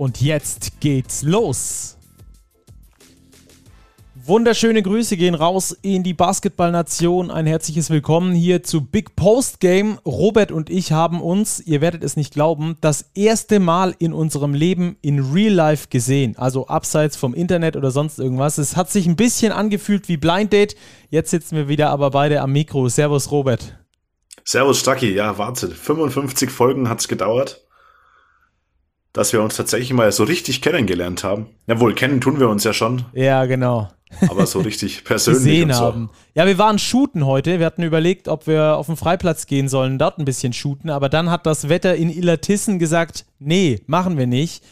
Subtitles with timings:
[0.00, 1.98] Und jetzt geht's los!
[4.14, 7.30] Wunderschöne Grüße gehen raus in die Basketballnation.
[7.30, 9.98] Ein herzliches Willkommen hier zu Big Post Game.
[10.06, 14.54] Robert und ich haben uns, ihr werdet es nicht glauben, das erste Mal in unserem
[14.54, 16.34] Leben in Real Life gesehen.
[16.38, 18.56] Also abseits vom Internet oder sonst irgendwas.
[18.56, 20.76] Es hat sich ein bisschen angefühlt wie Blind Date.
[21.10, 22.88] Jetzt sitzen wir wieder aber beide am Mikro.
[22.88, 23.78] Servus, Robert.
[24.44, 25.12] Servus, Stucky.
[25.12, 25.72] Ja, Wahnsinn.
[25.72, 27.66] 55 Folgen hat es gedauert
[29.12, 31.46] dass wir uns tatsächlich mal so richtig kennengelernt haben.
[31.66, 33.04] Jawohl, kennen tun wir uns ja schon.
[33.12, 33.88] Ja, genau.
[34.28, 35.44] Aber so richtig persönlich.
[35.44, 35.80] Gesehen so.
[35.80, 36.10] haben.
[36.34, 37.58] Ja, wir waren shooten heute.
[37.58, 40.90] Wir hatten überlegt, ob wir auf den Freiplatz gehen sollen, dort ein bisschen shooten.
[40.90, 44.64] Aber dann hat das Wetter in Illertissen gesagt, nee, machen wir nicht.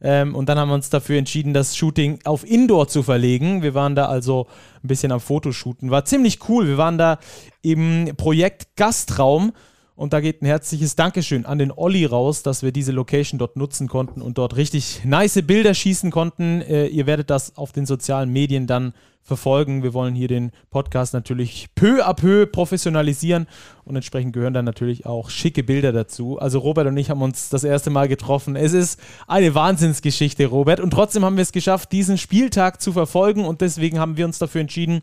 [0.00, 3.62] Ähm, und dann haben wir uns dafür entschieden, das Shooting auf Indoor zu verlegen.
[3.62, 4.46] Wir waren da also
[4.82, 5.90] ein bisschen am Fotoshooten.
[5.90, 6.66] War ziemlich cool.
[6.66, 7.18] Wir waren da
[7.62, 9.52] im Projekt Gastraum
[9.96, 13.56] und da geht ein herzliches Dankeschön an den Olli raus, dass wir diese Location dort
[13.56, 16.62] nutzen konnten und dort richtig nice Bilder schießen konnten.
[16.62, 18.92] Äh, ihr werdet das auf den sozialen Medien dann
[19.24, 19.82] verfolgen.
[19.82, 23.46] Wir wollen hier den Podcast natürlich peu à peu professionalisieren
[23.84, 26.38] und entsprechend gehören dann natürlich auch schicke Bilder dazu.
[26.38, 28.54] Also Robert und ich haben uns das erste Mal getroffen.
[28.54, 30.80] Es ist eine Wahnsinnsgeschichte, Robert.
[30.80, 34.38] Und trotzdem haben wir es geschafft, diesen Spieltag zu verfolgen und deswegen haben wir uns
[34.38, 35.00] dafür entschieden,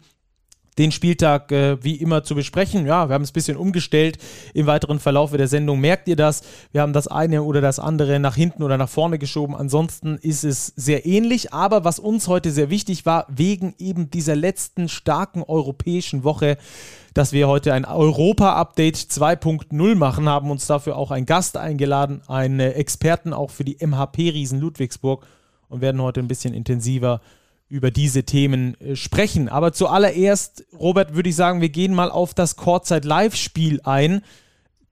[0.82, 2.88] den Spieltag äh, wie immer zu besprechen.
[2.88, 4.18] Ja, wir haben es ein bisschen umgestellt
[4.56, 5.80] im weiteren Verlauf der Sendung.
[5.80, 6.42] Merkt ihr das?
[6.72, 9.56] Wir haben das eine oder das andere nach hinten oder nach vorne geschoben.
[9.56, 11.54] Ansonsten ist es sehr ähnlich.
[11.54, 16.58] Aber was uns heute sehr wichtig war, wegen eben dieser letzten starken europäischen Woche,
[17.14, 22.60] dass wir heute ein Europa-Update 2.0 machen, haben uns dafür auch einen Gast eingeladen, einen
[22.60, 25.28] Experten auch für die MHP-Riesen Ludwigsburg
[25.70, 27.22] und werden heute ein bisschen intensiver
[27.72, 29.48] über diese Themen äh, sprechen.
[29.48, 34.22] Aber zuallererst, Robert, würde ich sagen, wir gehen mal auf das Courtside-Live-Spiel ein,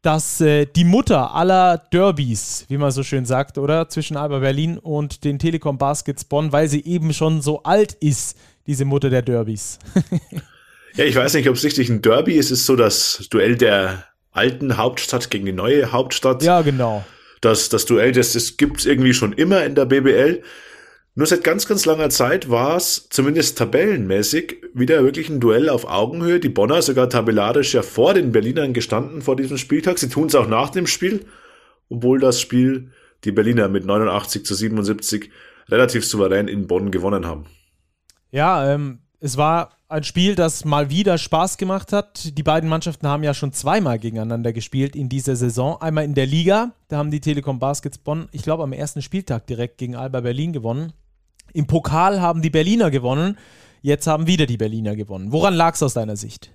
[0.01, 3.89] das äh, die Mutter aller Derbys, wie man so schön sagt, oder?
[3.89, 8.37] Zwischen Alba Berlin und den Telekom Baskets Bonn, weil sie eben schon so alt ist,
[8.65, 9.79] diese Mutter der Derbys.
[10.95, 12.45] ja, ich weiß nicht, ob es richtig ein Derby ist.
[12.45, 16.43] Es ist so das Duell der alten Hauptstadt gegen die neue Hauptstadt.
[16.43, 17.03] Ja, genau.
[17.41, 20.43] Das, das Duell, das, das gibt es irgendwie schon immer in der BBL.
[21.15, 25.85] Nur seit ganz, ganz langer Zeit war es, zumindest tabellenmäßig, wieder wirklich ein Duell auf
[25.85, 26.39] Augenhöhe.
[26.39, 29.97] Die Bonner sogar tabellarisch ja vor den Berlinern gestanden vor diesem Spieltag.
[29.97, 31.25] Sie tun es auch nach dem Spiel,
[31.89, 32.91] obwohl das Spiel
[33.25, 35.29] die Berliner mit 89 zu 77
[35.67, 37.45] relativ souverän in Bonn gewonnen haben.
[38.31, 42.37] Ja, ähm, es war ein Spiel, das mal wieder Spaß gemacht hat.
[42.37, 45.81] Die beiden Mannschaften haben ja schon zweimal gegeneinander gespielt in dieser Saison.
[45.81, 49.47] Einmal in der Liga, da haben die Telekom Baskets Bonn, ich glaube, am ersten Spieltag
[49.47, 50.93] direkt gegen Alba Berlin gewonnen.
[51.53, 53.37] Im Pokal haben die Berliner gewonnen.
[53.81, 55.31] Jetzt haben wieder die Berliner gewonnen.
[55.31, 56.51] Woran lag es aus deiner Sicht?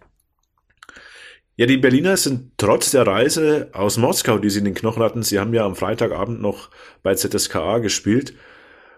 [1.57, 5.23] Ja, die Berliner sind trotz der Reise aus Moskau, die sie in den Knochen hatten,
[5.23, 6.69] sie haben ja am Freitagabend noch
[7.05, 8.35] bei ZSKA gespielt,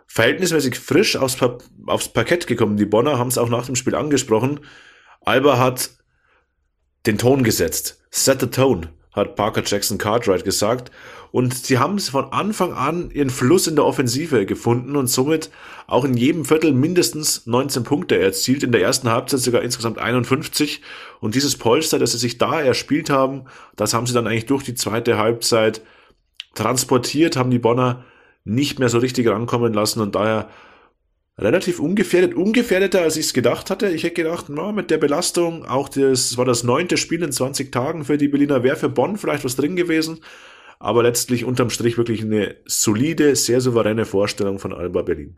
[0.07, 2.79] verhältnismäßig frisch aufs, pa aufs Parkett gekommen.
[2.79, 4.61] Die Bonner haben es auch nach dem Spiel angesprochen.
[5.21, 5.91] Alba hat
[7.05, 8.03] den Ton gesetzt.
[8.11, 10.91] Set the tone, hat Parker Jackson Cartwright gesagt.
[11.37, 15.51] Und sie haben von Anfang an ihren Fluss in der Offensive gefunden und somit
[15.87, 18.63] auch in jedem Viertel mindestens 19 Punkte erzielt.
[18.63, 20.81] In der ersten Halbzeit sogar insgesamt 51.
[21.21, 23.43] Und dieses Polster, das sie sich da erspielt haben,
[23.77, 25.83] das haben sie dann eigentlich durch die zweite Halbzeit
[26.55, 28.07] transportiert, haben die Bonner
[28.45, 30.49] nicht mehr so richtig rankommen lassen und daher
[31.37, 33.91] relativ ungefährdet, ungefährdeter als ich es gedacht hatte.
[33.91, 37.71] Ich hätte gedacht, na, mit der Belastung, auch das war das neunte Spiel in 20
[37.71, 40.21] Tagen für die Berliner, wäre für Bonn vielleicht was drin gewesen
[40.79, 45.37] aber letztlich unterm Strich wirklich eine solide, sehr souveräne Vorstellung von Alba Berlin.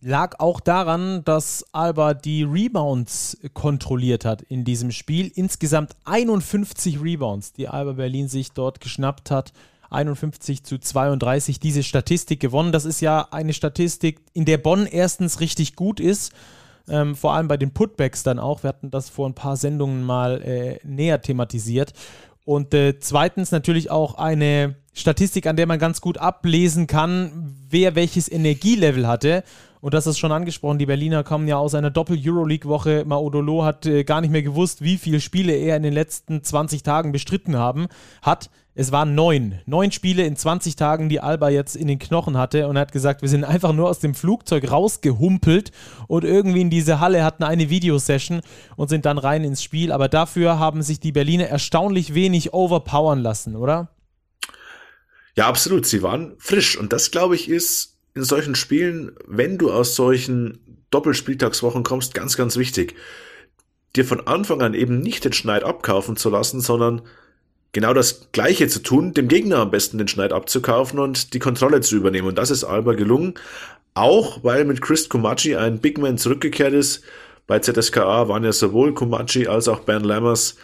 [0.00, 5.32] Lag auch daran, dass Alba die Rebounds kontrolliert hat in diesem Spiel.
[5.34, 9.52] Insgesamt 51 Rebounds, die Alba Berlin sich dort geschnappt hat.
[9.90, 12.72] 51 zu 32 diese Statistik gewonnen.
[12.72, 16.32] Das ist ja eine Statistik, in der Bonn erstens richtig gut ist.
[16.86, 18.62] Ähm, vor allem bei den Putbacks dann auch.
[18.62, 21.94] Wir hatten das vor ein paar Sendungen mal äh, näher thematisiert.
[22.44, 27.94] Und äh, zweitens natürlich auch eine Statistik, an der man ganz gut ablesen kann, wer
[27.94, 29.42] welches Energielevel hatte.
[29.84, 33.04] Und das ist schon angesprochen, die Berliner kommen ja aus einer Doppel-Euroleague-Woche.
[33.06, 36.82] Maodolo hat äh, gar nicht mehr gewusst, wie viele Spiele er in den letzten 20
[36.82, 37.88] Tagen bestritten haben,
[38.22, 38.48] hat.
[38.74, 39.60] Es waren neun.
[39.66, 42.92] Neun Spiele in 20 Tagen, die Alba jetzt in den Knochen hatte und er hat
[42.92, 45.70] gesagt, wir sind einfach nur aus dem Flugzeug rausgehumpelt
[46.08, 48.40] und irgendwie in diese Halle hatten eine Videosession
[48.76, 49.92] und sind dann rein ins Spiel.
[49.92, 53.90] Aber dafür haben sich die Berliner erstaunlich wenig overpowern lassen, oder?
[55.36, 55.84] Ja, absolut.
[55.84, 60.58] Sie waren frisch und das, glaube ich, ist in solchen Spielen, wenn du aus solchen
[60.90, 62.94] Doppelspieltagswochen kommst, ganz, ganz wichtig.
[63.96, 67.02] Dir von Anfang an eben nicht den Schneid abkaufen zu lassen, sondern
[67.72, 71.80] genau das Gleiche zu tun, dem Gegner am besten den Schneid abzukaufen und die Kontrolle
[71.80, 72.28] zu übernehmen.
[72.28, 73.34] Und das ist Alba gelungen.
[73.94, 77.04] Auch weil mit Chris Kumachi ein Big Man zurückgekehrt ist.
[77.46, 80.56] Bei ZSKA waren ja sowohl Kumachi als auch Ben Lammers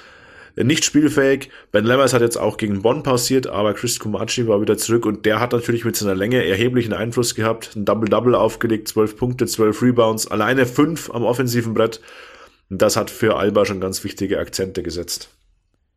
[0.57, 1.51] nicht spielfähig.
[1.73, 5.27] Ben Lammers hat jetzt auch gegen Bonn pausiert, aber Chris Kumachi war wieder zurück und
[5.27, 7.77] der hat natürlich mit seiner Länge erheblichen Einfluss gehabt.
[7.77, 12.01] Ein Double-Double aufgelegt, 12 Punkte, 12 Rebounds, alleine 5 am offensiven Brett.
[12.69, 15.31] Das hat für Alba schon ganz wichtige Akzente gesetzt.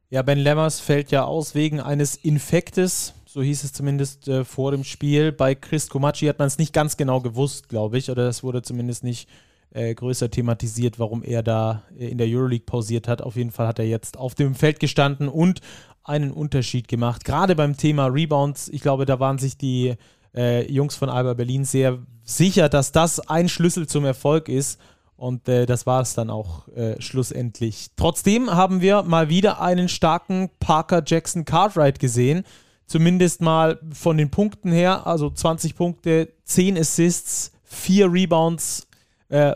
[0.09, 4.71] Ja, Ben Lemmers fällt ja aus wegen eines Infektes, so hieß es zumindest äh, vor
[4.71, 5.31] dem Spiel.
[5.31, 8.61] Bei Chris Komachi hat man es nicht ganz genau gewusst, glaube ich, oder es wurde
[8.61, 9.27] zumindest nicht
[9.73, 13.21] äh, größer thematisiert, warum er da äh, in der Euroleague pausiert hat.
[13.21, 15.61] Auf jeden Fall hat er jetzt auf dem Feld gestanden und
[16.03, 17.25] einen Unterschied gemacht.
[17.25, 19.95] Gerade beim Thema Rebounds, ich glaube, da waren sich die
[20.35, 24.79] äh, Jungs von Alba Berlin sehr sicher, dass das ein Schlüssel zum Erfolg ist.
[25.15, 27.91] Und äh, das war es dann auch äh, schlussendlich.
[27.95, 32.43] Trotzdem haben wir mal wieder einen starken Parker Jackson Cartwright gesehen.
[32.87, 35.07] Zumindest mal von den Punkten her.
[35.07, 38.87] Also 20 Punkte, 10 Assists, 4 Rebounds.
[39.33, 39.55] Äh,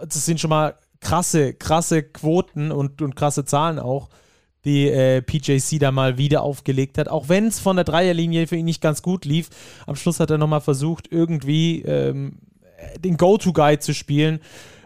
[0.00, 4.08] das sind schon mal krasse, krasse Quoten und, und krasse Zahlen auch,
[4.64, 7.08] die äh, PJC da mal wieder aufgelegt hat.
[7.08, 9.50] Auch wenn es von der Dreierlinie für ihn nicht ganz gut lief.
[9.86, 12.38] Am Schluss hat er nochmal versucht, irgendwie ähm,
[12.98, 14.40] den Go-To-Guy zu spielen.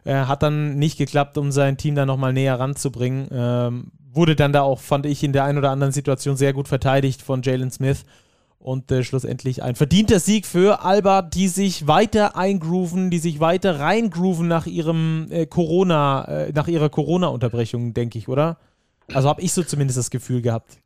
[0.04, 3.28] Äh, hat dann nicht geklappt, um sein Team da nochmal näher ranzubringen.
[3.30, 6.68] Ähm, wurde dann da auch, fand ich, in der einen oder anderen Situation sehr gut
[6.68, 8.04] verteidigt von Jalen Smith.
[8.62, 13.80] Und äh, schlussendlich ein verdienter Sieg für Alba, die sich weiter eingrooven, die sich weiter
[13.80, 18.58] reingrooven nach ihrem äh, Corona, äh, nach ihrer Corona-Unterbrechung, denke ich, oder?
[19.12, 20.78] Also habe ich so zumindest das Gefühl gehabt.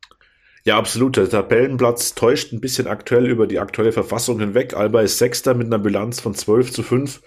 [0.63, 1.17] Ja, absolut.
[1.17, 4.75] Der Tabellenplatz täuscht ein bisschen aktuell über die aktuelle Verfassung hinweg.
[4.75, 7.21] Alba ist Sechster mit einer Bilanz von 12 zu 5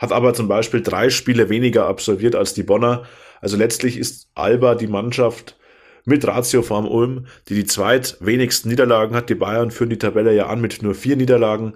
[0.00, 3.04] hat aber zum Beispiel drei Spiele weniger absolviert als die Bonner.
[3.42, 5.58] Also letztlich ist Alba die Mannschaft
[6.04, 9.28] mit Ratio vorm Ulm, die die zweitwenigsten Niederlagen hat.
[9.28, 11.74] Die Bayern führen die Tabelle ja an mit nur vier Niederlagen.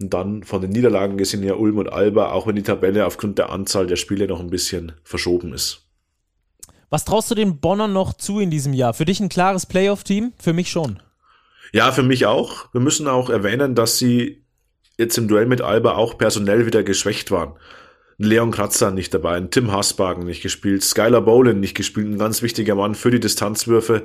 [0.00, 3.38] Und dann von den Niederlagen gesehen ja Ulm und Alba, auch wenn die Tabelle aufgrund
[3.38, 5.88] der Anzahl der Spiele noch ein bisschen verschoben ist.
[6.90, 8.94] Was traust du den Bonnern noch zu in diesem Jahr?
[8.94, 10.32] Für dich ein klares Playoff-Team?
[10.38, 11.02] Für mich schon.
[11.72, 12.72] Ja, für mich auch.
[12.72, 14.44] Wir müssen auch erwähnen, dass sie
[14.96, 17.54] jetzt im Duell mit Alba auch personell wieder geschwächt waren.
[18.20, 22.42] Leon Kratzer nicht dabei, ein Tim Hasbagen nicht gespielt, Skylar Bolin nicht gespielt, ein ganz
[22.42, 24.04] wichtiger Mann für die Distanzwürfe.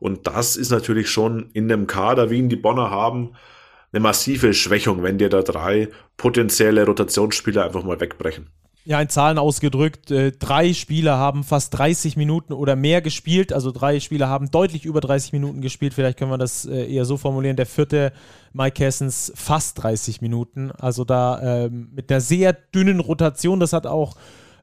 [0.00, 3.32] Und das ist natürlich schon in dem Kader, wie ihn die Bonner haben,
[3.90, 5.88] eine massive Schwächung, wenn dir da drei
[6.18, 8.50] potenzielle Rotationsspieler einfach mal wegbrechen
[8.86, 13.50] ja, in Zahlen ausgedrückt, äh, drei Spieler haben fast 30 Minuten oder mehr gespielt.
[13.50, 15.94] Also drei Spieler haben deutlich über 30 Minuten gespielt.
[15.94, 17.56] Vielleicht können wir das äh, eher so formulieren.
[17.56, 18.12] Der vierte,
[18.52, 20.70] Mike Kessens, fast 30 Minuten.
[20.72, 23.58] Also da ähm, mit einer sehr dünnen Rotation.
[23.58, 24.16] Das hat auch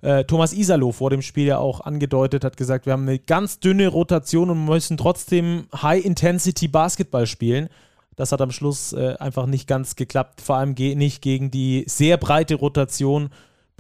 [0.04, 3.60] äh, Thomas Isalo vor dem Spiel ja auch angedeutet, hat gesagt, wir haben eine ganz
[3.60, 7.70] dünne Rotation und müssen trotzdem High-Intensity-Basketball spielen.
[8.18, 10.42] Das hat am Schluss einfach nicht ganz geklappt.
[10.42, 13.32] Vor allem nicht gegen die sehr breite Rotation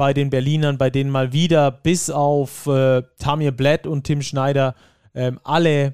[0.02, 4.74] bei den Berlinern, bei denen mal wieder bis auf äh, Tamir Blatt und Tim Schneider
[5.14, 5.94] ähm, alle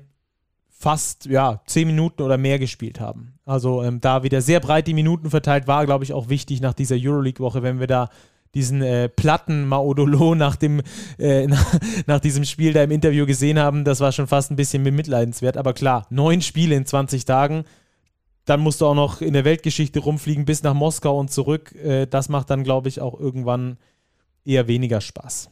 [0.69, 3.33] fast ja, zehn Minuten oder mehr gespielt haben.
[3.43, 6.73] Also ähm, da wieder sehr breit die Minuten verteilt war, glaube ich, auch wichtig nach
[6.73, 8.07] dieser Euroleague-Woche, wenn wir da
[8.55, 10.81] diesen äh, platten Maodolo nach dem
[11.19, 14.55] äh, nach, nach, diesem Spiel da im Interview gesehen haben, das war schon fast ein
[14.55, 15.57] bisschen mitleidenswert.
[15.57, 17.65] Aber klar, neun Spiele in 20 Tagen,
[18.45, 21.75] dann musst du auch noch in der Weltgeschichte rumfliegen bis nach Moskau und zurück.
[21.75, 23.75] Äh, das macht dann, glaube ich, auch irgendwann
[24.47, 25.49] eher weniger Spaß.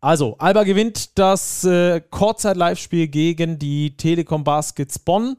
[0.00, 5.36] Also, Alba gewinnt das äh, Kurzzeit-Live-Spiel gegen die Telekom Baskets Bonn,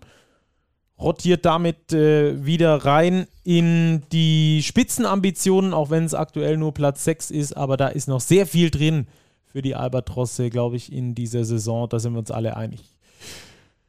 [0.98, 7.32] rotiert damit äh, wieder rein in die Spitzenambitionen, auch wenn es aktuell nur Platz 6
[7.32, 9.08] ist, aber da ist noch sehr viel drin
[9.43, 11.89] für die Albatrosse, glaube ich, in dieser Saison.
[11.89, 12.93] Da sind wir uns alle einig.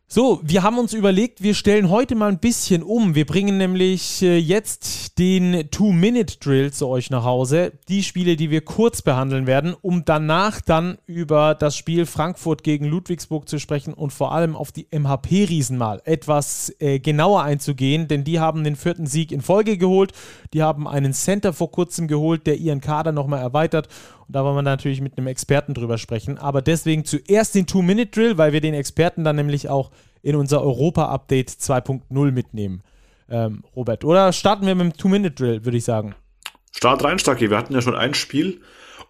[0.06, 3.14] So, wir haben uns überlegt, wir stellen heute mal ein bisschen um.
[3.14, 7.72] Wir bringen nämlich äh, jetzt den Two-Minute-Drill zu euch nach Hause.
[7.88, 12.84] Die Spiele, die wir kurz behandeln werden, um danach dann über das Spiel Frankfurt gegen
[12.84, 18.24] Ludwigsburg zu sprechen und vor allem auf die MHP-Riesen mal etwas äh, genauer einzugehen, denn
[18.24, 20.12] die haben den vierten Sieg in Folge geholt.
[20.52, 23.88] Die haben einen Center vor kurzem geholt, der ihren Kader nochmal erweitert
[24.26, 26.38] und da wollen wir natürlich mit einem Experten drüber sprechen.
[26.38, 29.90] Aber deswegen zuerst den Two-Minute-Drill, weil wir den Experten dann nämlich auch
[30.22, 32.82] in unser Europa-Update 2.0 mitnehmen.
[33.28, 36.14] Ähm, Robert, oder starten wir mit dem Two-Minute-Drill, würde ich sagen.
[36.72, 37.50] Start rein, Stacki.
[37.50, 38.60] Wir hatten ja schon ein Spiel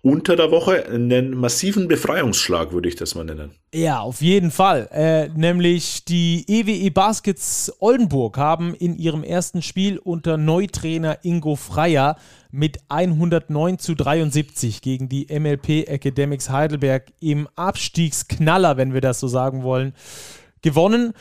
[0.04, 3.52] unter der Woche, einen massiven Befreiungsschlag, würde ich das mal nennen.
[3.72, 4.86] Ja, auf jeden Fall.
[4.92, 11.56] Äh, nämlich die EWE e Baskets Oldenburg haben in ihrem ersten Spiel unter Neutrainer Ingo
[11.56, 12.16] Freier
[12.50, 19.26] mit 109 zu 73 gegen die MLP Academics Heidelberg im Abstiegsknaller, wenn wir das so
[19.26, 19.94] sagen wollen,
[20.60, 21.14] gewonnen.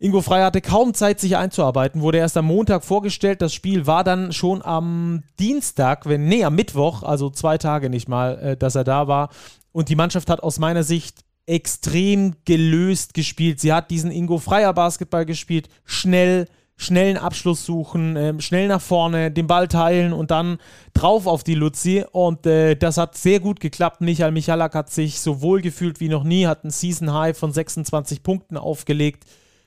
[0.00, 3.40] Ingo Frey hatte kaum Zeit, sich einzuarbeiten, wurde erst am Montag vorgestellt.
[3.40, 8.08] Das Spiel war dann schon am Dienstag, wenn, nee, am Mittwoch, also zwei Tage nicht
[8.08, 9.30] mal, äh, dass er da war.
[9.72, 13.60] Und die Mannschaft hat aus meiner Sicht extrem gelöst gespielt.
[13.60, 19.30] Sie hat diesen Ingo Freier Basketball gespielt, schnell, schnellen Abschluss suchen, äh, schnell nach vorne,
[19.30, 20.58] den Ball teilen und dann
[20.92, 22.04] drauf auf die Luzi.
[22.10, 24.00] Und äh, das hat sehr gut geklappt.
[24.00, 27.52] Michael Michalak hat sich so wohl gefühlt wie noch nie, hat einen Season High von
[27.52, 29.24] 26 Punkten aufgelegt.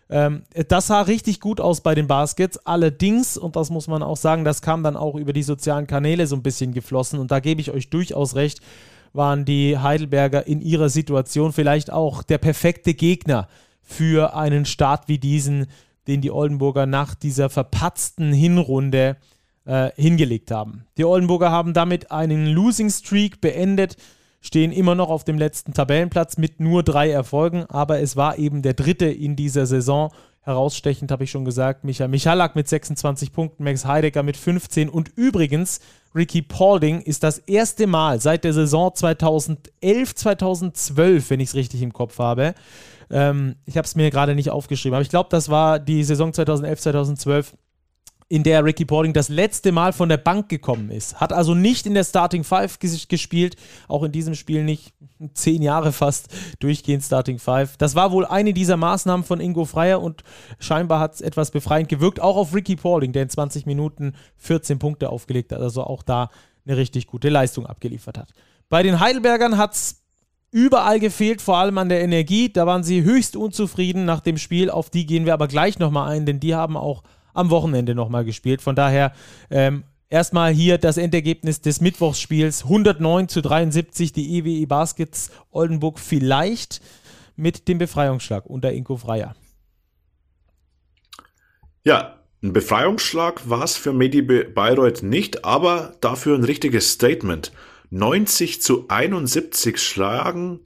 [0.10, 2.58] Ähm, das sah richtig gut aus bei den Baskets.
[2.66, 6.28] Allerdings, und das muss man auch sagen, das kam dann auch über die sozialen Kanäle
[6.28, 7.20] so ein bisschen geflossen.
[7.20, 8.62] Und da gebe ich euch durchaus recht,
[9.14, 13.48] waren die Heidelberger in ihrer Situation vielleicht auch der perfekte Gegner
[13.82, 15.68] für einen Start wie diesen
[16.08, 19.18] den die Oldenburger nach dieser verpatzten Hinrunde
[19.66, 20.86] äh, hingelegt haben.
[20.98, 23.98] Die Oldenburger haben damit einen Losing Streak beendet,
[24.48, 28.62] stehen immer noch auf dem letzten Tabellenplatz mit nur drei Erfolgen, aber es war eben
[28.62, 30.10] der dritte in dieser Saison.
[30.42, 35.12] Herausstechend habe ich schon gesagt, Michael Michalak mit 26 Punkten, Max Heidegger mit 15 und
[35.18, 35.82] übrigens
[36.16, 41.82] Ricky Paulding ist das erste Mal seit der Saison 2011, 2012, wenn ich es richtig
[41.82, 42.56] im Kopf habe,
[43.10, 46.32] ähm, ich habe es mir gerade nicht aufgeschrieben, aber ich glaube, das war die Saison
[46.32, 47.54] 2011, 2012
[48.30, 51.20] in der Ricky Paulding das letzte Mal von der Bank gekommen ist.
[51.22, 53.56] Hat also nicht in der Starting Five gespielt,
[53.88, 54.94] auch in diesem Spiel nicht.
[55.34, 56.28] Zehn Jahre fast
[56.60, 57.78] durchgehend Starting Five.
[57.78, 60.24] Das war wohl eine dieser Maßnahmen von Ingo Freier und
[60.60, 64.78] scheinbar hat es etwas befreiend gewirkt, auch auf Ricky Paulding, der in 20 Minuten 14
[64.78, 66.30] Punkte aufgelegt hat, also auch da
[66.66, 68.34] eine richtig gute Leistung abgeliefert hat.
[68.70, 70.02] Bei den Heidelbergern hat es
[70.52, 72.52] überall gefehlt, vor allem an der Energie.
[72.52, 74.70] Da waren sie höchst unzufrieden nach dem Spiel.
[74.70, 77.04] Auf die gehen wir aber gleich nochmal ein, denn die haben auch
[77.38, 78.62] am Wochenende nochmal gespielt.
[78.62, 79.14] Von daher
[79.50, 82.64] ähm, erstmal hier das Endergebnis des Mittwochsspiels.
[82.64, 86.82] 109 zu 73, die EWE e Baskets Oldenburg vielleicht
[87.36, 89.36] mit dem Befreiungsschlag unter Inko Freier.
[91.84, 97.52] Ja, ein Befreiungsschlag war es für Medi Bayreuth nicht, aber dafür ein richtiges Statement.
[97.90, 100.60] 90 zu 71 schlagen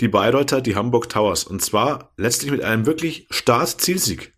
[0.00, 1.44] die Bayreuther die Hamburg Towers.
[1.44, 4.33] Und zwar letztlich mit einem wirklich Start-Zielsieg.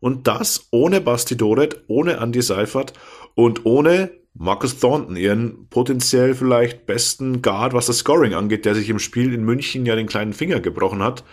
[0.00, 2.92] Und das ohne Basti Doret, ohne Andy Seifert
[3.34, 8.88] und ohne Marcus Thornton, ihren potenziell vielleicht besten Guard, was das Scoring angeht, der sich
[8.88, 11.24] im Spiel in München ja den kleinen Finger gebrochen hat.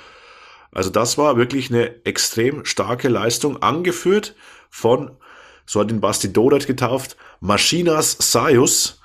[0.72, 4.36] Also das war wirklich eine extrem starke Leistung, angeführt
[4.70, 5.12] von,
[5.66, 9.00] so hat ihn Basti Doret getauft, Maschinas Sayus,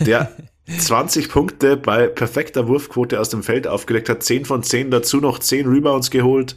[0.00, 0.36] der
[0.78, 5.38] 20 Punkte bei perfekter Wurfquote aus dem Feld aufgelegt hat, 10 von 10, dazu noch
[5.38, 6.56] 10 Rebounds geholt,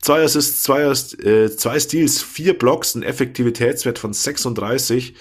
[0.00, 5.14] zwei Assists, zwei, äh, zwei Steals, vier Blocks, ein Effektivitätswert von 36.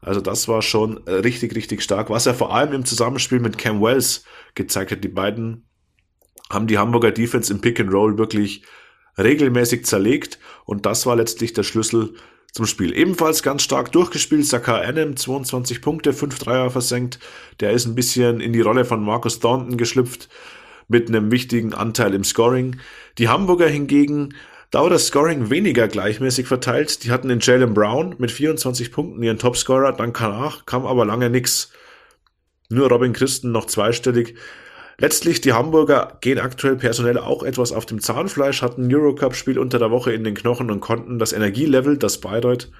[0.00, 2.10] Also das war schon richtig, richtig stark.
[2.10, 4.24] Was er vor allem im Zusammenspiel mit Cam Wells
[4.54, 5.64] gezeigt hat, die beiden
[6.50, 8.62] haben die Hamburger Defense im Pick and Roll wirklich
[9.18, 12.14] regelmäßig zerlegt und das war letztlich der Schlüssel
[12.52, 12.96] zum Spiel.
[12.96, 17.18] Ebenfalls ganz stark durchgespielt, Sakar Adam, 22 Punkte, 5 Dreier versenkt.
[17.60, 20.28] Der ist ein bisschen in die Rolle von Marcus Thornton geschlüpft
[20.88, 22.76] mit einem wichtigen Anteil im Scoring.
[23.18, 24.34] Die Hamburger hingegen,
[24.70, 27.04] da war das Scoring weniger gleichmäßig verteilt.
[27.04, 31.28] Die hatten den Jalen Brown mit 24 Punkten, ihren Topscorer, dann danach kam aber lange
[31.28, 31.72] nix.
[32.70, 34.34] Nur Robin Christen noch zweistellig.
[34.98, 39.90] Letztlich, die Hamburger gehen aktuell personell auch etwas auf dem Zahnfleisch, hatten Eurocup-Spiel unter der
[39.90, 42.70] Woche in den Knochen und konnten das Energielevel, das Bayreuth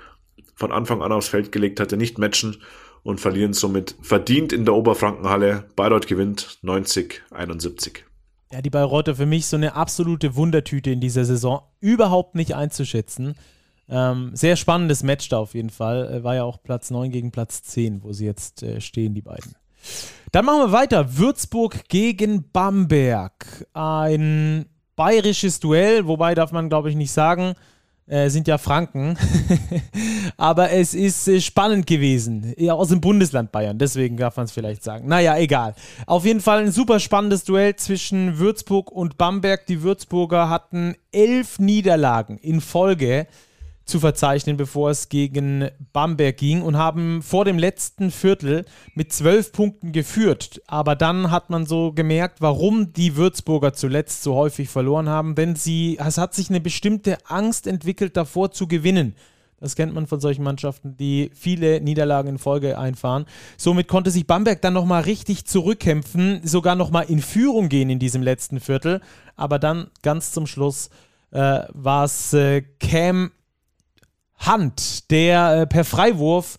[0.55, 2.59] von Anfang an aufs Feld gelegt hatte, nicht matchen
[3.03, 5.65] und verlieren somit verdient in der Oberfrankenhalle.
[5.77, 8.05] Bayreuth gewinnt 90-71.
[8.53, 11.63] Ja, die Bayreuther für mich so eine absolute Wundertüte in dieser Saison.
[11.81, 13.35] Überhaupt nicht einzuschätzen.
[13.89, 16.13] Ähm, sehr spannendes Match da auf jeden Fall.
[16.13, 19.23] Äh, war ja auch Platz 9 gegen Platz 10, wo sie jetzt äh, stehen, die
[19.23, 19.55] beiden.
[20.33, 21.17] Dann machen wir weiter.
[21.17, 23.67] Würzburg gegen Bamberg.
[23.73, 24.67] Ein
[24.97, 27.55] bayerisches Duell, wobei darf man, glaube ich, nicht sagen,
[28.07, 29.17] äh, sind ja Franken.
[30.37, 32.55] Aber es ist äh, spannend gewesen.
[32.57, 35.09] Ja, aus dem Bundesland Bayern, deswegen darf man es vielleicht sagen.
[35.09, 35.75] Naja, egal.
[36.07, 39.67] Auf jeden Fall ein super spannendes Duell zwischen Würzburg und Bamberg.
[39.67, 43.27] Die Würzburger hatten elf Niederlagen in Folge
[43.93, 49.53] zu verzeichnen, bevor es gegen Bamberg ging und haben vor dem letzten Viertel mit zwölf
[49.53, 50.63] Punkten geführt.
[50.67, 55.57] Aber dann hat man so gemerkt, warum die Würzburger zuletzt so häufig verloren haben, denn
[55.57, 59.15] sie, es hat sich eine bestimmte Angst entwickelt, davor zu gewinnen.
[59.61, 63.27] Das kennt man von solchen Mannschaften, die viele Niederlagen in Folge einfahren.
[63.59, 68.23] Somit konnte sich Bamberg dann nochmal richtig zurückkämpfen, sogar nochmal in Führung gehen in diesem
[68.23, 69.03] letzten Viertel.
[69.37, 70.89] Aber dann ganz zum Schluss
[71.31, 73.33] äh, war es äh, Cam
[74.47, 76.59] Hand, der äh, per Freiwurf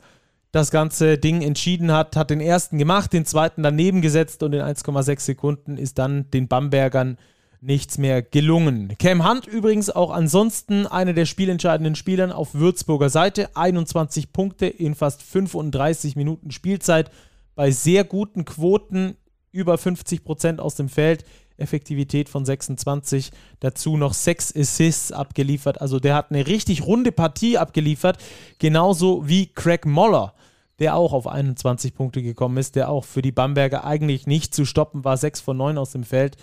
[0.52, 4.62] das ganze Ding entschieden hat, hat den ersten gemacht, den zweiten daneben gesetzt und in
[4.62, 7.18] 1,6 Sekunden ist dann den Bambergern
[7.60, 8.94] nichts mehr gelungen.
[9.00, 13.56] Cam Hunt übrigens auch ansonsten einer der spielentscheidenden Spielern auf Würzburger Seite.
[13.56, 17.10] 21 Punkte in fast 35 Minuten Spielzeit
[17.56, 19.16] bei sehr guten Quoten,
[19.52, 21.24] über 50 Prozent aus dem Feld.
[21.58, 25.82] Effektivität von 26, dazu noch 6 Assists abgeliefert.
[25.82, 28.18] Also der hat eine richtig runde Partie abgeliefert,
[28.60, 30.34] genauso wie Craig Moller,
[30.80, 34.66] der auch auf 21 Punkte gekommen ist, der auch für die Bamberger eigentlich nicht zu
[34.66, 36.38] stoppen war, 6 von 9 aus dem Feld,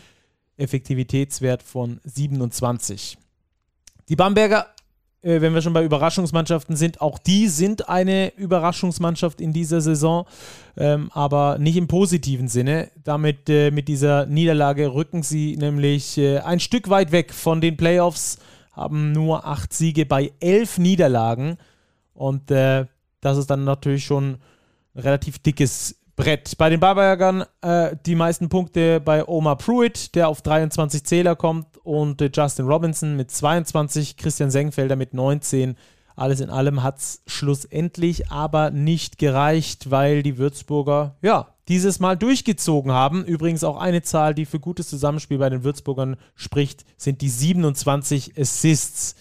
[0.57, 3.19] Effektivitätswert von 27.
[4.09, 4.67] Die Bamberger
[5.22, 10.26] äh, wenn wir schon bei Überraschungsmannschaften sind, auch die sind eine Überraschungsmannschaft in dieser Saison,
[10.76, 12.90] ähm, aber nicht im positiven Sinne.
[13.04, 17.76] Damit äh, mit dieser Niederlage rücken sie nämlich äh, ein Stück weit weg von den
[17.76, 18.38] Playoffs,
[18.72, 21.58] haben nur acht Siege bei elf Niederlagen
[22.14, 22.86] und äh,
[23.20, 24.38] das ist dann natürlich schon
[24.94, 26.58] ein relativ dickes Brett.
[26.58, 31.78] Bei den Barbergern äh, die meisten Punkte bei Omar Pruitt, der auf 23 Zähler kommt,
[31.78, 35.76] und äh, Justin Robinson mit 22, Christian Senkfelder mit 19.
[36.16, 42.18] Alles in allem hat es schlussendlich aber nicht gereicht, weil die Würzburger, ja, dieses Mal
[42.18, 43.24] durchgezogen haben.
[43.24, 48.38] Übrigens auch eine Zahl, die für gutes Zusammenspiel bei den Würzburgern spricht, sind die 27
[48.38, 49.14] Assists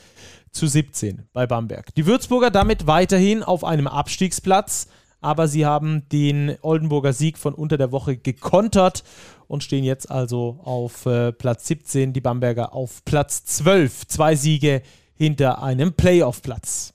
[0.51, 1.95] zu 17 bei Bamberg.
[1.95, 4.87] Die Würzburger damit weiterhin auf einem Abstiegsplatz
[5.21, 9.03] aber sie haben den Oldenburger Sieg von unter der Woche gekontert
[9.47, 14.07] und stehen jetzt also auf äh, Platz 17, die Bamberger auf Platz 12.
[14.07, 14.81] Zwei Siege
[15.15, 16.93] hinter einem Playoff-Platz.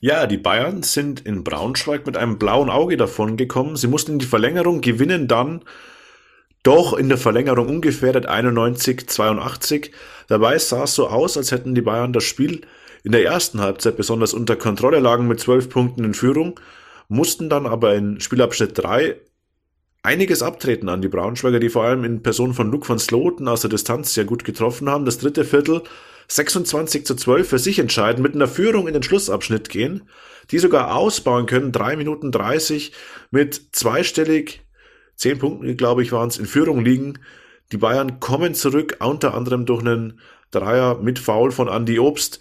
[0.00, 3.76] Ja, die Bayern sind in Braunschweig mit einem blauen Auge davon gekommen.
[3.76, 5.62] Sie mussten in die Verlängerung gewinnen, dann
[6.62, 9.92] doch in der Verlängerung ungefähr 91, 82.
[10.28, 12.62] Dabei sah es so aus, als hätten die Bayern das Spiel
[13.04, 16.58] in der ersten Halbzeit besonders unter Kontrolle lagen mit zwölf Punkten in Führung,
[17.08, 19.16] mussten dann aber in Spielabschnitt 3
[20.02, 23.62] einiges abtreten an die Braunschweiger, die vor allem in Person von Luke van Sloten aus
[23.62, 25.04] der Distanz sehr gut getroffen haben.
[25.04, 25.82] Das dritte Viertel
[26.28, 30.02] 26 zu 12 für sich entscheiden, mit einer Führung in den Schlussabschnitt gehen,
[30.50, 32.92] die sogar ausbauen können, 3 Minuten 30
[33.30, 34.62] mit zweistellig,
[35.16, 37.18] 10 Punkten, glaube ich, waren es, in Führung liegen.
[37.72, 42.40] Die Bayern kommen zurück, unter anderem durch einen Dreier mit Foul von Andy Obst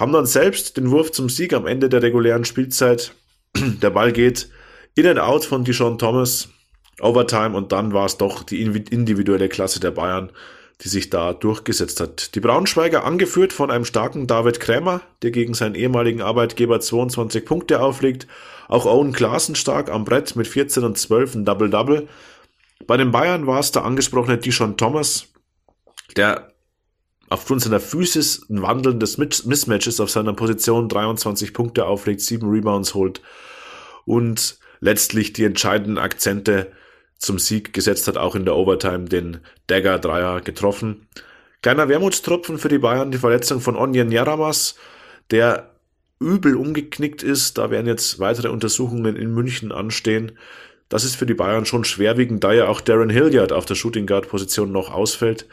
[0.00, 3.14] haben dann selbst den Wurf zum Sieg am Ende der regulären Spielzeit.
[3.56, 4.48] Der Ball geht
[4.94, 6.48] in and out von Dijon Thomas,
[7.00, 10.30] Overtime und dann war es doch die individuelle Klasse der Bayern,
[10.82, 12.34] die sich da durchgesetzt hat.
[12.34, 17.80] Die Braunschweiger angeführt von einem starken David Krämer, der gegen seinen ehemaligen Arbeitgeber 22 Punkte
[17.80, 18.26] auflegt.
[18.68, 22.08] Auch Owen Klaassen stark am Brett mit 14 und 12 ein Double-Double.
[22.86, 25.26] Bei den Bayern war es der angesprochene Dijon Thomas,
[26.16, 26.49] der
[27.30, 32.94] aufgrund seiner Physis ein Wandeln des Mismatches auf seiner Position 23 Punkte auflegt, 7 Rebounds
[32.94, 33.22] holt
[34.04, 36.72] und letztlich die entscheidenden Akzente
[37.18, 39.38] zum Sieg gesetzt hat, auch in der Overtime den
[39.68, 41.06] Dagger-Dreier getroffen.
[41.62, 44.76] Kleiner Wermutstropfen für die Bayern, die Verletzung von Onyen Yaramas,
[45.30, 45.70] der
[46.18, 47.58] übel umgeknickt ist.
[47.58, 50.32] Da werden jetzt weitere Untersuchungen in München anstehen.
[50.88, 54.06] Das ist für die Bayern schon schwerwiegend, da ja auch Darren Hilliard auf der Shooting
[54.06, 55.46] Guard Position noch ausfällt.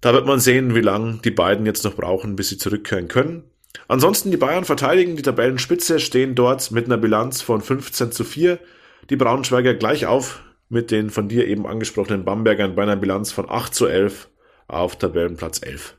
[0.00, 3.44] Da wird man sehen, wie lange die beiden jetzt noch brauchen, bis sie zurückkehren können.
[3.86, 8.58] Ansonsten die Bayern verteidigen die Tabellenspitze, stehen dort mit einer Bilanz von 15 zu 4.
[9.10, 13.50] Die Braunschweiger gleich auf mit den von dir eben angesprochenen Bambergern bei einer Bilanz von
[13.50, 14.28] 8 zu 11
[14.68, 15.96] auf Tabellenplatz 11.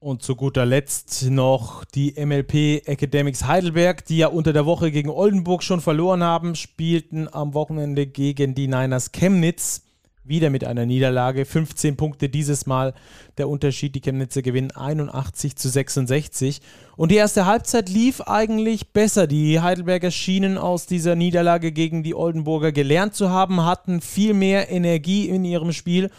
[0.00, 5.10] Und zu guter Letzt noch die MLP Academics Heidelberg, die ja unter der Woche gegen
[5.10, 9.87] Oldenburg schon verloren haben, spielten am Wochenende gegen die Niners Chemnitz
[10.28, 11.44] wieder mit einer Niederlage.
[11.44, 12.94] 15 Punkte dieses Mal
[13.38, 13.94] der Unterschied.
[13.94, 16.60] Die Chemnitzer gewinnen 81 zu 66.
[16.96, 19.26] Und die erste Halbzeit lief eigentlich besser.
[19.26, 24.70] Die Heidelberger schienen aus dieser Niederlage gegen die Oldenburger gelernt zu haben, hatten viel mehr
[24.70, 26.10] Energie in ihrem Spiel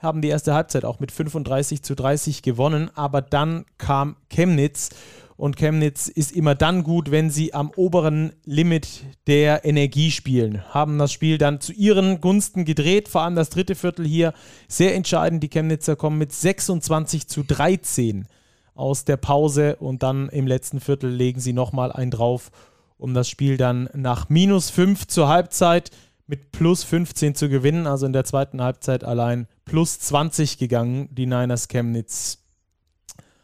[0.00, 4.90] haben die erste Halbzeit auch mit 35 zu 30 gewonnen, aber dann kam Chemnitz
[5.38, 10.64] und Chemnitz ist immer dann gut, wenn sie am oberen Limit der Energie spielen.
[10.74, 14.34] Haben das Spiel dann zu ihren Gunsten gedreht, vor allem das dritte Viertel hier
[14.66, 15.44] sehr entscheidend.
[15.44, 18.26] Die Chemnitzer kommen mit 26 zu 13
[18.74, 22.50] aus der Pause und dann im letzten Viertel legen sie nochmal einen drauf,
[22.96, 25.92] um das Spiel dann nach minus 5 zur Halbzeit
[26.26, 27.86] mit plus 15 zu gewinnen.
[27.86, 32.38] Also in der zweiten Halbzeit allein plus 20 gegangen, die Niners Chemnitz.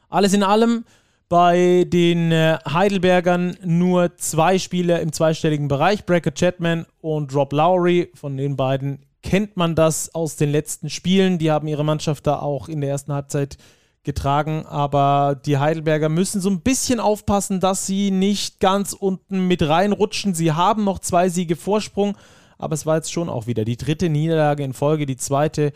[0.08, 0.84] Alles in allem
[1.28, 8.10] bei den äh, Heidelbergern nur zwei Spieler im zweistelligen Bereich, Brackett Chapman und Rob Lowry.
[8.14, 11.38] Von den beiden kennt man das aus den letzten Spielen.
[11.38, 13.56] Die haben ihre Mannschaft da auch in der ersten Halbzeit
[14.04, 19.62] getragen, aber die Heidelberger müssen so ein bisschen aufpassen, dass sie nicht ganz unten mit
[19.62, 20.34] reinrutschen.
[20.34, 22.16] Sie haben noch zwei Siege Vorsprung,
[22.58, 25.72] aber es war jetzt schon auch wieder die dritte Niederlage in Folge, die zweite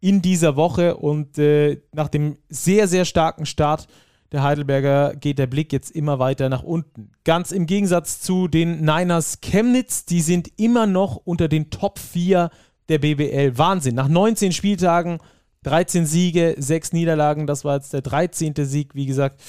[0.00, 3.86] in dieser Woche und äh, nach dem sehr, sehr starken Start
[4.32, 7.12] der Heidelberger geht der Blick jetzt immer weiter nach unten.
[7.24, 12.50] Ganz im Gegensatz zu den Niners Chemnitz, die sind immer noch unter den Top 4
[12.88, 13.56] der BBL.
[13.56, 13.94] Wahnsinn.
[13.94, 15.18] Nach 19 Spieltagen
[15.62, 17.46] 13 Siege, 6 Niederlagen.
[17.46, 18.54] Das war jetzt der 13.
[18.58, 19.40] Sieg, wie gesagt,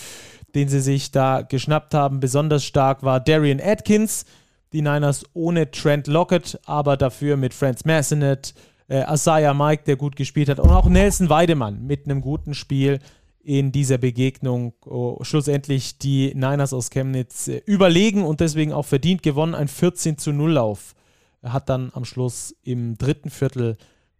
[0.55, 2.19] den sie sich da geschnappt haben.
[2.19, 4.25] Besonders stark war Darian Atkins.
[4.71, 8.53] Die Niners ohne Trent Lockett, aber dafür mit Franz Massenet,
[8.87, 12.99] äh, Asaya Mike, der gut gespielt hat, und auch Nelson Weidemann mit einem guten Spiel
[13.49, 19.23] in dieser Begegnung oh, schlussendlich die Niners aus Chemnitz äh, überlegen und deswegen auch verdient
[19.23, 19.55] gewonnen.
[19.55, 20.93] Ein 14 zu 0 Lauf
[21.41, 23.77] hat dann am Schluss im dritten Viertel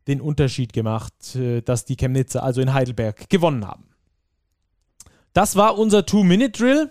[0.08, 3.86] den Unterschied gemacht, äh, dass die Chemnitzer also in Heidelberg gewonnen haben.
[5.34, 6.90] Das war unser Two-Minute-Drill.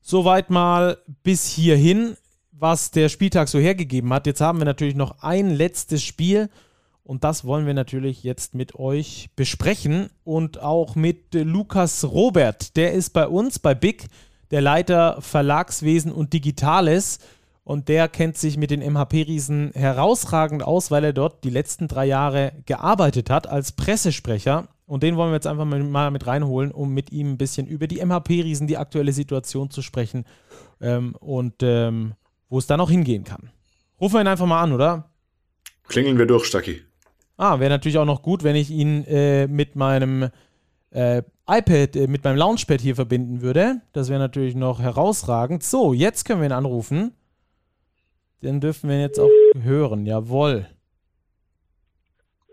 [0.00, 2.16] Soweit mal bis hierhin,
[2.50, 4.26] was der Spieltag so hergegeben hat.
[4.26, 6.48] Jetzt haben wir natürlich noch ein letztes Spiel
[7.04, 12.76] und das wollen wir natürlich jetzt mit euch besprechen und auch mit Lukas Robert.
[12.76, 14.06] Der ist bei uns bei Big,
[14.50, 17.18] der Leiter Verlagswesen und Digitales.
[17.62, 22.04] Und der kennt sich mit den MHP-Riesen herausragend aus, weil er dort die letzten drei
[22.04, 24.68] Jahre gearbeitet hat als Pressesprecher.
[24.86, 27.86] Und den wollen wir jetzt einfach mal mit reinholen, um mit ihm ein bisschen über
[27.86, 30.24] die MHP-Riesen, die aktuelle Situation zu sprechen
[30.80, 32.14] ähm, und ähm,
[32.50, 33.50] wo es da noch hingehen kann.
[34.00, 35.10] Rufen wir ihn einfach mal an, oder?
[35.88, 36.82] Klingeln wir durch, Stacki.
[37.36, 40.30] Ah, wäre natürlich auch noch gut, wenn ich ihn äh, mit meinem
[40.90, 43.80] äh, iPad, äh, mit meinem Launchpad hier verbinden würde.
[43.92, 45.62] Das wäre natürlich noch herausragend.
[45.62, 47.12] So, jetzt können wir ihn anrufen.
[48.42, 50.06] Den dürfen wir jetzt auch hören.
[50.06, 50.66] Jawohl.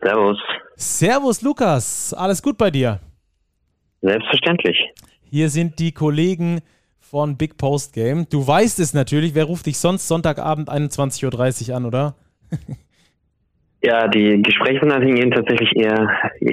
[0.01, 0.37] Servus.
[0.75, 2.13] Servus, Lukas.
[2.13, 2.99] Alles gut bei dir?
[4.01, 4.77] Selbstverständlich.
[5.29, 6.61] Hier sind die Kollegen
[6.99, 8.27] von Big Post Game.
[8.29, 9.35] Du weißt es natürlich.
[9.35, 12.15] Wer ruft dich sonst Sonntagabend 21.30 Uhr an, oder?
[13.83, 16.07] Ja, die Gespräche sind allerdings tatsächlich eher,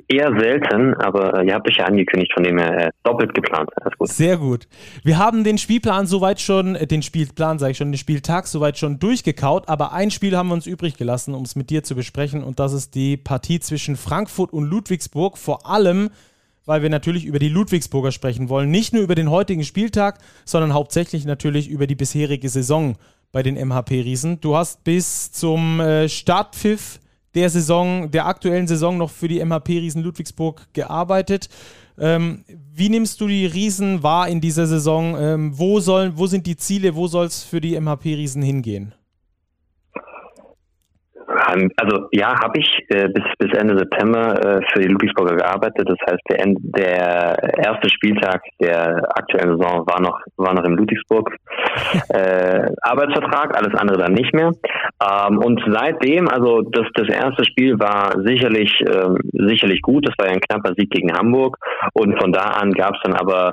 [0.08, 3.68] eher selten, aber ihr habt euch ja angekündigt, von dem her äh, doppelt geplant.
[3.98, 4.08] Gut.
[4.08, 4.66] Sehr gut.
[5.04, 8.78] Wir haben den Spielplan soweit schon, äh, den Spielplan sage ich schon, den Spieltag soweit
[8.78, 11.94] schon durchgekaut, aber ein Spiel haben wir uns übrig gelassen, um es mit dir zu
[11.94, 16.08] besprechen und das ist die Partie zwischen Frankfurt und Ludwigsburg, vor allem
[16.64, 18.70] weil wir natürlich über die Ludwigsburger sprechen wollen.
[18.70, 22.96] Nicht nur über den heutigen Spieltag, sondern hauptsächlich natürlich über die bisherige Saison
[23.32, 24.42] bei den MHP-Riesen.
[24.42, 27.00] Du hast bis zum äh, Startpfiff
[27.38, 31.48] der Saison, der aktuellen Saison noch für die MHP Riesen Ludwigsburg gearbeitet.
[31.96, 35.16] Ähm, wie nimmst du die Riesen wahr in dieser Saison?
[35.16, 36.96] Ähm, wo, sollen, wo sind die Ziele?
[36.96, 38.92] Wo soll es für die MHP Riesen hingehen?
[41.76, 45.86] Also ja, habe ich äh, bis, bis Ende September äh, für die Ludwigsburger gearbeitet.
[45.86, 51.36] Das heißt, der, der erste Spieltag der aktuellen Saison war noch, war noch im Ludwigsburg
[52.08, 54.52] äh, Arbeitsvertrag, alles andere dann nicht mehr.
[55.02, 60.08] Ähm, und seitdem, also das, das erste Spiel war sicherlich, ähm, sicherlich gut.
[60.08, 61.58] Das war ja ein knapper Sieg gegen Hamburg.
[61.92, 63.52] Und von da an gab es dann aber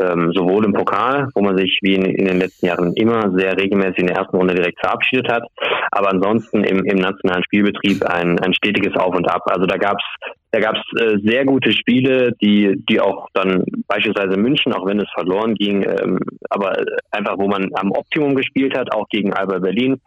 [0.00, 3.56] ähm, sowohl im Pokal, wo man sich wie in, in, den letzten Jahren immer sehr
[3.56, 5.42] regelmäßig in der ersten Runde direkt verabschiedet hat,
[5.90, 9.42] aber ansonsten im, im nationalen Spielbetrieb ein, ein stetiges Auf und Ab.
[9.46, 10.04] Also da gab's
[10.52, 15.08] da gab's äh, sehr gute Spiele, die die auch dann beispielsweise München, auch wenn es
[15.14, 16.76] verloren ging, ähm, aber
[17.12, 20.00] einfach wo man am Optimum gespielt hat, auch gegen Alba Berlin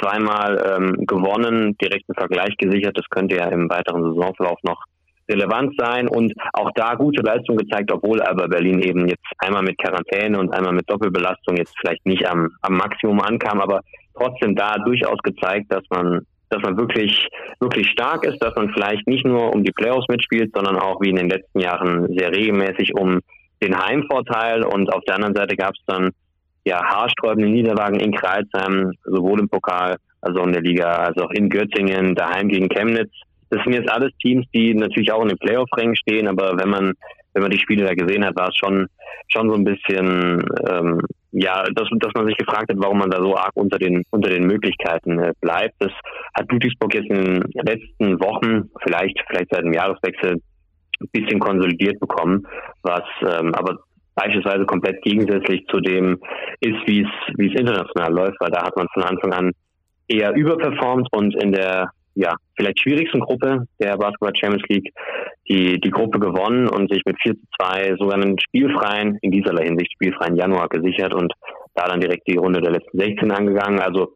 [0.00, 2.98] zweimal ähm, gewonnen, direkten Vergleich gesichert.
[2.98, 4.82] Das könnte ja im weiteren Saisonverlauf noch
[5.28, 9.78] relevant sein und auch da gute Leistung gezeigt, obwohl aber Berlin eben jetzt einmal mit
[9.78, 13.80] Quarantäne und einmal mit Doppelbelastung jetzt vielleicht nicht am, am Maximum ankam, aber
[14.16, 17.26] trotzdem da durchaus gezeigt, dass man dass man wirklich,
[17.58, 21.10] wirklich stark ist, dass man vielleicht nicht nur um die Playoffs mitspielt, sondern auch wie
[21.10, 23.20] in den letzten Jahren sehr regelmäßig um
[23.60, 24.62] den Heimvorteil.
[24.62, 26.10] Und auf der anderen Seite gab es dann
[26.64, 31.48] ja haarsträubende Niederlagen in Kreilsheim, sowohl im Pokal, also in der Liga, als auch in
[31.48, 33.10] Göttingen, daheim gegen Chemnitz
[33.50, 36.92] das sind jetzt alles Teams, die natürlich auch in den Playoff-Rängen stehen, aber wenn man,
[37.32, 38.86] wenn man die Spiele da gesehen hat, war es schon,
[39.28, 41.00] schon so ein bisschen, ähm,
[41.32, 44.30] ja, dass, dass man sich gefragt hat, warum man da so arg unter den, unter
[44.30, 45.74] den Möglichkeiten äh, bleibt.
[45.78, 45.92] Das
[46.34, 50.40] hat Ludwigsburg jetzt in den letzten Wochen, vielleicht, vielleicht seit dem Jahreswechsel,
[51.00, 52.46] ein bisschen konsolidiert bekommen,
[52.82, 53.78] was ähm, aber
[54.14, 56.20] beispielsweise komplett gegensätzlich zu dem
[56.60, 59.52] ist, wie es wie es international läuft, weil da hat man von Anfang an
[60.08, 64.92] eher überperformt und in der ja, vielleicht schwierigsten Gruppe der Basketball Champions League
[65.48, 69.54] die, die Gruppe gewonnen und sich mit 4 zu 2 sogar einen spielfreien, in dieser
[69.62, 71.32] Hinsicht spielfreien Januar gesichert und
[71.74, 73.80] da dann direkt die Runde der letzten 16 angegangen.
[73.80, 74.14] Also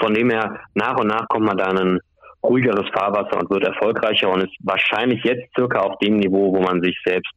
[0.00, 2.00] von dem her, nach und nach kommt man da in ein
[2.42, 6.80] ruhigeres Fahrwasser und wird erfolgreicher und ist wahrscheinlich jetzt circa auf dem Niveau, wo man
[6.82, 7.34] sich selbst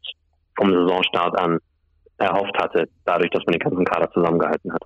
[0.55, 1.57] vom Saisonstart an
[2.17, 4.83] erhofft hatte, dadurch, dass man den ganzen Kader zusammengehalten hat.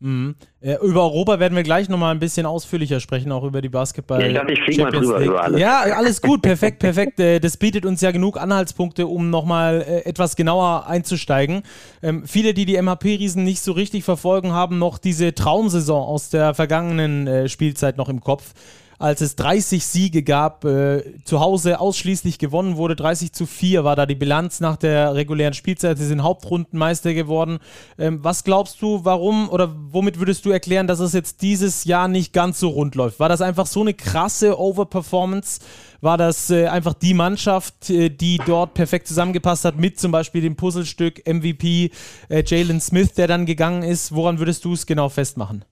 [0.00, 0.36] Mhm.
[0.60, 4.20] Äh, über Europa werden wir gleich nochmal ein bisschen ausführlicher sprechen, auch über die Basketball.
[4.20, 5.60] Ja, ich dachte, ich fliege mal drüber über alles.
[5.60, 7.18] Ja, alles gut, perfekt, perfekt.
[7.18, 11.62] Äh, das bietet uns ja genug Anhaltspunkte, um nochmal äh, etwas genauer einzusteigen.
[12.02, 16.54] Ähm, viele, die die MHP-Riesen nicht so richtig verfolgen, haben noch diese Traumsaison aus der
[16.54, 18.54] vergangenen äh, Spielzeit noch im Kopf
[18.98, 22.96] als es 30 Siege gab, äh, zu Hause ausschließlich gewonnen wurde.
[22.96, 25.98] 30 zu 4 war da die Bilanz nach der regulären Spielzeit.
[25.98, 27.58] Sie sind Hauptrundenmeister geworden.
[27.96, 32.08] Ähm, was glaubst du, warum oder womit würdest du erklären, dass es jetzt dieses Jahr
[32.08, 33.20] nicht ganz so rund läuft?
[33.20, 35.60] War das einfach so eine krasse Overperformance?
[36.00, 40.42] War das äh, einfach die Mannschaft, äh, die dort perfekt zusammengepasst hat mit zum Beispiel
[40.42, 41.90] dem Puzzlestück MVP
[42.28, 44.12] äh, Jalen Smith, der dann gegangen ist?
[44.12, 45.64] Woran würdest du es genau festmachen?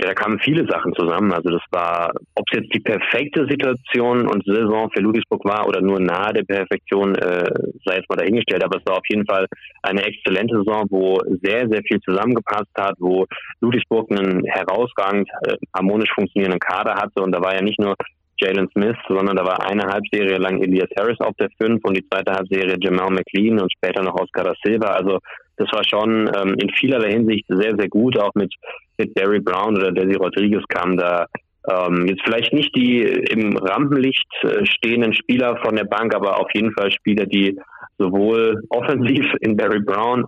[0.00, 1.32] Ja, da kamen viele Sachen zusammen.
[1.32, 5.80] Also das war, ob es jetzt die perfekte Situation und Saison für Ludwigsburg war oder
[5.80, 7.50] nur nahe der Perfektion, äh,
[7.84, 8.62] sei jetzt mal dahingestellt.
[8.64, 9.46] Aber es war auf jeden Fall
[9.82, 13.26] eine exzellente Saison, wo sehr, sehr viel zusammengepasst hat, wo
[13.60, 17.20] Ludwigsburg einen herausragend äh, harmonisch funktionierenden Kader hatte.
[17.20, 17.96] Und da war ja nicht nur
[18.40, 22.06] Jalen Smith, sondern da war eine Halbserie lang Elias Harris auf der 5 und die
[22.08, 24.90] zweite Halbserie Jamal McLean und später noch Oscar da Silva.
[24.90, 25.18] Also
[25.58, 28.54] das war schon ähm, in vielerlei Hinsicht sehr, sehr gut, auch mit,
[28.96, 31.26] mit Barry Brown oder Desi Rodriguez kam da
[31.68, 36.48] ähm, jetzt vielleicht nicht die im Rampenlicht äh, stehenden Spieler von der Bank, aber auf
[36.54, 37.58] jeden Fall Spieler, die
[37.98, 40.24] sowohl offensiv in Barry Brown,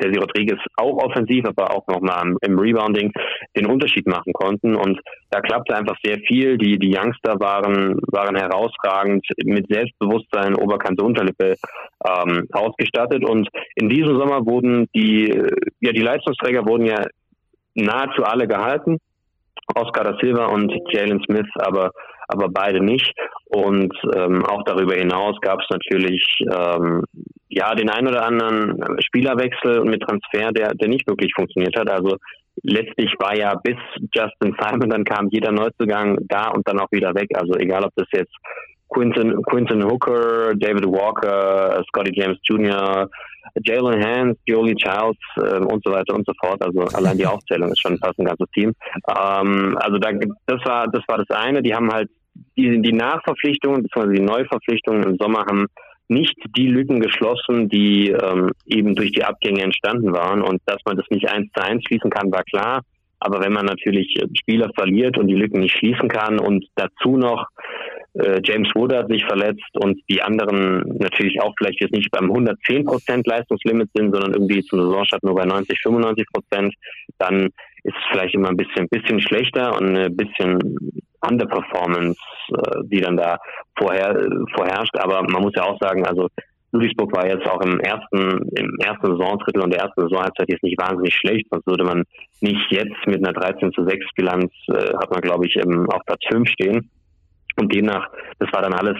[0.00, 3.12] Desi Rodriguez auch offensiv, aber auch nochmal im Rebounding
[3.56, 4.74] den Unterschied machen konnten.
[4.76, 6.56] Und da klappte einfach sehr viel.
[6.56, 11.56] Die, die Youngster waren, waren herausragend mit Selbstbewusstsein, Oberkante, Unterlippe
[12.06, 13.24] ähm, ausgestattet.
[13.24, 15.28] Und in diesem Sommer wurden die,
[15.80, 17.04] ja, die Leistungsträger wurden ja
[17.74, 18.98] nahezu alle gehalten.
[19.74, 21.92] Oscar da Silva und Jalen Smith, aber
[22.32, 23.12] aber beide nicht.
[23.46, 27.02] Und ähm, auch darüber hinaus gab es natürlich ähm,
[27.48, 31.90] ja den ein oder anderen Spielerwechsel mit Transfer, der der nicht wirklich funktioniert hat.
[31.90, 32.16] Also
[32.62, 33.76] letztlich war ja bis
[34.14, 37.28] Justin Simon, dann kam jeder Neuzugang da und dann auch wieder weg.
[37.34, 38.34] Also egal, ob das jetzt
[38.92, 43.08] Quinton, Quinton Hooker, David Walker, Scotty James Jr.,
[43.64, 46.62] Jalen Hans, Jolie Childs äh, und so weiter und so fort.
[46.62, 48.74] Also allein die Aufzählung ist schon fast ein ganzes Team.
[49.08, 50.10] Ähm, also da,
[50.46, 51.62] das war das war das eine.
[51.62, 52.10] Die haben halt
[52.56, 54.14] die, die Nachverpflichtungen bzw.
[54.14, 55.66] die Neuverpflichtungen im Sommer haben
[56.08, 60.42] nicht die Lücken geschlossen, die ähm, eben durch die Abgänge entstanden waren.
[60.42, 62.82] Und dass man das nicht eins zu eins schließen kann, war klar.
[63.20, 67.46] Aber wenn man natürlich Spieler verliert und die Lücken nicht schließen kann und dazu noch
[68.14, 72.24] äh, James Wood hat sich verletzt und die anderen natürlich auch vielleicht jetzt nicht beim
[72.24, 76.74] 110 Prozent Leistungslimit sind, sondern irgendwie zum Saisonstart nur bei 90, 95 Prozent,
[77.18, 77.50] dann
[77.84, 80.58] ist vielleicht immer ein bisschen, bisschen schlechter und ein bisschen
[81.20, 82.18] Underperformance,
[82.50, 83.38] äh, die dann da
[83.78, 84.14] vorher,
[84.54, 84.96] vorherrscht.
[84.98, 86.28] Aber man muss ja auch sagen, also
[86.72, 90.80] Ludwigsburg war jetzt auch im ersten, im ersten Saisondrittel und der ersten Saisonhalbzeit jetzt nicht
[90.80, 92.04] wahnsinnig schlecht, sonst würde man
[92.40, 96.02] nicht jetzt mit einer 13 zu 6 Bilanz, äh, hat man glaube ich im, auf
[96.06, 96.90] Platz 5 stehen.
[97.56, 98.96] Und demnach, das war dann alles,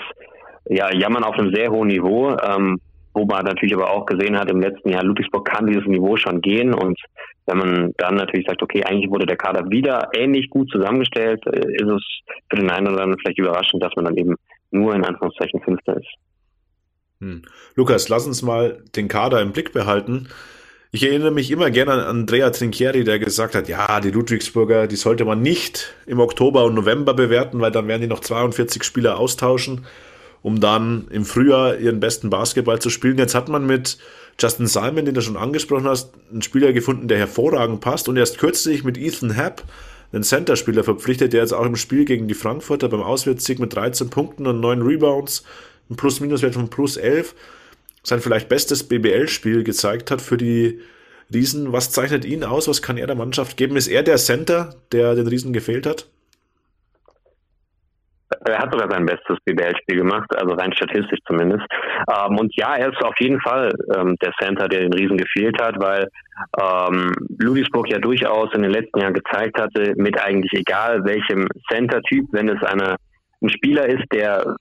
[0.68, 2.80] ja, jammern auf einem sehr hohen Niveau, ähm,
[3.12, 6.40] wo man natürlich aber auch gesehen hat, im letzten Jahr, Ludwigsburg kann dieses Niveau schon
[6.40, 6.98] gehen und
[7.46, 11.72] wenn man dann natürlich sagt, okay, eigentlich wurde der Kader wieder ähnlich gut zusammengestellt, äh,
[11.72, 12.04] ist es
[12.48, 14.36] für den einen oder anderen vielleicht überraschend, dass man dann eben
[14.70, 16.08] nur in Anführungszeichen Fünfter ist.
[17.20, 17.42] Hm.
[17.74, 20.28] Lukas, lass uns mal den Kader im Blick behalten.
[20.92, 24.96] Ich erinnere mich immer gerne an Andrea Trinchieri, der gesagt hat, ja, die Ludwigsburger, die
[24.96, 29.18] sollte man nicht im Oktober und November bewerten, weil dann werden die noch 42 Spieler
[29.18, 29.86] austauschen,
[30.42, 33.18] um dann im Frühjahr ihren besten Basketball zu spielen.
[33.18, 33.98] Jetzt hat man mit
[34.38, 38.38] Justin Simon, den du schon angesprochen hast, einen Spieler gefunden, der hervorragend passt und erst
[38.38, 39.62] kürzlich mit Ethan Happ
[40.12, 44.10] einen Center-Spieler verpflichtet, der jetzt auch im Spiel gegen die Frankfurter beim Auswärtssieg mit 13
[44.10, 45.44] Punkten und 9 Rebounds,
[45.88, 47.34] ein Plus-Minus-Wert von plus 11
[48.02, 50.80] sein vielleicht bestes BBL-Spiel gezeigt hat für die
[51.32, 51.72] Riesen.
[51.72, 52.66] Was zeichnet ihn aus?
[52.68, 53.76] Was kann er der Mannschaft geben?
[53.76, 56.06] Ist er der Center, der den Riesen gefehlt hat?
[58.44, 61.64] Er hat sogar sein bestes BBL-Spiel gemacht, also rein statistisch zumindest.
[62.08, 65.60] Ähm, und ja, er ist auf jeden Fall ähm, der Center, der den Riesen gefehlt
[65.60, 66.08] hat, weil
[66.60, 72.26] ähm, Ludwigsburg ja durchaus in den letzten Jahren gezeigt hatte, mit eigentlich egal welchem Center-Typ,
[72.32, 72.96] wenn es eine,
[73.42, 74.56] ein Spieler ist, der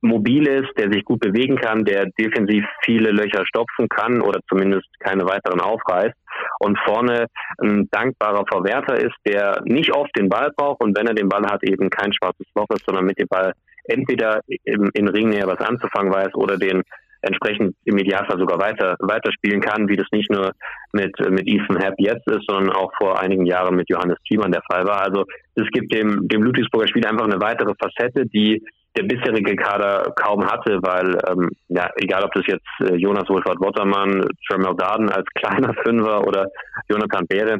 [0.00, 4.86] mobil ist, der sich gut bewegen kann, der defensiv viele Löcher stopfen kann oder zumindest
[5.00, 6.14] keine weiteren aufreißt
[6.60, 7.26] und vorne
[7.60, 11.44] ein dankbarer Verwerter ist, der nicht oft den Ball braucht und wenn er den Ball
[11.46, 13.52] hat, eben kein schwarzes Loch ist, sondern mit dem Ball
[13.84, 16.82] entweder im, in Ringnähe was anzufangen weiß oder den
[17.20, 20.52] entsprechend im Idealfall sogar weiter weiterspielen kann, wie das nicht nur
[20.92, 24.62] mit mit Ethan Happ jetzt ist, sondern auch vor einigen Jahren mit Johannes Thiemann der
[24.70, 25.02] Fall war.
[25.02, 25.24] Also
[25.56, 28.62] es gibt dem dem Ludwigsburger Spiel einfach eine weitere Facette, die
[28.98, 33.60] der bisherige Kader kaum hatte, weil ähm, ja egal ob das jetzt äh, Jonas Wolfert
[33.60, 36.46] Wottermann, Tremel Darden als kleiner Fünfer oder
[36.88, 37.58] Jonathan Beere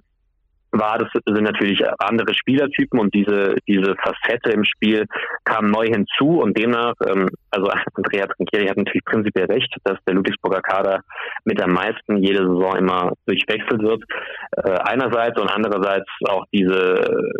[0.70, 5.07] war, das sind natürlich andere Spielertypen und diese diese Facette im Spiel
[5.44, 10.14] kam neu hinzu und demnach, ähm, also Andrea Trinkieri hat natürlich prinzipiell recht, dass der
[10.14, 11.01] Ludwigsburger Kader
[11.44, 14.03] mit am meisten jede Saison immer durchwechselt wird.
[14.57, 17.33] Äh, einerseits und andererseits auch diese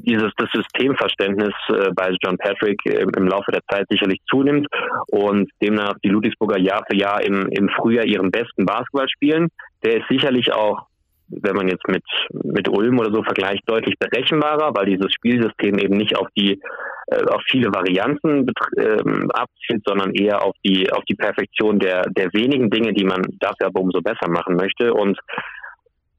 [0.00, 4.66] dieses das Systemverständnis äh, bei John Patrick äh, im Laufe der Zeit sicherlich zunimmt
[5.08, 9.48] und demnach die Ludwigsburger Jahr für Jahr im, im Frühjahr ihren besten Basketball spielen.
[9.84, 10.86] Der ist sicherlich auch
[11.28, 12.04] wenn man jetzt mit,
[12.44, 16.60] mit Ulm oder so vergleicht, deutlich berechenbarer, weil dieses Spielsystem eben nicht auf die
[17.08, 18.46] äh, auf viele Varianten
[18.78, 23.22] ähm, abzielt, sondern eher auf die auf die Perfektion der der wenigen Dinge, die man
[23.40, 24.92] dafür aber umso besser machen möchte.
[24.92, 25.18] Und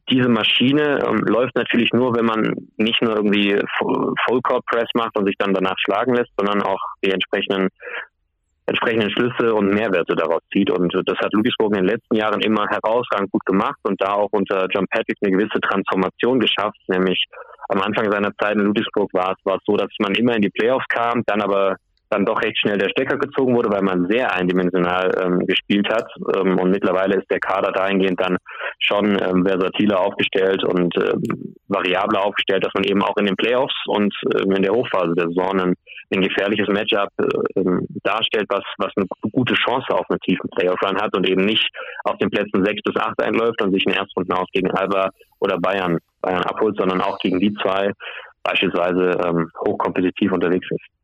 [0.09, 5.17] diese Maschine ähm, läuft natürlich nur, wenn man nicht nur irgendwie Full Court Press macht
[5.17, 7.69] und sich dann danach schlagen lässt, sondern auch die entsprechenden
[8.67, 10.69] entsprechenden Schlüsse und Mehrwerte daraus zieht.
[10.69, 14.29] Und das hat Ludwigsburg in den letzten Jahren immer herausragend gut gemacht und da auch
[14.31, 16.77] unter John Patrick eine gewisse Transformation geschafft.
[16.87, 17.23] Nämlich
[17.69, 20.41] am Anfang seiner Zeit in Ludwigsburg war es, war es so, dass man immer in
[20.41, 21.77] die Playoffs kam, dann aber
[22.09, 26.07] dann doch recht schnell der Stecker gezogen wurde, weil man sehr eindimensional ähm, gespielt hat.
[26.35, 28.37] Ähm, und mittlerweile ist der Kader dahingehend dann
[28.79, 33.75] schon ähm, versatiler aufgestellt und ähm, variabler aufgestellt, dass man eben auch in den Playoffs
[33.87, 35.73] und ähm, in der Hochphase der Saison ein,
[36.13, 37.63] ein gefährliches Matchup äh,
[38.03, 41.67] darstellt, was, was eine gute Chance auf einen tiefen Playoff-Run hat und eben nicht
[42.05, 45.57] auf den Plätzen sechs bis acht einläuft und sich in Erstrunden aus gegen Alba oder
[45.59, 47.91] Bayern, Bayern abholt, sondern auch gegen die zwei
[48.43, 50.96] beispielsweise ähm, hochkompetitiv unterwegs ist.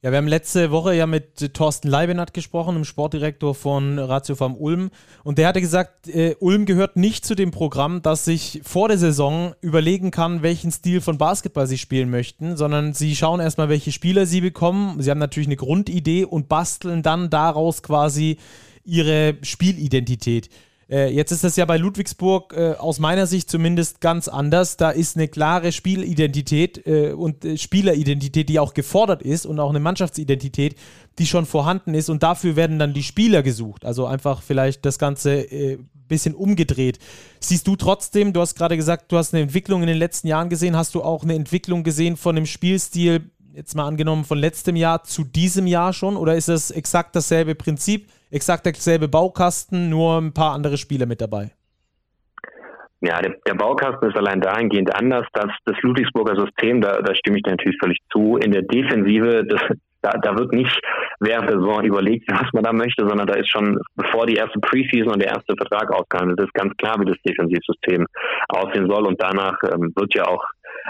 [0.00, 4.54] Ja, wir haben letzte Woche ja mit Thorsten Leibenhardt gesprochen, dem Sportdirektor von Ratio Farm
[4.54, 4.90] Ulm.
[5.24, 8.96] Und der hatte gesagt, äh, Ulm gehört nicht zu dem Programm, das sich vor der
[8.96, 13.90] Saison überlegen kann, welchen Stil von Basketball sie spielen möchten, sondern sie schauen erstmal, welche
[13.90, 15.02] Spieler sie bekommen.
[15.02, 18.38] Sie haben natürlich eine Grundidee und basteln dann daraus quasi
[18.84, 20.48] ihre Spielidentität.
[20.90, 24.76] Äh, jetzt ist das ja bei Ludwigsburg äh, aus meiner Sicht zumindest ganz anders.
[24.76, 29.70] Da ist eine klare Spielidentität äh, und äh, Spieleridentität, die auch gefordert ist und auch
[29.70, 30.76] eine Mannschaftsidentität,
[31.18, 32.08] die schon vorhanden ist.
[32.08, 33.84] Und dafür werden dann die Spieler gesucht.
[33.84, 36.98] Also einfach vielleicht das Ganze äh, bisschen umgedreht.
[37.38, 40.48] Siehst du trotzdem, du hast gerade gesagt, du hast eine Entwicklung in den letzten Jahren
[40.48, 44.76] gesehen, hast du auch eine Entwicklung gesehen von dem Spielstil, jetzt mal angenommen, von letztem
[44.76, 46.16] Jahr zu diesem Jahr schon?
[46.16, 48.08] Oder ist das exakt dasselbe Prinzip?
[48.30, 51.50] exakt derselbe Baukasten, nur ein paar andere Spieler mit dabei.
[53.00, 57.36] Ja, der, der, Baukasten ist allein dahingehend anders, dass das Ludwigsburger System, da, da stimme
[57.38, 59.60] ich dir natürlich völlig zu, in der Defensive, das,
[60.02, 60.76] da, da wird nicht
[61.20, 64.58] während der Saison überlegt, was man da möchte, sondern da ist schon, bevor die erste
[64.58, 68.04] Preseason und der erste Vertrag ausgehandelt ist, ganz klar, wie das Defensivsystem
[68.48, 69.06] aussehen soll.
[69.06, 70.44] Und danach ähm, wird ja auch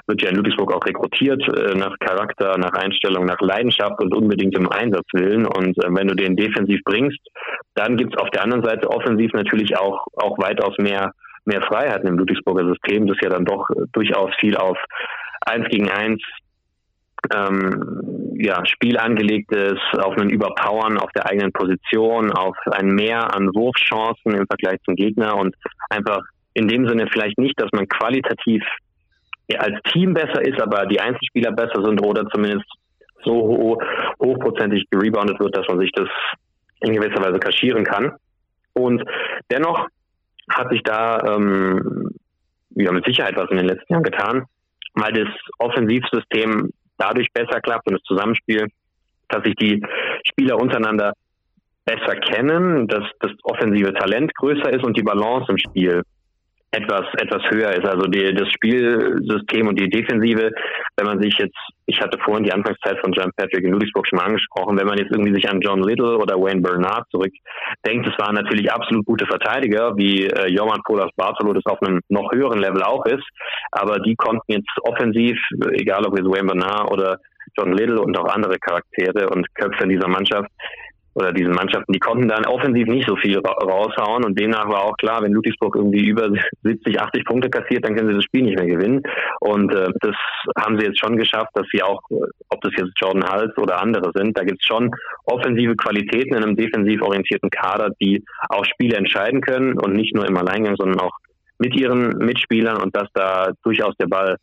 [0.06, 4.56] wird ja in Ludwigsburg auch rekrutiert äh, nach Charakter, nach Einstellung, nach Leidenschaft und unbedingt
[4.56, 5.46] im Einsatzwillen.
[5.46, 7.20] Und äh, wenn du den defensiv bringst,
[7.74, 11.12] dann gibt es auf der anderen Seite offensiv natürlich auch, auch weitaus mehr,
[11.44, 14.78] mehr Freiheiten im Ludwigsburger System, das ja dann doch durchaus viel auf
[15.40, 16.22] eins gegen eins
[17.34, 23.34] ähm, ja, Spiel angelegt ist, auf einen Überpowern auf der eigenen Position, auf ein Mehr
[23.34, 25.54] an Wurfchancen im Vergleich zum Gegner und
[25.90, 26.20] einfach
[26.54, 28.62] in dem Sinne vielleicht nicht, dass man qualitativ
[29.56, 32.66] als Team besser ist, aber die Einzelspieler besser sind oder zumindest
[33.24, 33.82] so hoch,
[34.20, 36.08] hochprozentig gereboundet wird, dass man sich das
[36.80, 38.12] in gewisser Weise kaschieren kann.
[38.74, 39.02] Und
[39.50, 39.86] dennoch
[40.50, 42.10] hat sich da ähm,
[42.70, 44.44] ja, mit Sicherheit was in den letzten Jahren getan,
[44.94, 48.66] weil das Offensivsystem dadurch besser klappt und das Zusammenspiel,
[49.28, 49.82] dass sich die
[50.24, 51.12] Spieler untereinander
[51.84, 56.02] besser kennen, dass das offensive Talent größer ist und die Balance im Spiel
[56.70, 57.86] etwas etwas höher ist.
[57.86, 60.50] Also die, das Spielsystem und die Defensive,
[60.96, 64.18] wenn man sich jetzt, ich hatte vorhin die Anfangszeit von John Patrick in Ludwigsburg schon
[64.18, 68.18] mal angesprochen, wenn man jetzt irgendwie sich an John Little oder Wayne Bernard zurückdenkt, das
[68.18, 72.58] waren natürlich absolut gute Verteidiger, wie äh, Joman Polas Bartolo das auf einem noch höheren
[72.58, 73.26] Level auch ist,
[73.72, 75.38] aber die konnten jetzt offensiv,
[75.72, 77.18] egal ob jetzt Wayne Bernard oder
[77.56, 80.50] John Little und auch andere Charaktere und Köpfe in dieser Mannschaft
[81.18, 84.24] oder diesen Mannschaften, die konnten dann offensiv nicht so viel raushauen.
[84.24, 86.30] Und demnach war auch klar, wenn Ludwigsburg irgendwie über
[86.62, 89.02] 70, 80 Punkte kassiert, dann können sie das Spiel nicht mehr gewinnen.
[89.40, 90.14] Und äh, das
[90.56, 94.12] haben sie jetzt schon geschafft, dass sie auch, ob das jetzt Jordan Hals oder andere
[94.14, 94.90] sind, da gibt es schon
[95.24, 99.76] offensive Qualitäten in einem defensiv orientierten Kader, die auch Spiele entscheiden können.
[99.78, 101.16] Und nicht nur im Alleingang, sondern auch
[101.58, 102.80] mit ihren Mitspielern.
[102.80, 104.36] Und dass da durchaus der Ball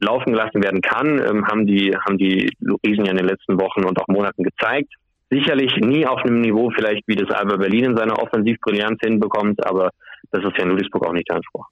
[0.00, 2.50] laufen gelassen werden kann, ähm, haben die haben die
[2.86, 4.92] Riesen ja in den letzten Wochen und auch Monaten gezeigt.
[5.30, 9.90] Sicherlich nie auf einem Niveau vielleicht, wie das Alba Berlin in seiner Offensivbrillanz hinbekommt, aber
[10.30, 11.66] das ist ja in Ludwigsburg auch nicht der Anspruch.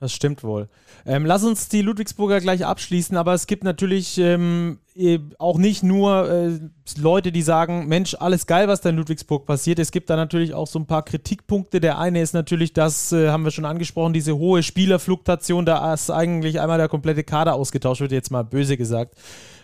[0.00, 0.68] Das stimmt wohl.
[1.04, 5.82] Ähm, lass uns die Ludwigsburger gleich abschließen, aber es gibt natürlich ähm, e, auch nicht
[5.82, 6.58] nur äh,
[6.98, 9.78] Leute, die sagen, Mensch, alles geil, was da in Ludwigsburg passiert.
[9.78, 11.80] Es gibt da natürlich auch so ein paar Kritikpunkte.
[11.80, 16.10] Der eine ist natürlich, das äh, haben wir schon angesprochen, diese hohe Spielerfluktuation, da ist
[16.10, 19.16] eigentlich einmal der komplette Kader ausgetauscht wird, jetzt mal böse gesagt,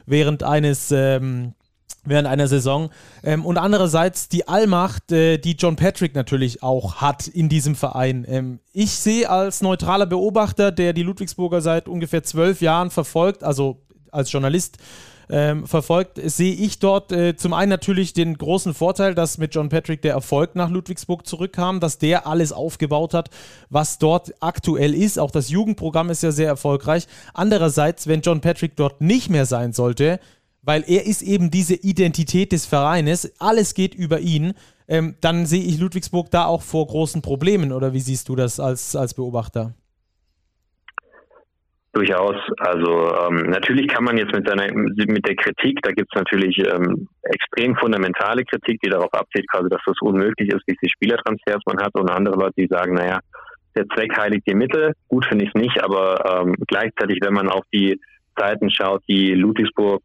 [0.04, 1.54] während eines ähm,
[2.06, 2.90] während einer Saison.
[3.22, 8.24] Ähm, und andererseits die Allmacht, äh, die John Patrick natürlich auch hat in diesem Verein.
[8.28, 13.82] Ähm, ich sehe als neutraler Beobachter, der die Ludwigsburger seit ungefähr zwölf Jahren verfolgt, also
[14.10, 14.78] als Journalist
[15.28, 19.68] ähm, verfolgt, sehe ich dort äh, zum einen natürlich den großen Vorteil, dass mit John
[19.68, 23.30] Patrick der Erfolg nach Ludwigsburg zurückkam, dass der alles aufgebaut hat,
[23.68, 25.18] was dort aktuell ist.
[25.18, 27.06] Auch das Jugendprogramm ist ja sehr erfolgreich.
[27.34, 30.20] Andererseits, wenn John Patrick dort nicht mehr sein sollte,
[30.66, 34.52] weil er ist eben diese Identität des Vereines, alles geht über ihn,
[34.88, 37.72] ähm, dann sehe ich Ludwigsburg da auch vor großen Problemen.
[37.72, 39.74] Oder wie siehst du das als, als Beobachter?
[41.92, 42.36] Durchaus.
[42.58, 46.58] Also ähm, natürlich kann man jetzt mit, seiner, mit der Kritik, da gibt es natürlich
[46.58, 51.62] ähm, extrem fundamentale Kritik, die darauf abzielt, quasi, dass das unmöglich ist, wie viele Spielertransfers
[51.64, 53.20] man hat und andere Leute, die sagen, naja,
[53.76, 54.92] der Zweck heiligt die Mittel.
[55.08, 57.98] Gut finde ich es nicht, aber ähm, gleichzeitig, wenn man auf die
[58.38, 60.02] Zeiten schaut, die Ludwigsburg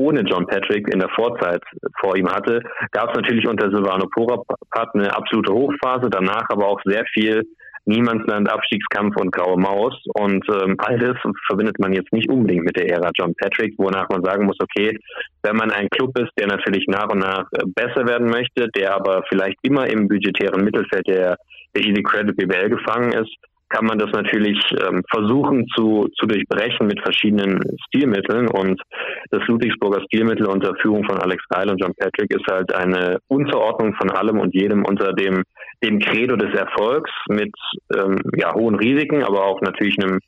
[0.00, 1.62] ohne John Patrick in der Vorzeit
[2.00, 6.80] vor ihm hatte, gab es natürlich unter Silvano Porapat eine absolute Hochphase, danach aber auch
[6.84, 7.44] sehr viel
[7.84, 9.94] Niemandsland, Abstiegskampf und graue Maus.
[10.14, 14.08] Und ähm, all das verbindet man jetzt nicht unbedingt mit der Ära John Patrick, wonach
[14.10, 14.96] man sagen muss, okay,
[15.42, 18.94] wenn man ein Club ist, der natürlich nach und nach äh, besser werden möchte, der
[18.94, 21.36] aber vielleicht immer im budgetären Mittelfeld der,
[21.74, 23.34] der Easy Credit BBL gefangen ist,
[23.70, 28.48] kann man das natürlich ähm, versuchen zu, zu durchbrechen mit verschiedenen Stilmitteln.
[28.48, 28.80] Und
[29.30, 33.94] das Ludwigsburger Stilmittel unter Führung von Alex Reil und John Patrick ist halt eine Unterordnung
[33.94, 35.44] von allem und jedem unter dem,
[35.82, 37.54] dem Credo des Erfolgs mit
[37.96, 40.18] ähm, ja, hohen Risiken, aber auch natürlich einem,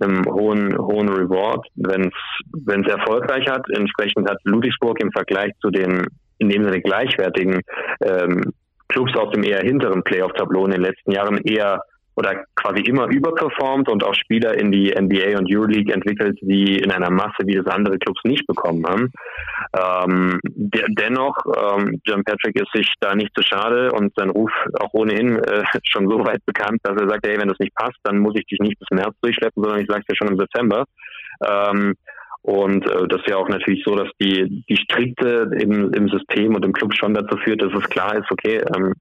[0.00, 3.64] einem hohen, hohen Reward, wenn es erfolgreich hat.
[3.70, 6.06] Entsprechend hat Ludwigsburg im Vergleich zu den
[6.38, 7.60] in dem Sinne gleichwertigen
[8.02, 8.52] ähm,
[8.88, 11.82] Clubs aus dem eher hinteren Playoff-Tableau in den letzten Jahren eher
[12.20, 16.92] oder quasi immer überperformt und auch Spieler in die NBA und Euroleague entwickelt, die in
[16.92, 19.10] einer Masse, wie das andere Clubs nicht bekommen haben.
[19.74, 24.52] Ähm, der, dennoch, ähm, John Patrick ist sich da nicht zu schade und sein Ruf
[24.78, 27.98] auch ohnehin äh, schon so weit bekannt, dass er sagt, hey, wenn das nicht passt,
[28.02, 30.84] dann muss ich dich nicht bis März durchschleppen, sondern ich sage dir schon im September.
[31.42, 31.94] Ähm,
[32.42, 36.54] und äh, das ist ja auch natürlich so, dass die, die Strikte im, im System
[36.54, 38.92] und im Club schon dazu führt, dass es klar ist, okay, ähm,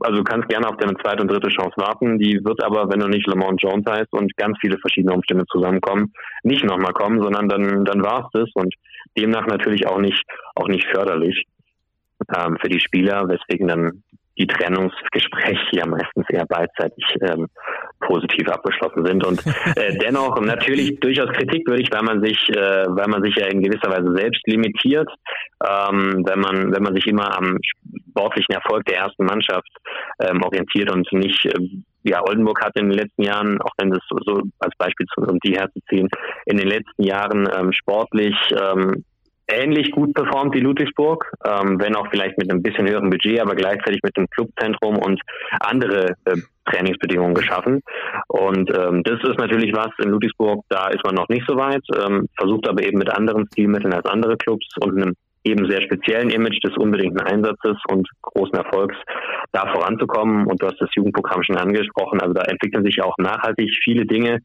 [0.00, 2.18] also du kannst gerne auf deine zweite und dritte Chance warten.
[2.18, 6.12] Die wird aber, wenn du nicht Lamont Jones heißt und ganz viele verschiedene Umstände zusammenkommen,
[6.42, 8.74] nicht nochmal kommen, sondern dann, dann war es das und
[9.16, 10.22] demnach natürlich auch nicht,
[10.54, 11.44] auch nicht förderlich
[12.36, 14.02] ähm, für die Spieler, weswegen dann
[14.38, 17.46] die Trennungsgespräche ja meistens eher beidseitig ähm,
[18.00, 19.26] positiv abgeschlossen sind.
[19.26, 19.42] Und
[19.76, 23.90] äh, dennoch natürlich durchaus kritikwürdig, weil man sich, äh, weil man sich ja in gewisser
[23.90, 25.08] Weise selbst limitiert,
[25.64, 27.58] ähm, wenn man, wenn man sich immer am
[28.16, 29.70] sportlichen Erfolg der ersten Mannschaft
[30.20, 31.58] ähm, orientiert und nicht äh,
[32.02, 35.22] ja, Oldenburg hat in den letzten Jahren, auch wenn das so, so als Beispiel zu,
[35.22, 36.08] um die herzuziehen,
[36.46, 39.04] in den letzten Jahren ähm, sportlich ähm,
[39.48, 43.54] ähnlich gut performt wie Ludwigsburg, ähm, wenn auch vielleicht mit einem bisschen höheren Budget, aber
[43.54, 45.20] gleichzeitig mit einem Clubzentrum und
[45.60, 46.36] andere äh,
[46.66, 47.80] Trainingsbedingungen geschaffen.
[48.28, 51.82] Und ähm, das ist natürlich was in Ludwigsburg, da ist man noch nicht so weit,
[51.96, 55.14] ähm, versucht aber eben mit anderen Stilmitteln als andere Clubs und einem
[55.46, 58.96] eben sehr speziellen Image des unbedingten Einsatzes und großen Erfolgs
[59.52, 60.46] da voranzukommen.
[60.46, 62.20] Und du hast das Jugendprogramm schon angesprochen.
[62.20, 64.40] Also da entwickeln sich auch nachhaltig viele Dinge,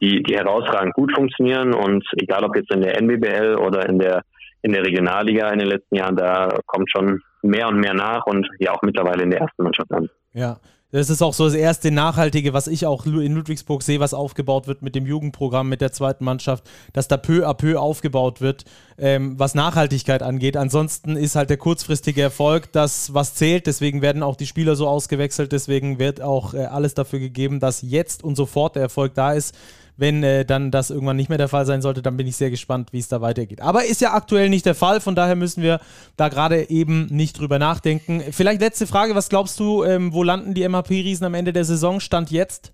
[0.00, 1.74] die, die herausragend gut funktionieren.
[1.74, 4.22] Und egal ob jetzt in der NBBL oder in der
[4.64, 8.48] in der Regionalliga in den letzten Jahren, da kommt schon mehr und mehr nach und
[8.58, 10.08] ja auch mittlerweile in der ersten Mannschaft an.
[10.32, 10.56] Ja,
[10.94, 14.68] das ist auch so das erste Nachhaltige, was ich auch in Ludwigsburg sehe, was aufgebaut
[14.68, 18.64] wird mit dem Jugendprogramm, mit der zweiten Mannschaft, dass da peu à peu aufgebaut wird,
[18.96, 20.56] ähm, was Nachhaltigkeit angeht.
[20.56, 23.66] Ansonsten ist halt der kurzfristige Erfolg das, was zählt.
[23.66, 25.50] Deswegen werden auch die Spieler so ausgewechselt.
[25.50, 29.56] Deswegen wird auch äh, alles dafür gegeben, dass jetzt und sofort der Erfolg da ist.
[29.96, 32.50] Wenn äh, dann das irgendwann nicht mehr der Fall sein sollte, dann bin ich sehr
[32.50, 33.60] gespannt, wie es da weitergeht.
[33.60, 35.80] Aber ist ja aktuell nicht der Fall, von daher müssen wir
[36.16, 38.20] da gerade eben nicht drüber nachdenken.
[38.32, 42.00] Vielleicht letzte Frage, was glaubst du, ähm, wo landen die MHP-Riesen am Ende der Saison?
[42.00, 42.72] Stand jetzt?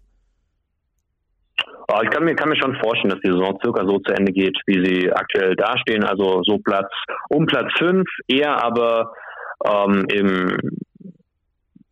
[2.02, 4.56] Ich kann mir, kann mir schon vorstellen, dass die Saison circa so zu Ende geht,
[4.66, 6.04] wie sie aktuell dastehen.
[6.04, 6.88] Also so Platz
[7.30, 9.12] um Platz 5, eher aber
[9.66, 10.56] ähm, im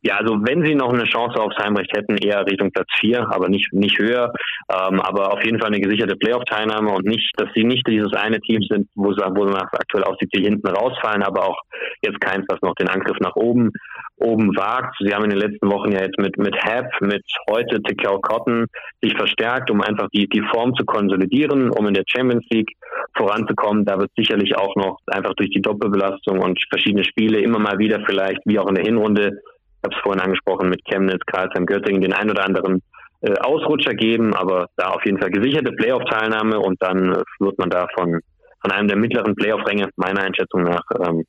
[0.09, 3.51] ja, also wenn sie noch eine Chance aufs Heimrecht hätten, eher Richtung Platz 4, aber
[3.51, 4.33] nicht, nicht höher.
[4.73, 8.41] Ähm, aber auf jeden Fall eine gesicherte Playoff-Teilnahme und nicht, dass sie nicht dieses eine
[8.41, 11.61] Team sind, wo sie, wo sie nach aktuell aussieht, die hinten rausfallen, aber auch
[12.01, 13.71] jetzt keins, was noch den Angriff nach oben,
[14.17, 14.97] oben wagt.
[15.01, 18.65] Sie haben in den letzten Wochen ja jetzt mit, mit Hap, mit heute Tekau Cotton
[19.03, 22.73] sich verstärkt, um einfach die, die Form zu konsolidieren, um in der Champions League
[23.15, 23.85] voranzukommen.
[23.85, 28.01] Da wird sicherlich auch noch einfach durch die Doppelbelastung und verschiedene Spiele immer mal wieder
[28.07, 29.43] vielleicht, wie auch in der Hinrunde,
[29.83, 32.83] habe es vorhin angesprochen, mit Chemnitz, Karlsheim, Göttingen den ein oder anderen
[33.21, 37.71] äh, Ausrutscher geben, aber da auf jeden Fall gesicherte Playoff-Teilnahme und dann äh, wird man
[37.71, 38.21] da von,
[38.61, 41.25] von einem der mittleren Playoff-Ränge meiner Einschätzung nach ähm,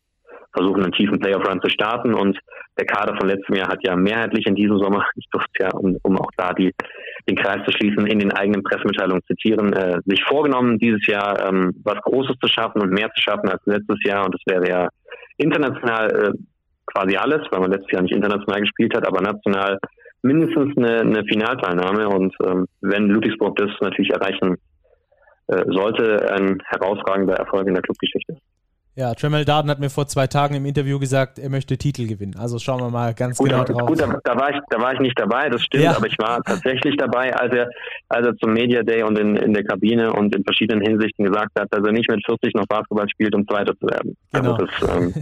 [0.54, 2.14] versuchen, einen tiefen Playoff-Run zu starten.
[2.14, 2.38] Und
[2.78, 5.98] der Kader von letztem Jahr hat ja mehrheitlich in diesem Sommer, ich durfte ja, um,
[6.04, 6.74] um auch da die,
[7.28, 11.74] den Kreis zu schließen, in den eigenen Pressemitteilungen zitieren, äh, sich vorgenommen, dieses Jahr ähm,
[11.84, 14.26] was Großes zu schaffen und mehr zu schaffen als letztes Jahr.
[14.26, 14.90] Und das wäre ja
[15.38, 16.32] international äh,
[16.94, 19.78] quasi alles, weil man letztes Jahr nicht international gespielt hat, aber national
[20.22, 22.10] mindestens eine, eine Finalteilnahme.
[22.10, 24.58] Und ähm, wenn Ludwigsburg das natürlich erreichen
[25.48, 28.38] äh, sollte, ein herausragender Erfolg in der Clubgeschichte.
[29.00, 32.36] Ja, Tremel Darden hat mir vor zwei Tagen im Interview gesagt, er möchte Titel gewinnen.
[32.38, 33.88] Also schauen wir mal ganz gut, genau drauf.
[33.88, 35.96] Gut, da, da, war ich, da war ich nicht dabei, das stimmt, ja.
[35.96, 37.70] aber ich war tatsächlich dabei, als er,
[38.10, 41.58] als er zum Media Day und in, in der Kabine und in verschiedenen Hinsichten gesagt
[41.58, 44.18] hat, dass er nicht mit 40 noch Basketball spielt, um Zweiter zu werden.
[44.34, 44.56] Genau.
[44.56, 45.14] Also das, ähm,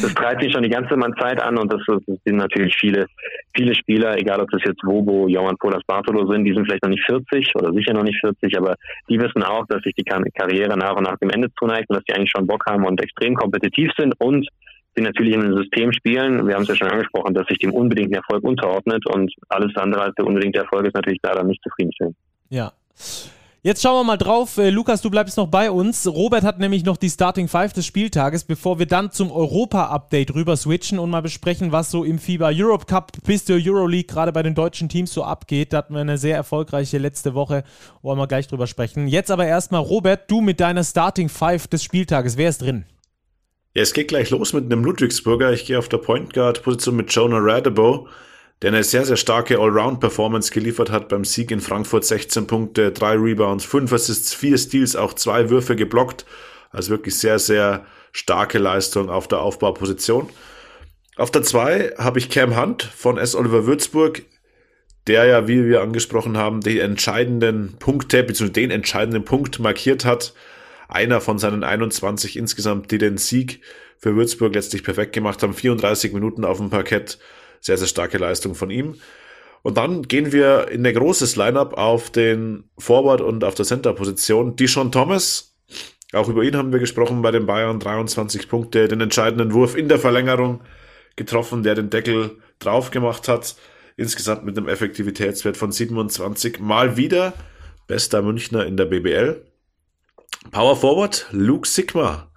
[0.00, 3.06] das treibt mich schon die ganze Zeit an und das, das, sind natürlich viele,
[3.56, 6.90] viele Spieler, egal ob das jetzt Wobo, Johann Polas Bartolo sind, die sind vielleicht noch
[6.90, 8.76] nicht 40 oder sicher noch nicht 40, aber
[9.08, 12.04] die wissen auch, dass sich die Karriere nach und nach dem Ende zuneigt und dass
[12.04, 14.46] die eigentlich schon Bock haben und extrem extrem kompetitiv sind und
[14.96, 16.46] sie natürlich in einem System spielen.
[16.46, 20.02] Wir haben es ja schon angesprochen, dass sich dem unbedingten Erfolg unterordnet und alles andere
[20.02, 22.16] als der unbedingte Erfolg ist natürlich leider nicht zufriedenstellend.
[22.50, 22.72] Ja.
[23.66, 24.58] Jetzt schauen wir mal drauf.
[24.58, 26.06] Äh, Lukas, du bleibst noch bei uns.
[26.06, 30.54] Robert hat nämlich noch die Starting Five des Spieltages, bevor wir dann zum Europa-Update rüber
[30.54, 34.42] switchen und mal besprechen, was so im FIBA Europe Cup bis zur Euroleague gerade bei
[34.42, 35.72] den deutschen Teams so abgeht.
[35.72, 37.64] Da hatten wir eine sehr erfolgreiche letzte Woche,
[38.02, 39.08] wollen wir gleich drüber sprechen.
[39.08, 42.36] Jetzt aber erstmal, Robert, du mit deiner Starting Five des Spieltages.
[42.36, 42.84] Wer ist drin?
[43.76, 45.52] Ja, es geht gleich los mit einem Ludwigsburger.
[45.52, 48.06] Ich gehe auf der Point Guard Position mit Jonah Radebo,
[48.62, 52.04] der eine sehr, sehr starke Allround-Performance geliefert hat beim Sieg in Frankfurt.
[52.04, 56.24] 16 Punkte, 3 Rebounds, 5 Assists, 4 Steals, auch 2 Würfe geblockt.
[56.70, 60.30] Also wirklich sehr, sehr starke Leistung auf der Aufbauposition.
[61.16, 63.34] Auf der 2 habe ich Cam Hunt von S.
[63.34, 64.22] Oliver Würzburg,
[65.08, 70.32] der ja, wie wir angesprochen haben, die entscheidenden Punkte, beziehungsweise den entscheidenden Punkt markiert hat
[70.88, 73.60] einer von seinen 21 insgesamt, die den Sieg
[73.98, 75.54] für Würzburg letztlich perfekt gemacht haben.
[75.54, 77.18] 34 Minuten auf dem Parkett.
[77.60, 78.96] Sehr, sehr starke Leistung von ihm.
[79.62, 84.56] Und dann gehen wir in ein großes Lineup auf den Forward und auf der Center-Position.
[84.56, 85.56] Dishon Thomas,
[86.12, 87.80] auch über ihn haben wir gesprochen bei den Bayern.
[87.80, 90.60] 23 Punkte, den entscheidenden Wurf in der Verlängerung
[91.16, 93.56] getroffen, der den Deckel drauf gemacht hat.
[93.96, 96.60] Insgesamt mit einem Effektivitätswert von 27.
[96.60, 97.32] Mal wieder
[97.86, 99.46] bester Münchner in der BBL.
[100.50, 102.30] Power Forward Luke Sigma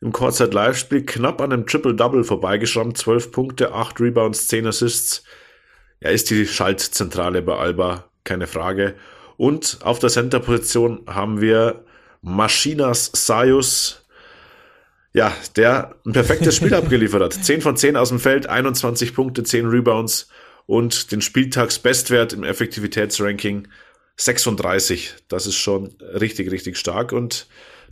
[0.00, 2.98] im Kurzzeit-Live-Spiel knapp an einem Triple-Double vorbeigeschrammt.
[2.98, 5.24] 12 Punkte, 8 Rebounds, 10 Assists.
[6.00, 8.96] Er ist die Schaltzentrale bei Alba, keine Frage.
[9.36, 11.84] Und auf der Center-Position haben wir
[12.20, 14.04] Maschinas Sayus,
[15.14, 17.32] ja, der ein perfektes Spiel abgeliefert hat.
[17.32, 20.28] 10 von 10 aus dem Feld, 21 Punkte, 10 Rebounds
[20.66, 23.68] und den Spieltagsbestwert im Effektivitätsranking
[24.16, 25.14] 36.
[25.28, 27.12] Das ist schon richtig, richtig stark.
[27.12, 27.46] Und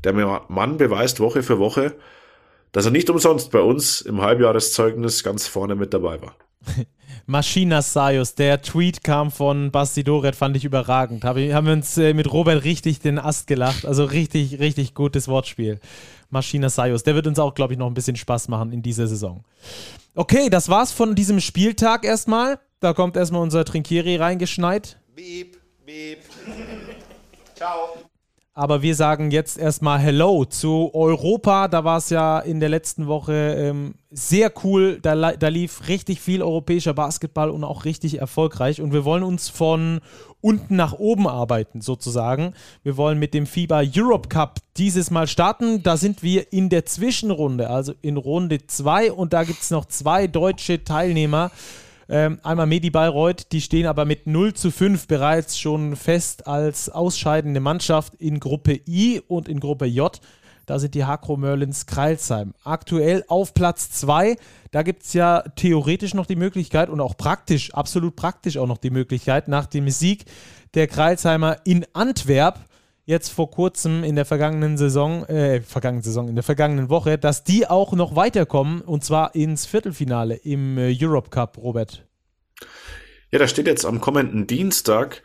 [0.04, 1.94] der Mann beweist Woche für Woche,
[2.72, 6.36] dass er nicht umsonst bei uns im Halbjahreszeugnis ganz vorne mit dabei war.
[7.26, 11.24] Maschina Sayus, der Tweet kam von Basti Doret, fand ich überragend.
[11.24, 13.86] Hab haben wir uns äh, mit Robert richtig den Ast gelacht.
[13.86, 15.80] Also richtig, richtig gutes Wortspiel.
[16.30, 19.06] Maschina Sayus, der wird uns auch, glaube ich, noch ein bisschen Spaß machen in dieser
[19.06, 19.44] Saison.
[20.14, 22.58] Okay, das war's von diesem Spieltag erstmal.
[22.80, 24.98] Da kommt erstmal unser Trinkieri reingeschneit.
[25.14, 25.61] Beep.
[25.92, 26.20] Beep.
[27.54, 27.98] Ciao.
[28.54, 31.68] Aber wir sagen jetzt erstmal Hello zu Europa.
[31.68, 35.00] Da war es ja in der letzten Woche ähm, sehr cool.
[35.02, 38.80] Da, da, lief richtig viel europäischer Basketball und auch richtig erfolgreich.
[38.80, 40.00] Und wir wollen uns von
[40.40, 42.54] unten nach oben arbeiten, sozusagen.
[42.82, 45.82] Wir wollen mit dem FIBA Europe Cup dieses Mal starten.
[45.82, 49.12] Da sind wir in der Zwischenrunde, also in Runde 2.
[49.12, 51.50] Und da gibt es noch zwei deutsche Teilnehmer
[52.08, 56.88] Ähm, einmal Medi Bayreuth, die stehen aber mit 0 zu 5 bereits schon fest als
[56.88, 60.20] ausscheidende Mannschaft in Gruppe I und in Gruppe J.
[60.66, 62.54] Da sind die Hakro Merlins Kreilsheim.
[62.64, 64.36] Aktuell auf Platz 2.
[64.70, 68.78] Da gibt es ja theoretisch noch die Möglichkeit und auch praktisch, absolut praktisch auch noch
[68.78, 70.24] die Möglichkeit, nach dem Sieg
[70.74, 72.60] der Kreilsheimer in Antwerp
[73.04, 77.44] jetzt vor kurzem in der vergangenen Saison, äh, vergangenen Saison, in der vergangenen Woche, dass
[77.44, 82.06] die auch noch weiterkommen und zwar ins Viertelfinale im äh, Europe Cup, Robert.
[83.30, 85.22] Ja, da steht jetzt am kommenden Dienstag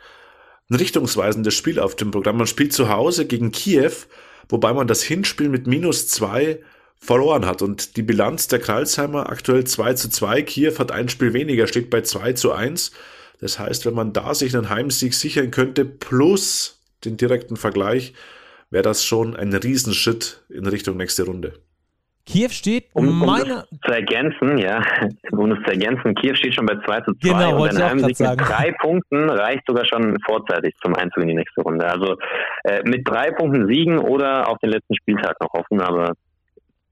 [0.70, 2.38] ein richtungsweisendes Spiel auf dem Programm.
[2.38, 3.92] Man spielt zu Hause gegen Kiew,
[4.48, 6.60] wobei man das Hinspiel mit minus zwei
[6.98, 7.62] verloren hat.
[7.62, 10.42] Und die Bilanz der Kralsheimer aktuell 2 zu 2.
[10.42, 12.92] Kiew hat ein Spiel weniger, steht bei 2 zu 1.
[13.40, 18.14] Das heißt, wenn man da sich einen Heimsieg sichern könnte, plus den direkten Vergleich,
[18.70, 21.54] wäre das schon ein Riesenschritt in Richtung nächste Runde.
[22.28, 23.64] Kiew steht um, um meine...
[23.86, 24.82] zu ergänzen, ja,
[25.32, 28.20] um es zu ergänzen, Kiew steht schon bei 2 zu 2 genau, und ein Heimsieg
[28.20, 31.86] mit drei Punkten reicht sogar schon vorzeitig zum Einzug in die nächste Runde.
[31.86, 32.16] Also
[32.64, 36.12] äh, mit drei Punkten siegen oder auf den letzten Spieltag noch hoffen, aber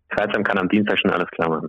[0.09, 1.69] Kreisheim kann am Dienstag schon alles klar machen.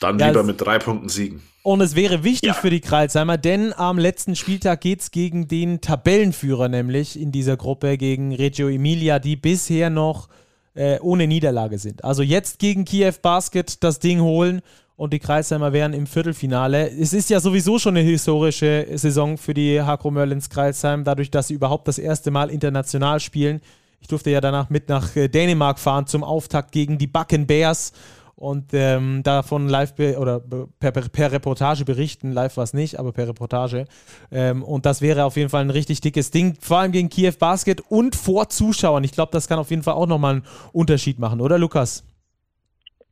[0.00, 1.42] Dann ja, lieber mit drei Punkten siegen.
[1.62, 2.54] Und es wäre wichtig ja.
[2.54, 7.56] für die Kreilsheimer, denn am letzten Spieltag geht es gegen den Tabellenführer, nämlich in dieser
[7.56, 10.28] Gruppe, gegen Reggio Emilia, die bisher noch
[10.74, 12.04] äh, ohne Niederlage sind.
[12.04, 14.62] Also jetzt gegen Kiew Basket das Ding holen
[14.96, 16.90] und die Kreisheimer wären im Viertelfinale.
[16.90, 21.48] Es ist ja sowieso schon eine historische Saison für die Hakro Merlins Kreisheim, dadurch, dass
[21.48, 23.60] sie überhaupt das erste Mal international spielen.
[24.00, 27.92] Ich durfte ja danach mit nach äh, Dänemark fahren zum Auftakt gegen die Backen Bears
[28.38, 30.40] und ähm, davon live oder
[30.78, 32.32] per, per, per, Reportage berichten.
[32.32, 33.86] Live war es nicht, aber per Reportage.
[34.30, 37.32] Ähm, und das wäre auf jeden Fall ein richtig dickes Ding, vor allem gegen Kiew
[37.38, 39.02] Basket und vor Zuschauern.
[39.02, 42.04] Ich glaube, das kann auf jeden Fall auch nochmal einen Unterschied machen, oder Lukas?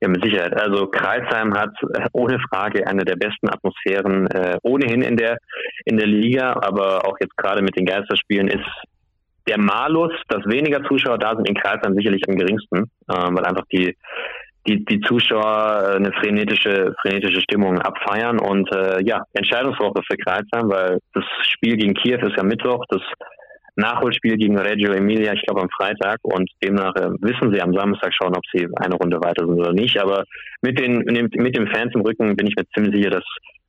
[0.01, 0.55] Ja, mit Sicherheit.
[0.55, 5.39] Also Kreisheim hat äh, ohne Frage eine der besten Atmosphären äh, ohnehin in der
[5.87, 8.67] in der Liga, aber auch jetzt gerade mit den Geisterspielen ist
[9.49, 13.65] der Malus, dass weniger Zuschauer da sind in Kreisheim sicherlich am geringsten, äh, weil einfach
[13.73, 13.97] die
[14.67, 20.69] die, die Zuschauer äh, eine frenetische, frenetische Stimmung abfeiern und äh, ja, Entscheidungswoche für Kreuzheim,
[20.69, 23.03] weil das Spiel gegen Kiew ist ja Mittwoch, das
[23.77, 28.13] Nachholspiel gegen Reggio Emilia, ich glaube am Freitag und demnach äh, wissen sie am Samstag
[28.15, 29.99] schon, ob sie eine Runde weiter sind oder nicht.
[30.01, 30.25] Aber
[30.63, 33.25] mit den mit den Fans im Rücken bin ich mir ziemlich sicher, dass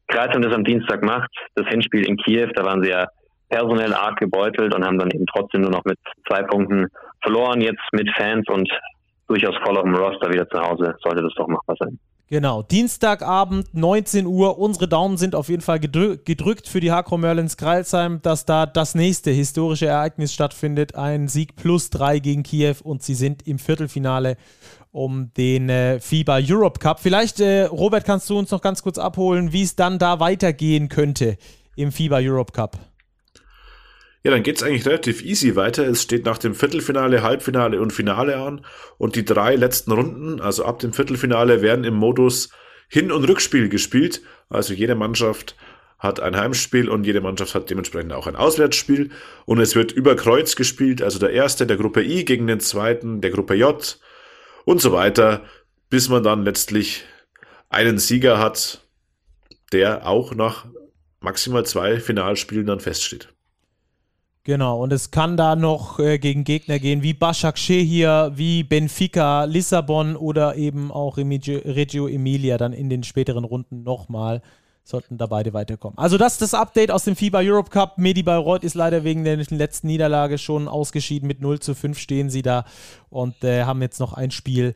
[0.07, 1.29] Kreuzheim das am Dienstag macht.
[1.55, 3.07] Das Hinspiel in Kiew, da waren sie ja
[3.49, 6.87] personell arg gebeutelt und haben dann eben trotzdem nur noch mit zwei Punkten
[7.21, 7.59] verloren.
[7.59, 8.69] Jetzt mit Fans und
[9.27, 11.99] durchaus voll auf dem Roster wieder zu Hause, sollte das doch machbar sein.
[12.29, 14.59] Genau, Dienstagabend, 19 Uhr.
[14.59, 18.65] Unsere Daumen sind auf jeden Fall gedrück, gedrückt für die Hakro Merlins Kreilsheim, dass da
[18.65, 20.95] das nächste historische Ereignis stattfindet.
[20.95, 24.35] Ein Sieg plus drei gegen Kiew und sie sind im Viertelfinale
[24.91, 26.99] um den äh, FIBA Europe Cup.
[26.99, 30.89] Vielleicht, äh, Robert, kannst du uns noch ganz kurz abholen, wie es dann da weitergehen
[30.89, 31.37] könnte
[31.77, 32.77] im FIBA Europe Cup?
[34.27, 35.87] Ja, dann geht's eigentlich relativ easy weiter.
[35.87, 38.65] Es steht nach dem Viertelfinale, Halbfinale und Finale an.
[38.97, 42.49] Und die drei letzten Runden, also ab dem Viertelfinale, werden im Modus
[42.89, 44.21] Hin- und Rückspiel gespielt.
[44.49, 45.55] Also jede Mannschaft
[45.97, 49.11] hat ein Heimspiel und jede Mannschaft hat dementsprechend auch ein Auswärtsspiel.
[49.45, 53.21] Und es wird über Kreuz gespielt, also der erste der Gruppe I gegen den zweiten
[53.21, 53.97] der Gruppe J
[54.65, 55.45] und so weiter,
[55.89, 57.05] bis man dann letztlich
[57.69, 58.85] einen Sieger hat,
[59.71, 60.65] der auch nach
[61.21, 63.29] maximal zwei Finalspielen dann feststeht.
[64.47, 69.43] Genau, und es kann da noch äh, gegen Gegner gehen wie Başak hier, wie Benfica,
[69.43, 74.41] Lissabon oder eben auch Reggio Emilia dann in den späteren Runden nochmal.
[74.85, 75.97] Sollten da beide weiterkommen.
[75.97, 77.97] Also, das ist das Update aus dem FIBA Europe Cup.
[77.97, 81.27] Medi Bayreuth ist leider wegen der letzten Niederlage schon ausgeschieden.
[81.27, 82.63] Mit 0 zu 5 stehen sie da
[83.09, 84.75] und äh, haben jetzt noch ein Spiel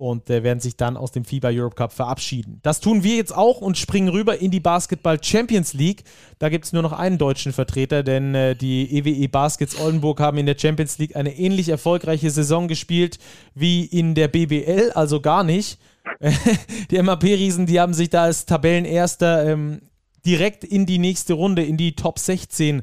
[0.00, 2.58] und äh, werden sich dann aus dem FIBA Europe Cup verabschieden.
[2.62, 6.04] Das tun wir jetzt auch und springen rüber in die Basketball Champions League.
[6.38, 10.18] Da gibt es nur noch einen deutschen Vertreter, denn äh, die EWE e Baskets Oldenburg
[10.20, 13.18] haben in der Champions League eine ähnlich erfolgreiche Saison gespielt
[13.54, 15.78] wie in der BBL, also gar nicht.
[16.90, 19.82] die MAP-Riesen, die haben sich da als Tabellenerster ähm,
[20.24, 22.82] direkt in die nächste Runde, in die Top 16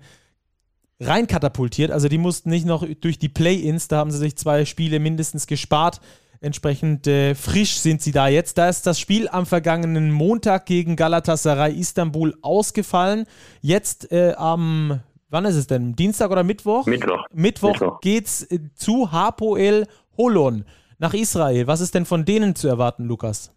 [1.00, 1.90] reinkatapultiert.
[1.90, 5.48] Also die mussten nicht noch durch die Play-Ins, da haben sie sich zwei Spiele mindestens
[5.48, 6.00] gespart.
[6.40, 8.58] Entsprechend äh, frisch sind sie da jetzt.
[8.58, 13.26] Da ist das Spiel am vergangenen Montag gegen Galatasaray Istanbul ausgefallen.
[13.62, 15.96] Jetzt äh, am, wann ist es denn?
[15.96, 16.86] Dienstag oder Mittwoch?
[16.86, 17.26] Mittwoch.
[17.34, 18.02] Mittwoch, Mittwoch.
[18.02, 20.66] geht's äh, zu Hapoel Holon
[21.00, 21.68] nach Israel.
[21.68, 23.54] Was ist denn von denen zu erwarten, Lukas?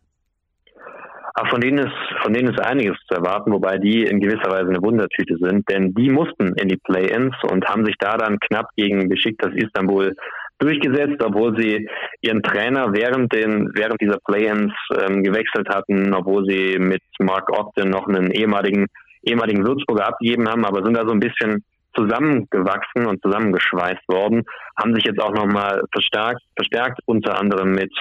[1.34, 4.68] Ach, von denen ist von denen ist einiges zu erwarten, wobei die in gewisser Weise
[4.68, 8.68] eine Wundertüte sind, denn die mussten in die Play-ins und haben sich da dann knapp
[8.76, 10.14] gegen Besiktas Istanbul
[10.60, 11.88] durchgesetzt, obwohl sie
[12.20, 17.90] ihren Trainer während den während dieser Play-ins ähm, gewechselt hatten, obwohl sie mit Mark Ogden
[17.90, 18.86] noch einen ehemaligen
[19.22, 24.44] ehemaligen Würzburger abgegeben haben, aber sind da so ein bisschen zusammengewachsen und zusammengeschweißt worden,
[24.78, 27.92] haben sich jetzt auch nochmal verstärkt, verstärkt unter anderem mit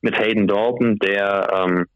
[0.00, 1.86] mit Hayden Dalton, der ähm,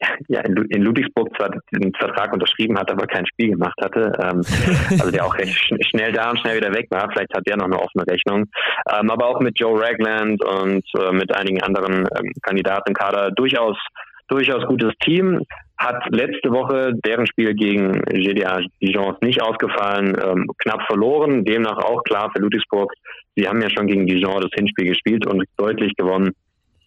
[0.28, 4.12] ja, in Ludwigsburg zwar den Vertrag unterschrieben hat, aber kein Spiel gemacht hatte.
[4.20, 4.42] Ähm,
[4.90, 5.54] also der auch recht
[5.88, 7.08] schnell da und schnell wieder weg war.
[7.10, 8.44] Vielleicht hat der noch eine offene Rechnung.
[8.92, 13.30] Ähm, aber auch mit Joe Ragland und äh, mit einigen anderen ähm, Kandidaten im Kader
[13.30, 13.76] durchaus
[14.28, 15.40] durchaus gutes Team.
[15.78, 21.44] Hat letzte Woche deren Spiel gegen GDA Dijon nicht ausgefallen, ähm, knapp verloren.
[21.44, 22.92] Demnach auch klar für Ludwigsburg.
[23.36, 26.32] Sie haben ja schon gegen Dijon das Hinspiel gespielt und deutlich gewonnen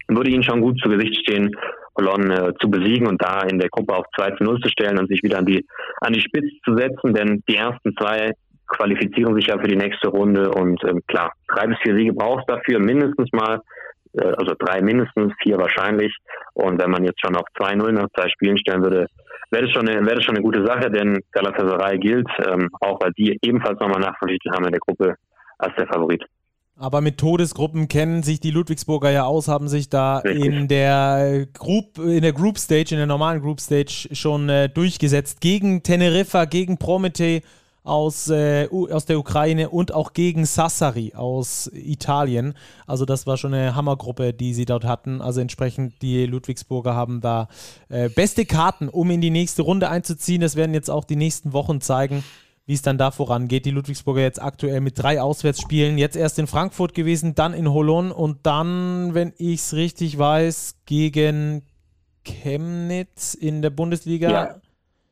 [0.10, 1.56] würde ihnen schon gut zu Gesicht stehen,
[1.94, 5.00] Cologne äh, zu besiegen und da in der Gruppe auf 2 zu 0 zu stellen
[5.00, 5.66] und sich wieder an die,
[6.02, 8.32] an die Spitze zu setzen, denn die ersten zwei
[8.68, 12.50] qualifizieren sich ja für die nächste Runde und ähm, klar, drei bis vier Siege brauchst
[12.50, 13.62] dafür mindestens mal,
[14.14, 16.16] äh, also drei mindestens, vier wahrscheinlich
[16.54, 19.08] und wenn man jetzt schon auf 2-0 nach zwei Spielen stellen würde,
[19.52, 23.00] wäre das, schon eine, wäre das schon eine gute Sache, denn Galatasaray gilt, ähm, auch
[23.02, 25.16] weil die ebenfalls nochmal nachverpflichtet haben in der Gruppe,
[25.58, 26.24] als der Favorit.
[26.80, 31.98] Aber mit Todesgruppen kennen sich die Ludwigsburger ja aus, haben sich da in der Group,
[31.98, 35.42] in der Group Stage, in der normalen Group Stage schon äh, durchgesetzt.
[35.42, 37.42] Gegen Teneriffa, gegen Promete
[37.84, 42.54] aus, äh, aus der Ukraine und auch gegen Sassari aus Italien.
[42.88, 45.22] Also das war schon eine Hammergruppe, die sie dort hatten.
[45.22, 47.50] Also entsprechend die Ludwigsburger haben da
[47.90, 50.40] äh, beste Karten, um in die nächste Runde einzuziehen.
[50.40, 52.24] Das werden jetzt auch die nächsten Wochen zeigen
[52.70, 53.66] wie es dann da vorangeht.
[53.66, 58.12] Die Ludwigsburger jetzt aktuell mit drei Auswärtsspielen, jetzt erst in Frankfurt gewesen, dann in Holon
[58.12, 61.64] und dann, wenn ich es richtig weiß, gegen
[62.24, 64.30] Chemnitz in der Bundesliga.
[64.30, 64.62] Ja.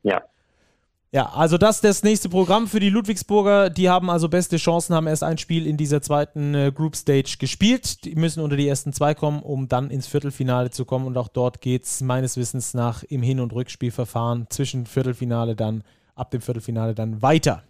[0.04, 0.22] ja.
[1.10, 3.70] Ja, also das ist das nächste Programm für die Ludwigsburger.
[3.70, 7.38] Die haben also beste Chancen, haben erst ein Spiel in dieser zweiten äh, Group Stage
[7.40, 8.04] gespielt.
[8.04, 11.06] Die müssen unter die ersten zwei kommen, um dann ins Viertelfinale zu kommen.
[11.06, 15.82] Und auch dort geht es meines Wissens nach im Hin- und Rückspielverfahren zwischen Viertelfinale dann
[16.18, 17.62] ab dem Viertelfinale dann weiter.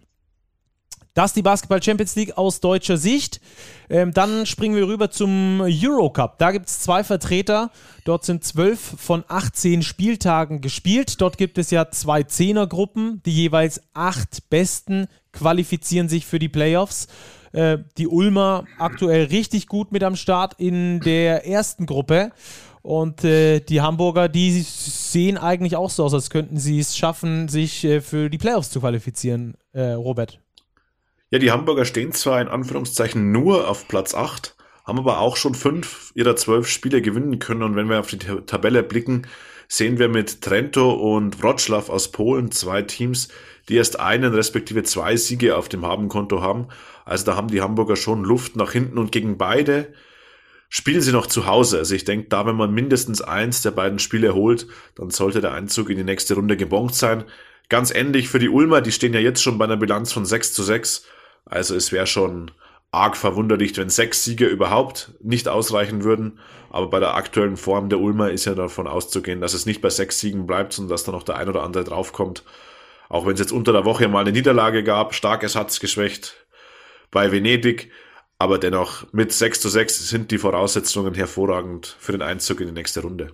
[1.13, 3.41] Das ist die Basketball Champions League aus deutscher Sicht.
[3.89, 6.37] Ähm, dann springen wir rüber zum Eurocup.
[6.37, 7.71] Da gibt es zwei Vertreter.
[8.05, 11.19] Dort sind zwölf von 18 Spieltagen gespielt.
[11.19, 13.21] Dort gibt es ja zwei Zehnergruppen.
[13.25, 17.07] Die jeweils acht Besten qualifizieren sich für die Playoffs.
[17.51, 22.31] Äh, die Ulmer aktuell richtig gut mit am Start in der ersten Gruppe.
[22.81, 27.47] Und äh, die Hamburger, die sehen eigentlich auch so aus, als könnten sie es schaffen,
[27.49, 30.39] sich äh, für die Playoffs zu qualifizieren, äh, Robert.
[31.29, 34.55] Ja, die Hamburger stehen zwar in Anführungszeichen nur auf Platz 8,
[34.85, 37.63] haben aber auch schon fünf ihrer zwölf Spiele gewinnen können.
[37.63, 39.27] Und wenn wir auf die Tabelle blicken,
[39.67, 43.27] sehen wir mit Trento und Wroclaw aus Polen zwei Teams,
[43.67, 46.69] die erst einen respektive zwei Siege auf dem Habenkonto haben.
[47.05, 49.93] Also da haben die Hamburger schon Luft nach hinten und gegen beide
[50.69, 51.79] spielen sie noch zu Hause.
[51.79, 55.53] Also ich denke, da wenn man mindestens eins der beiden Spiele holt, dann sollte der
[55.53, 57.25] Einzug in die nächste Runde gebongt sein.
[57.67, 60.53] Ganz ähnlich für die Ulmer, die stehen ja jetzt schon bei einer Bilanz von 6
[60.53, 61.05] zu 6.
[61.45, 62.51] Also es wäre schon
[62.91, 66.39] arg verwunderlich, wenn sechs Siege überhaupt nicht ausreichen würden.
[66.71, 69.89] Aber bei der aktuellen Form der Ulmer ist ja davon auszugehen, dass es nicht bei
[69.89, 72.43] sechs Siegen bleibt, sondern dass da noch der ein oder andere draufkommt.
[73.09, 76.35] Auch wenn es jetzt unter der Woche mal eine Niederlage gab, stark ersatzgeschwächt
[77.11, 77.91] bei Venedig.
[78.39, 82.73] Aber dennoch, mit 6 zu 6 sind die Voraussetzungen hervorragend für den Einzug in die
[82.73, 83.33] nächste Runde.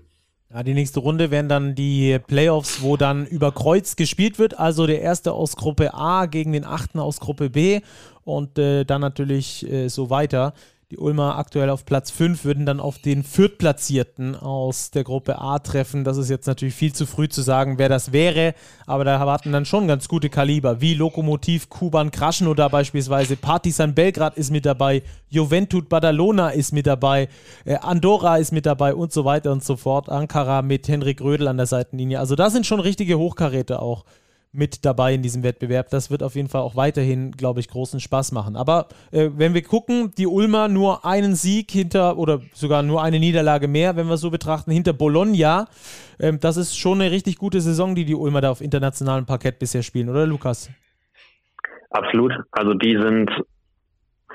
[0.51, 4.57] Ja, die nächste Runde wären dann die Playoffs, wo dann über Kreuz gespielt wird.
[4.57, 7.81] Also der erste aus Gruppe A gegen den achten aus Gruppe B
[8.23, 10.53] und äh, dann natürlich äh, so weiter.
[10.91, 15.57] Die Ulmer aktuell auf Platz 5 würden dann auf den Viertplatzierten aus der Gruppe A
[15.57, 16.03] treffen.
[16.03, 18.53] Das ist jetzt natürlich viel zu früh zu sagen, wer das wäre,
[18.85, 24.37] aber da erwarten dann schon ganz gute Kaliber, wie Lokomotiv Kuban Krasnodar beispielsweise, Partizan Belgrad
[24.37, 27.29] ist mit dabei, Juventud Badalona ist mit dabei,
[27.65, 30.09] äh, Andorra ist mit dabei und so weiter und so fort.
[30.09, 32.19] Ankara mit Henrik Rödel an der Seitenlinie.
[32.19, 34.05] Also da sind schon richtige Hochkaräte auch
[34.55, 35.89] mit dabei in diesem Wettbewerb.
[35.89, 38.55] Das wird auf jeden Fall auch weiterhin, glaube ich, großen Spaß machen.
[38.55, 43.19] Aber äh, wenn wir gucken, die Ulmer nur einen Sieg hinter oder sogar nur eine
[43.19, 45.67] Niederlage mehr, wenn wir so betrachten, hinter Bologna.
[46.19, 49.59] Ähm, das ist schon eine richtig gute Saison, die die Ulmer da auf internationalem Parkett
[49.59, 50.69] bisher spielen, oder Lukas?
[51.89, 52.33] Absolut.
[52.51, 53.31] Also die sind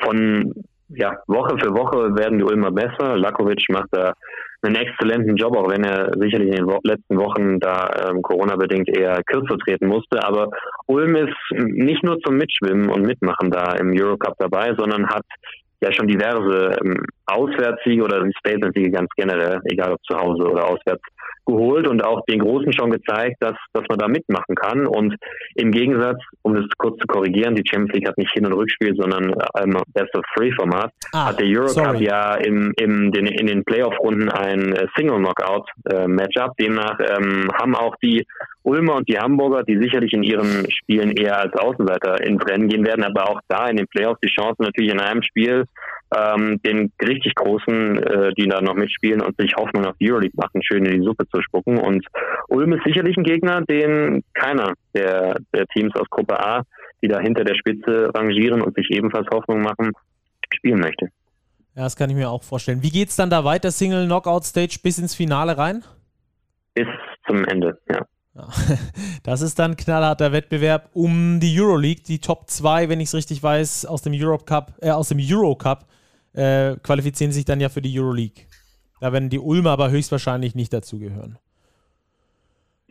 [0.03, 0.55] von
[0.89, 3.17] ja, Woche für Woche werden die Ulmer besser.
[3.17, 4.15] Lakovic macht da
[4.63, 9.23] einen exzellenten Job, auch wenn er sicherlich in den letzten Wochen da ähm, Corona-bedingt eher
[9.25, 10.23] kürzer treten musste.
[10.23, 10.51] Aber
[10.87, 15.25] Ulm ist nicht nur zum Mitschwimmen und Mitmachen da im Eurocup dabei, sondern hat
[15.83, 21.03] ja schon diverse ähm, Auswärtssiege oder Statement-Siege ganz generell, egal ob zu Hause oder auswärts,
[21.47, 24.87] geholt und auch den Großen schon gezeigt, dass, dass man da mitmachen kann.
[24.87, 25.17] Und
[25.55, 28.95] im Gegensatz, um das kurz zu korrigieren, die Champions League hat nicht Hin- und Rückspiel,
[28.97, 33.47] sondern ähm, Best of Three Format, ah, hat der Eurocup ja im, im, den, in
[33.47, 36.53] den Playoff-Runden ein äh, Single-Knockout-Matchup.
[36.59, 38.27] Äh, Demnach ähm, haben auch die
[38.63, 42.85] Ulmer und die Hamburger, die sicherlich in ihren Spielen eher als Außenseiter ins Rennen gehen
[42.85, 45.65] werden, aber auch da in den Playoffs die Chance natürlich in einem Spiel
[46.17, 50.37] ähm, den richtig großen, äh, die da noch mitspielen und sich Hoffnung auf die Euroleague
[50.37, 51.79] machen, schön in die Suppe zu spucken.
[51.79, 52.05] Und
[52.49, 56.63] Ulm ist sicherlich ein Gegner, den keiner der, der Teams aus Gruppe A,
[57.03, 59.93] die da hinter der Spitze rangieren und sich ebenfalls Hoffnung machen,
[60.53, 61.07] spielen möchte.
[61.77, 62.83] Ja, das kann ich mir auch vorstellen.
[62.83, 65.85] Wie geht es dann da weiter, Single Knockout Stage bis ins Finale rein?
[66.75, 66.89] Bis
[67.27, 68.05] zum Ende, ja.
[69.23, 73.43] Das ist dann knallharter Wettbewerb um die Euroleague, die Top 2, wenn ich es richtig
[73.43, 75.87] weiß, aus dem Europe Cup, äh, aus dem Euro Cup
[76.33, 78.45] äh, qualifizieren sich dann ja für die Euroleague.
[79.01, 81.39] Da werden die Ulmer aber höchstwahrscheinlich nicht dazugehören.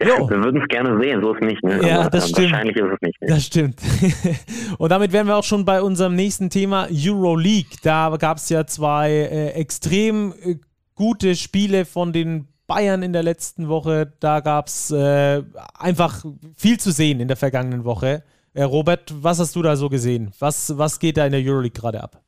[0.02, 1.64] Ja, wir würden es gerne sehen, so ist es nicht.
[1.64, 1.86] Ne?
[1.86, 2.52] Ja, aber, das stimmt.
[2.52, 3.22] Wahrscheinlich ist es nicht.
[3.22, 3.28] Ne?
[3.28, 3.82] Das stimmt.
[4.78, 7.78] Und damit wären wir auch schon bei unserem nächsten Thema Euroleague.
[7.84, 10.56] Da gab es ja zwei äh, extrem äh,
[10.96, 14.14] gute Spiele von den Bayern in der letzten Woche.
[14.22, 15.44] Da gab es äh,
[15.78, 16.24] einfach
[16.56, 18.24] viel zu sehen in der vergangenen Woche.
[18.54, 20.32] Äh, Robert, was hast du da so gesehen?
[20.40, 22.22] Was, was geht da in der Euroleague gerade ab?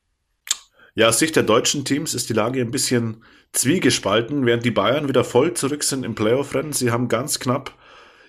[0.94, 3.24] Ja, aus Sicht der deutschen Teams ist die Lage ein bisschen
[3.54, 6.74] zwiegespalten, während die Bayern wieder voll zurück sind im Playoff-Rennen.
[6.74, 7.74] Sie haben ganz knapp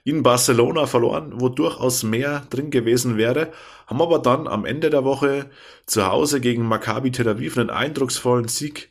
[0.05, 3.53] in Barcelona verloren, wo durchaus mehr drin gewesen wäre,
[3.87, 5.49] haben aber dann am Ende der Woche
[5.87, 8.91] zu Hause gegen Maccabi Tel Aviv einen eindrucksvollen Sieg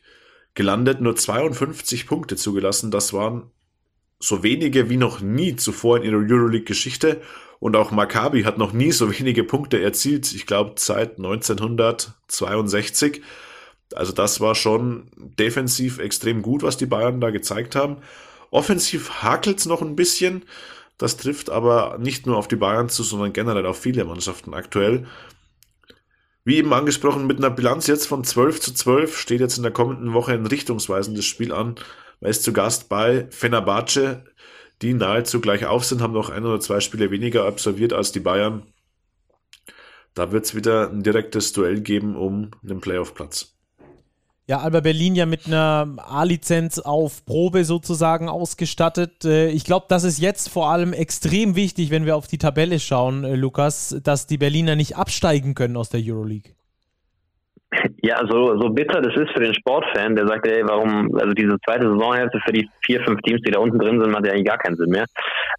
[0.54, 2.90] gelandet, nur 52 Punkte zugelassen.
[2.90, 3.50] Das waren
[4.18, 7.20] so wenige wie noch nie zuvor in ihrer Euroleague-Geschichte.
[7.58, 10.32] Und auch Maccabi hat noch nie so wenige Punkte erzielt.
[10.32, 13.22] Ich glaube, seit 1962.
[13.96, 17.98] Also das war schon defensiv extrem gut, was die Bayern da gezeigt haben.
[18.50, 20.44] Offensiv hakelt's noch ein bisschen.
[20.98, 25.06] Das trifft aber nicht nur auf die Bayern zu, sondern generell auf viele Mannschaften aktuell.
[26.44, 29.72] Wie eben angesprochen, mit einer Bilanz jetzt von 12 zu 12 steht jetzt in der
[29.72, 31.76] kommenden Woche ein richtungsweisendes Spiel an.
[32.20, 34.24] Man ist zu Gast bei Fenerbahce,
[34.82, 38.20] die nahezu gleich auf sind, haben noch ein oder zwei Spiele weniger absolviert als die
[38.20, 38.62] Bayern.
[40.14, 43.54] Da wird es wieder ein direktes Duell geben um den Playoff-Platz.
[44.52, 49.24] Ja, Alba Berlin ja mit einer A-Lizenz auf Probe sozusagen ausgestattet.
[49.24, 52.78] Äh, ich glaube, das ist jetzt vor allem extrem wichtig, wenn wir auf die Tabelle
[52.78, 56.52] schauen, äh, Lukas, dass die Berliner nicht absteigen können aus der Euroleague.
[58.04, 61.56] Ja, so, so bitter das ist für den Sportfan, der sagt, ey, warum, also diese
[61.64, 64.48] zweite Saisonhälfte für die vier, fünf Teams, die da unten drin sind, macht ja eigentlich
[64.48, 65.06] gar keinen Sinn mehr.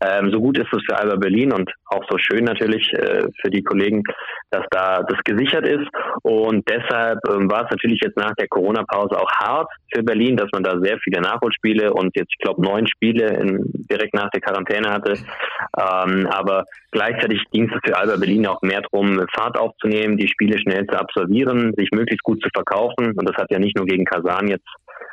[0.01, 3.49] Ähm, so gut ist es für Alba Berlin und auch so schön natürlich äh, für
[3.49, 4.03] die Kollegen,
[4.51, 5.87] dass da das gesichert ist.
[6.23, 10.49] Und deshalb ähm, war es natürlich jetzt nach der Corona-Pause auch hart für Berlin, dass
[10.51, 14.41] man da sehr viele Nachholspiele und jetzt, ich glaube, neun Spiele in, direkt nach der
[14.41, 15.13] Quarantäne hatte.
[15.13, 20.59] Ähm, aber gleichzeitig ging es für Alba Berlin auch mehr darum, Fahrt aufzunehmen, die Spiele
[20.59, 23.13] schnell zu absolvieren, sich möglichst gut zu verkaufen.
[23.15, 24.67] Und das hat ja nicht nur gegen Kasan jetzt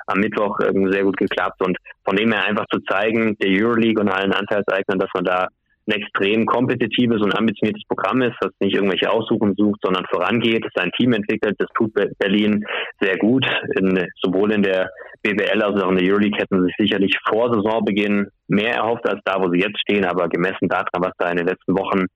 [0.06, 1.62] am Mittwoch sehr gut geklappt.
[1.64, 5.48] Und von dem her einfach zu zeigen, der Euroleague und allen Anteilseignern, dass man da
[5.86, 10.90] ein extrem kompetitives und ambitioniertes Programm ist, das nicht irgendwelche Aussuchen sucht, sondern vorangeht, sein
[10.98, 11.56] Team entwickelt.
[11.58, 12.64] Das tut Berlin
[13.00, 13.46] sehr gut.
[13.76, 14.90] In, sowohl in der
[15.22, 19.20] BWL als auch in der Euroleague hätten sie sich sicherlich vor Saisonbeginn mehr erhofft als
[19.24, 20.04] da, wo sie jetzt stehen.
[20.04, 22.06] Aber gemessen daran, was da in den letzten Wochen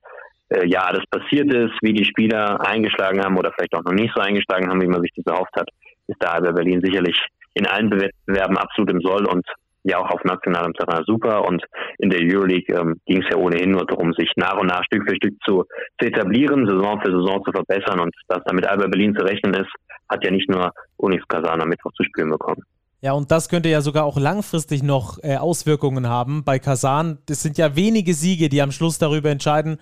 [0.55, 4.12] äh, ja alles passiert ist, wie die Spieler eingeschlagen haben oder vielleicht auch noch nicht
[4.14, 5.68] so eingeschlagen haben, wie man sich das erhofft hat,
[6.07, 7.18] ist da bei Berlin sicherlich
[7.55, 9.46] in allen Wettbewerben absolut im Soll und
[9.84, 11.46] ja auch auf nationalem Terrain super.
[11.46, 11.62] Und
[11.98, 15.09] in der Euroleague ähm, ging es ja ohnehin nur darum, sich nach und nach Stück
[15.09, 15.64] für Stück zu,
[16.00, 18.00] zu etablieren, Saison für Saison zu verbessern.
[18.00, 19.70] Und dass damit Alba Berlin zu rechnen ist,
[20.09, 22.62] hat ja nicht nur Unix Kasan am Mittwoch zu spielen bekommen.
[23.00, 26.42] Ja, und das könnte ja sogar auch langfristig noch äh, Auswirkungen haben.
[26.42, 29.78] Bei Kasan, das sind ja wenige Siege, die am Schluss darüber entscheiden,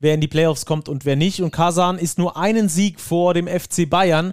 [0.00, 1.40] wer in die Playoffs kommt und wer nicht.
[1.40, 4.32] Und Kasan ist nur einen Sieg vor dem FC Bayern.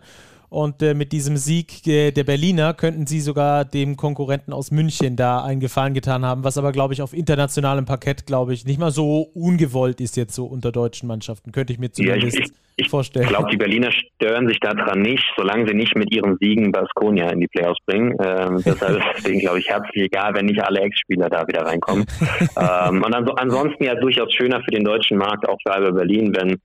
[0.53, 5.15] Und äh, mit diesem Sieg äh, der Berliner könnten sie sogar dem Konkurrenten aus München
[5.15, 8.79] da einen Gefallen getan haben, was aber, glaube ich, auf internationalem Parkett, glaube ich, nicht
[8.79, 11.51] mal so ungewollt ist jetzt so unter deutschen Mannschaften.
[11.51, 13.25] Könnte ich mir zumindest ja, ich, ich, vorstellen.
[13.25, 17.31] Ich glaube, die Berliner stören sich daran nicht, solange sie nicht mit ihren Siegen Baskonia
[17.31, 18.15] in die Playoffs bringen.
[18.23, 21.65] Ähm, deshalb ist es denen, glaube ich, herzlich egal, wenn nicht alle Ex-Spieler da wieder
[21.65, 22.05] reinkommen.
[22.59, 26.31] ähm, und ans ansonsten ja durchaus schöner für den deutschen Markt, auch für Alba Berlin,
[26.35, 26.61] wenn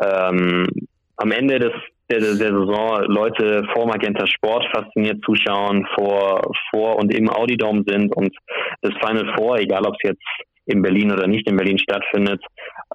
[0.00, 0.68] ähm,
[1.16, 1.72] am Ende des
[2.10, 8.14] der, der Saison Leute vor Magenta Sport fasziniert zuschauen, vor, vor und im Audidome sind
[8.14, 8.34] und
[8.82, 10.22] das Final Four, egal ob es jetzt
[10.66, 12.42] in Berlin oder nicht in Berlin stattfindet,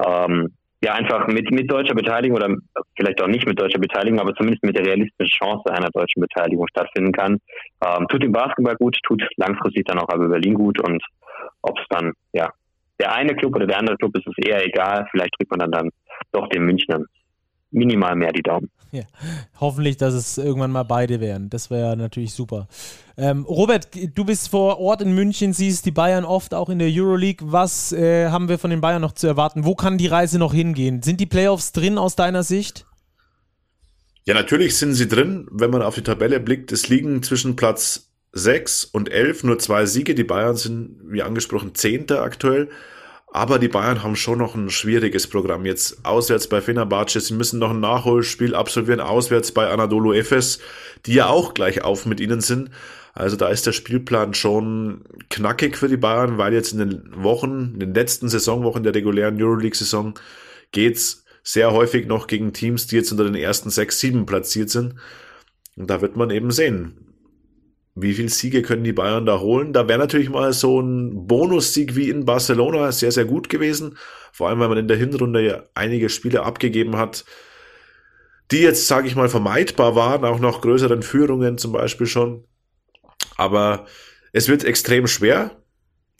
[0.05, 0.49] ähm,
[0.83, 2.55] ja einfach mit, mit deutscher Beteiligung oder
[2.95, 6.67] vielleicht auch nicht mit deutscher Beteiligung, aber zumindest mit der realistischen Chance einer deutschen Beteiligung
[6.69, 7.37] stattfinden kann.
[7.83, 11.03] Ähm, tut dem Basketball gut, tut langfristig dann auch aber Berlin gut und
[11.61, 12.51] ob es dann ja
[12.99, 15.07] der eine Club oder der andere Club ist es eher egal.
[15.11, 15.89] Vielleicht drückt man dann, dann
[16.31, 17.05] doch den Münchnern
[17.71, 18.69] minimal mehr die Daumen.
[18.91, 19.03] Ja,
[19.59, 21.49] hoffentlich, dass es irgendwann mal beide wären.
[21.49, 22.67] Das wäre natürlich super.
[23.17, 26.89] Ähm, Robert, du bist vor Ort in München, siehst die Bayern oft auch in der
[26.89, 27.51] Euroleague.
[27.51, 29.65] Was äh, haben wir von den Bayern noch zu erwarten?
[29.65, 31.03] Wo kann die Reise noch hingehen?
[31.03, 32.85] Sind die Playoffs drin aus deiner Sicht?
[34.25, 36.71] Ja, natürlich sind sie drin, wenn man auf die Tabelle blickt.
[36.71, 40.15] Es liegen zwischen Platz 6 und 11 nur zwei Siege.
[40.15, 42.69] Die Bayern sind, wie angesprochen, Zehnter aktuell.
[43.37, 45.63] Aber die Bayern haben schon noch ein schwieriges Programm.
[45.63, 50.57] Jetzt auswärts bei Fenerbahce, sie müssen noch ein Nachholspiel absolvieren, auswärts bei Anadolu Efes,
[51.05, 52.71] die ja auch gleich auf mit ihnen sind.
[53.13, 57.73] Also da ist der Spielplan schon knackig für die Bayern, weil jetzt in den Wochen,
[57.75, 60.15] in den letzten Saisonwochen der regulären Euroleague-Saison
[60.71, 64.95] geht's sehr häufig noch gegen Teams, die jetzt unter den ersten sechs, sieben platziert sind.
[65.75, 67.06] Und da wird man eben sehen,
[67.99, 69.73] wie viel Siege können die Bayern da holen?
[69.73, 73.97] Da wäre natürlich mal so ein Bonussieg wie in Barcelona sehr, sehr gut gewesen.
[74.31, 77.25] Vor allem, weil man in der Hinrunde ja einige Spiele abgegeben hat,
[78.51, 82.43] die jetzt, sage ich mal, vermeidbar waren, auch noch größeren Führungen zum Beispiel schon.
[83.35, 83.85] Aber
[84.31, 85.51] es wird extrem schwer.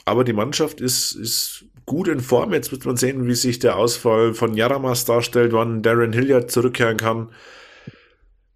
[0.04, 2.54] Aber die Mannschaft ist, ist gut in Form.
[2.54, 6.98] Jetzt wird man sehen, wie sich der Ausfall von Jaramas darstellt, wann Darren Hilliard zurückkehren
[6.98, 7.30] kann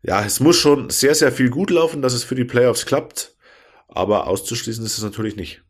[0.04, 3.36] ja, es muss schon sehr, sehr viel gut laufen, dass es für die Playoffs klappt.
[3.88, 5.64] Aber auszuschließen ist es natürlich nicht.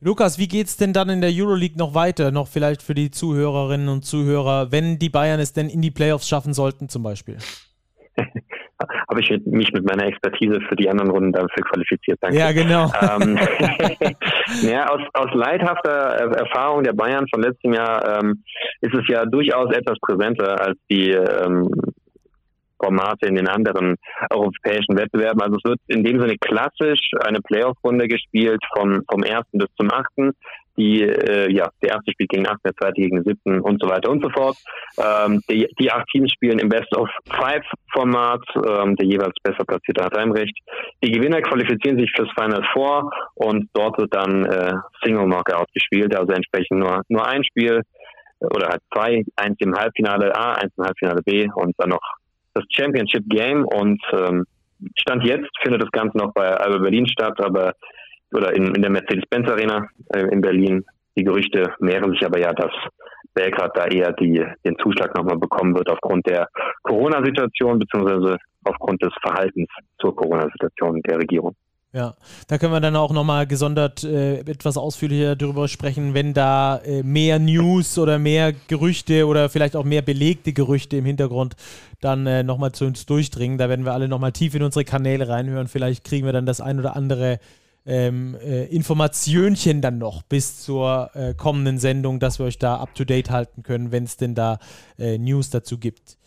[0.00, 2.30] Lukas, wie geht's denn dann in der Euroleague noch weiter?
[2.30, 6.28] Noch vielleicht für die Zuhörerinnen und Zuhörer, wenn die Bayern es denn in die Playoffs
[6.28, 7.38] schaffen sollten, zum Beispiel?
[9.10, 12.18] Habe ich mich mit meiner Expertise für die anderen Runden dafür qualifiziert.
[12.20, 12.38] Danke.
[12.38, 12.92] Ja, genau.
[13.02, 13.36] Ähm,
[14.62, 18.44] ja, aus, aus leidhafter Erfahrung der Bayern von letztem Jahr ähm,
[18.80, 21.68] ist es ja durchaus etwas präsenter als die ähm,
[22.82, 23.96] Formate in den anderen
[24.30, 25.40] europäischen Wettbewerben.
[25.40, 29.90] Also es wird in dem Sinne klassisch eine Playoff-Runde gespielt vom, vom ersten bis zum
[29.90, 30.32] achten.
[30.78, 33.82] Die, äh, ja, der erste spielt gegen den achten, der zweite gegen den siebten und
[33.82, 34.56] so weiter und so fort.
[34.96, 38.42] Ähm, die, die acht Teams spielen im Best of Five Format.
[38.54, 40.56] Ähm, der jeweils besser platzierte hat Heimrecht.
[41.02, 46.14] Die Gewinner qualifizieren sich fürs Final Four und dort wird dann äh, Single Knockout gespielt,
[46.14, 47.82] also entsprechend nur, nur ein Spiel
[48.40, 52.17] oder halt zwei, eins im Halbfinale A, eins im Halbfinale B und dann noch
[52.58, 54.44] das Championship Game und ähm,
[55.00, 57.72] Stand jetzt findet das Ganze noch bei Alba Berlin statt, aber
[58.32, 60.84] oder in, in der Mercedes-Benz Arena äh, in Berlin.
[61.16, 62.70] Die Gerüchte mehren sich aber ja, dass
[63.34, 66.48] Belgrad da eher die, den Zuschlag nochmal bekommen wird aufgrund der
[66.82, 69.68] Corona-Situation beziehungsweise aufgrund des Verhaltens
[70.00, 71.54] zur Corona-Situation der Regierung.
[71.94, 72.16] Ja,
[72.48, 77.02] da können wir dann auch nochmal gesondert äh, etwas ausführlicher darüber sprechen, wenn da äh,
[77.02, 81.56] mehr News oder mehr Gerüchte oder vielleicht auch mehr belegte Gerüchte im Hintergrund
[82.00, 83.56] dann äh, nochmal zu uns durchdringen.
[83.56, 85.66] Da werden wir alle nochmal tief in unsere Kanäle reinhören.
[85.66, 87.40] Vielleicht kriegen wir dann das ein oder andere
[87.86, 92.94] ähm, äh, Informationchen dann noch bis zur äh, kommenden Sendung, dass wir euch da up
[92.94, 94.58] to date halten können, wenn es denn da
[94.98, 96.17] äh, News dazu gibt.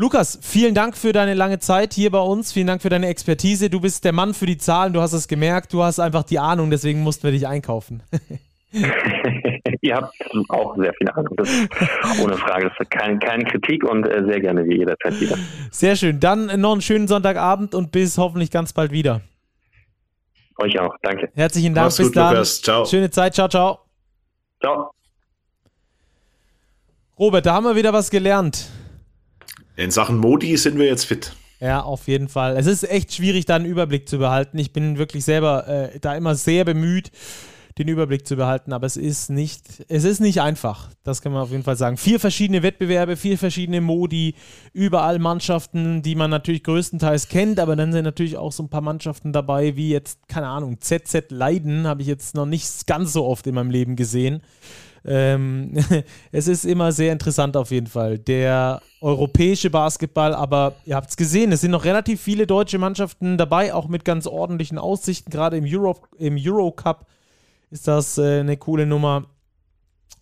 [0.00, 2.52] Lukas, vielen Dank für deine lange Zeit hier bei uns.
[2.52, 3.68] Vielen Dank für deine Expertise.
[3.68, 4.92] Du bist der Mann für die Zahlen.
[4.92, 5.72] Du hast es gemerkt.
[5.72, 6.70] Du hast einfach die Ahnung.
[6.70, 8.04] Deswegen mussten wir dich einkaufen.
[9.80, 10.14] Ihr habt
[10.50, 11.34] auch sehr viel Ahnung.
[11.36, 11.68] Das ist
[12.22, 12.68] ohne Frage.
[12.68, 15.36] Das ist keine, keine Kritik und äh, sehr gerne wie jederzeit wieder.
[15.72, 16.20] Sehr schön.
[16.20, 19.22] Dann noch einen schönen Sonntagabend und bis hoffentlich ganz bald wieder.
[20.58, 20.94] Euch auch.
[21.02, 21.28] Danke.
[21.34, 21.86] Herzlichen Dank.
[21.86, 22.34] Mach's bis gut, dann.
[22.34, 22.62] Lukas.
[22.62, 22.84] Ciao.
[22.84, 23.34] Schöne Zeit.
[23.34, 23.80] Ciao, ciao.
[24.60, 24.92] Ciao.
[27.18, 28.70] Robert, da haben wir wieder was gelernt.
[29.78, 31.34] In Sachen Modi sind wir jetzt fit.
[31.60, 32.56] Ja, auf jeden Fall.
[32.56, 34.58] Es ist echt schwierig, da einen Überblick zu behalten.
[34.58, 37.12] Ich bin wirklich selber äh, da immer sehr bemüht,
[37.78, 40.90] den Überblick zu behalten, aber es ist nicht, es ist nicht einfach.
[41.04, 41.96] Das kann man auf jeden Fall sagen.
[41.96, 44.34] Vier verschiedene Wettbewerbe, vier verschiedene Modi,
[44.72, 48.80] überall Mannschaften, die man natürlich größtenteils kennt, aber dann sind natürlich auch so ein paar
[48.80, 53.24] Mannschaften dabei, wie jetzt, keine Ahnung, ZZ Leiden, habe ich jetzt noch nicht ganz so
[53.24, 54.42] oft in meinem Leben gesehen.
[55.04, 55.72] Ähm,
[56.32, 58.18] es ist immer sehr interessant auf jeden Fall.
[58.18, 63.38] Der europäische Basketball, aber ihr habt es gesehen, es sind noch relativ viele deutsche Mannschaften
[63.38, 65.30] dabei, auch mit ganz ordentlichen Aussichten.
[65.30, 67.06] Gerade im Euro, im Euro Cup
[67.70, 69.26] ist das äh, eine coole Nummer.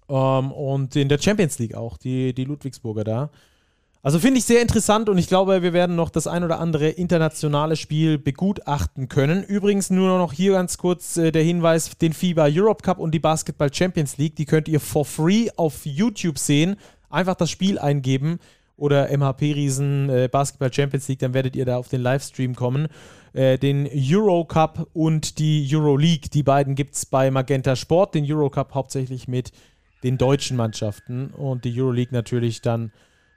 [0.09, 3.31] Ähm, und in der Champions League auch, die, die Ludwigsburger da.
[4.07, 6.91] Also finde ich sehr interessant und ich glaube, wir werden noch das ein oder andere
[6.91, 9.43] internationale Spiel begutachten können.
[9.43, 13.19] Übrigens nur noch hier ganz kurz äh, der Hinweis, den FIBA Europe Cup und die
[13.19, 16.77] Basketball Champions League, die könnt ihr for free auf YouTube sehen.
[17.11, 18.39] Einfach das Spiel eingeben
[18.77, 22.87] oder MHP Riesen äh, Basketball Champions League, dann werdet ihr da auf den Livestream kommen.
[23.33, 28.15] Äh, den Euro Cup und die Euro League, die beiden gibt es bei Magenta Sport,
[28.15, 29.51] den Euro Cup hauptsächlich mit
[30.05, 32.93] den deutschen Mannschaften und die Euroleague natürlich dann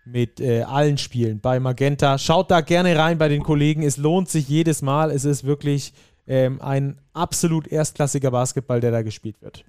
[0.05, 2.17] mit äh, allen Spielen bei Magenta.
[2.17, 3.83] Schaut da gerne rein bei den Kollegen.
[3.83, 5.11] Es lohnt sich jedes Mal.
[5.11, 5.93] Es ist wirklich
[6.27, 9.65] ähm, ein absolut erstklassiger Basketball, der da gespielt wird.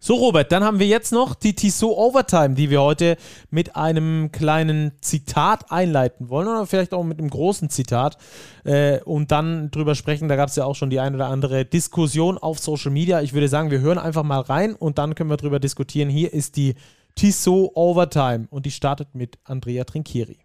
[0.00, 3.16] So, Robert, dann haben wir jetzt noch die Tissot Overtime, die wir heute
[3.50, 8.16] mit einem kleinen Zitat einleiten wollen oder vielleicht auch mit einem großen Zitat
[8.62, 10.28] äh, und dann drüber sprechen.
[10.28, 13.22] Da gab es ja auch schon die ein oder andere Diskussion auf Social Media.
[13.22, 16.08] Ich würde sagen, wir hören einfach mal rein und dann können wir drüber diskutieren.
[16.08, 16.76] Hier ist die
[17.14, 20.38] Tissot Overtime und die startet mit Andrea Trinchieri.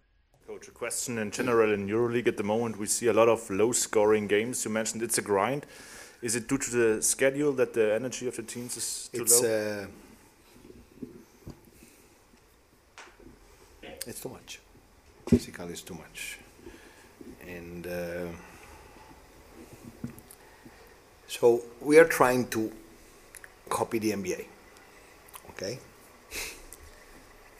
[0.46, 3.48] Coach, a question in general in Euroleague at the moment we see a lot of
[3.50, 4.64] low scoring games.
[4.64, 5.66] You mentioned it's a grind.
[6.22, 9.42] Is it due to the schedule that the energy of the teams is too it's,
[9.42, 9.48] low?
[9.48, 9.86] Uh,
[14.06, 14.60] it's too much.
[15.28, 16.38] Physically, it's too much,
[17.46, 18.26] and uh,
[21.26, 22.70] so we are trying to
[23.68, 24.44] copy the NBA.
[25.50, 25.78] Okay,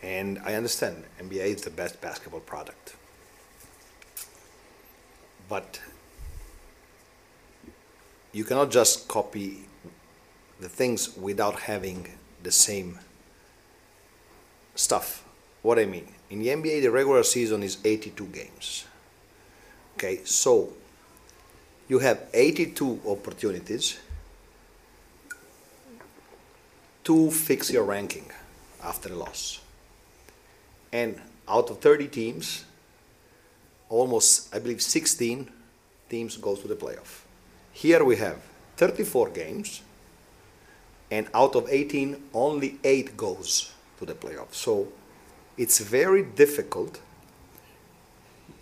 [0.05, 2.95] and I understand NBA is the best basketball product,
[5.49, 5.81] but
[8.33, 9.65] you cannot just copy
[10.61, 12.07] the things without having
[12.43, 12.99] the same
[14.75, 15.25] stuff.
[15.63, 18.85] What I mean, in the NBA, the regular season is 82 games.
[19.95, 20.75] Okay, so
[21.89, 23.99] you have 82 opportunities
[27.05, 28.31] to fix your ranking
[28.83, 29.64] after a loss.
[30.95, 32.65] And out of 30 teams,
[33.89, 35.51] almost, I believe, 16
[36.09, 37.23] teams go to the playoff.
[37.73, 38.37] Here we have
[38.77, 39.83] 34 games,
[41.11, 44.55] and out of 18, only 8 goes to the playoff.
[44.55, 44.87] So
[45.59, 47.01] it's very difficult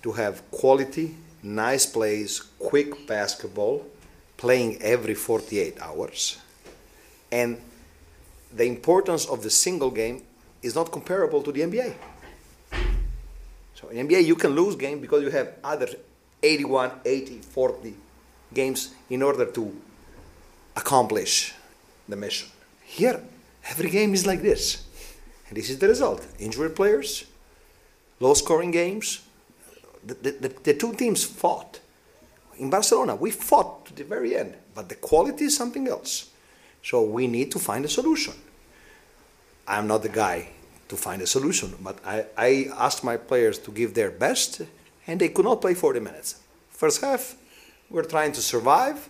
[0.02, 3.86] to have quality, nice plays, quick basketball,
[4.38, 6.38] playing every 48 hours.
[7.30, 7.60] And
[8.50, 10.22] the importance of the single game
[10.62, 11.94] is not comparable to the NBA.
[13.92, 15.86] In NBA, you can lose game because you have other
[16.42, 17.94] 81, 80, 40
[18.54, 19.76] games in order to
[20.74, 21.52] accomplish
[22.08, 22.48] the mission.
[22.82, 23.22] Here,
[23.68, 24.84] every game is like this.
[25.48, 26.26] And this is the result.
[26.38, 27.26] Injured players,
[28.18, 29.20] low scoring games.
[30.06, 31.78] The, the, the, the two teams fought.
[32.58, 36.30] In Barcelona, we fought to the very end, but the quality is something else.
[36.82, 38.34] So we need to find a solution.
[39.68, 40.48] I'm not the guy
[40.92, 44.60] to find a solution, but I, I asked my players to give their best,
[45.06, 46.40] and they could not play 40 minutes.
[46.68, 47.34] First half,
[47.88, 49.08] we're trying to survive,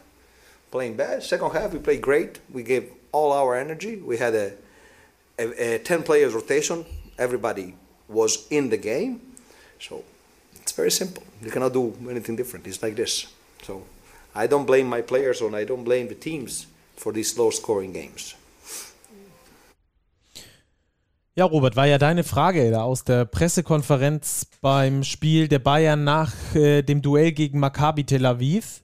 [0.70, 1.24] playing bad.
[1.24, 2.39] Second half, we played great.
[2.53, 3.97] We gave all our energy.
[3.97, 4.53] We had a,
[5.41, 6.87] a, a 10 players rotation.
[7.18, 7.74] Everybody
[8.09, 9.20] was in the game.
[9.80, 10.05] So
[10.61, 11.24] it's very simple.
[11.43, 12.68] You cannot do anything different.
[12.68, 13.26] It's like this.
[13.62, 13.83] So
[14.37, 17.93] I don't blame my players and I don't blame the teams for these low scoring
[17.93, 18.37] games.
[21.35, 26.55] Ja, Robert, war ja deine Frage da aus der Pressekonferenz beim Spiel der Bayern nach
[26.55, 28.83] äh, dem Duell gegen Maccabi Tel Aviv.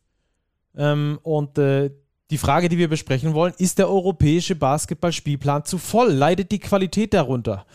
[0.75, 1.91] Ähm, und äh,
[2.31, 6.11] die Frage, die wir besprechen wollen, ist der europäische Basketballspielplan zu voll?
[6.11, 7.67] Leidet die Qualität darunter?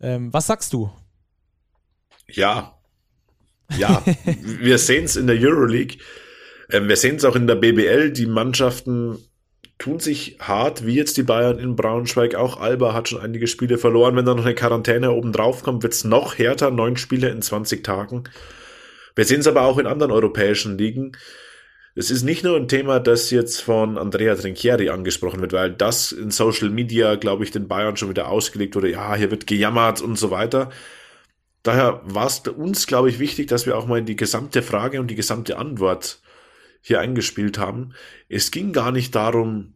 [0.00, 0.92] Ähm, was sagst du?
[2.28, 2.76] Ja.
[3.76, 4.02] Ja,
[4.42, 5.98] wir sehen es in der Euroleague.
[6.70, 8.12] Ähm, wir sehen es auch in der BBL.
[8.12, 9.18] Die Mannschaften
[9.80, 12.34] tun sich hart, wie jetzt die Bayern in Braunschweig.
[12.36, 14.14] Auch Alba hat schon einige Spiele verloren.
[14.14, 16.70] Wenn da noch eine Quarantäne oben drauf kommt, wird's noch härter.
[16.70, 18.24] Neun Spiele in 20 Tagen.
[19.16, 21.16] Wir sehen es aber auch in anderen europäischen Ligen.
[21.94, 26.12] Es ist nicht nur ein Thema, das jetzt von Andrea Trinchieri angesprochen wird, weil das
[26.12, 28.90] in Social Media, glaube ich, den Bayern schon wieder ausgelegt wurde.
[28.90, 30.70] Ja, hier wird gejammert und so weiter.
[31.62, 35.10] Daher war es uns, glaube ich, wichtig, dass wir auch mal die gesamte Frage und
[35.10, 36.20] die gesamte Antwort
[36.80, 37.94] hier eingespielt haben.
[38.28, 39.74] Es ging gar nicht darum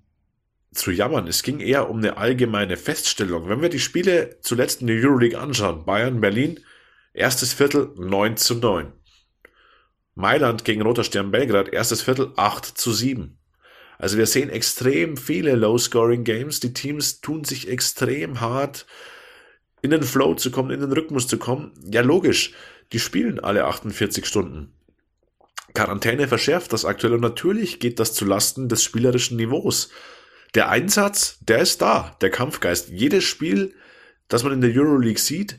[0.73, 3.49] zu jammern, es ging eher um eine allgemeine Feststellung.
[3.49, 6.61] Wenn wir die Spiele zuletzt in der Euroleague anschauen, Bayern, Berlin,
[7.13, 8.93] erstes Viertel 9 zu 9.
[10.17, 13.39] Mailand gegen Roter Stern Belgrad, erstes Viertel 8 zu 7.
[13.99, 16.61] Also wir sehen extrem viele Low-Scoring-Games.
[16.61, 18.87] Die Teams tun sich extrem hart,
[19.83, 21.73] in den Flow zu kommen, in den Rhythmus zu kommen.
[21.91, 22.53] Ja, logisch,
[22.93, 24.74] die spielen alle 48 Stunden.
[25.75, 29.91] Quarantäne verschärft das aktuell und natürlich geht das zu Lasten des spielerischen Niveaus.
[30.55, 32.91] Der Einsatz, der ist da, der Kampfgeist.
[32.91, 33.75] Jedes Spiel,
[34.29, 35.59] das man in der Euroleague sieht,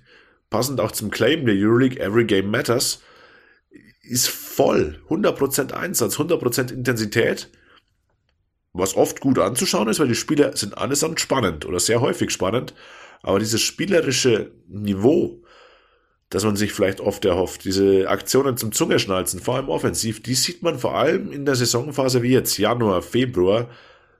[0.49, 3.01] passend auch zum Claim der Euroleague Every Game Matters,
[4.03, 5.01] ist voll.
[5.09, 7.49] 100% Einsatz, 100% Intensität.
[8.71, 12.73] Was oft gut anzuschauen ist, weil die Spiele sind allesamt spannend oder sehr häufig spannend.
[13.21, 15.43] Aber dieses spielerische Niveau,
[16.35, 17.63] das man sich vielleicht oft erhofft.
[17.63, 22.23] Diese Aktionen zum Zungeschnalzen, vor allem offensiv, die sieht man vor allem in der Saisonphase
[22.23, 23.69] wie jetzt Januar, Februar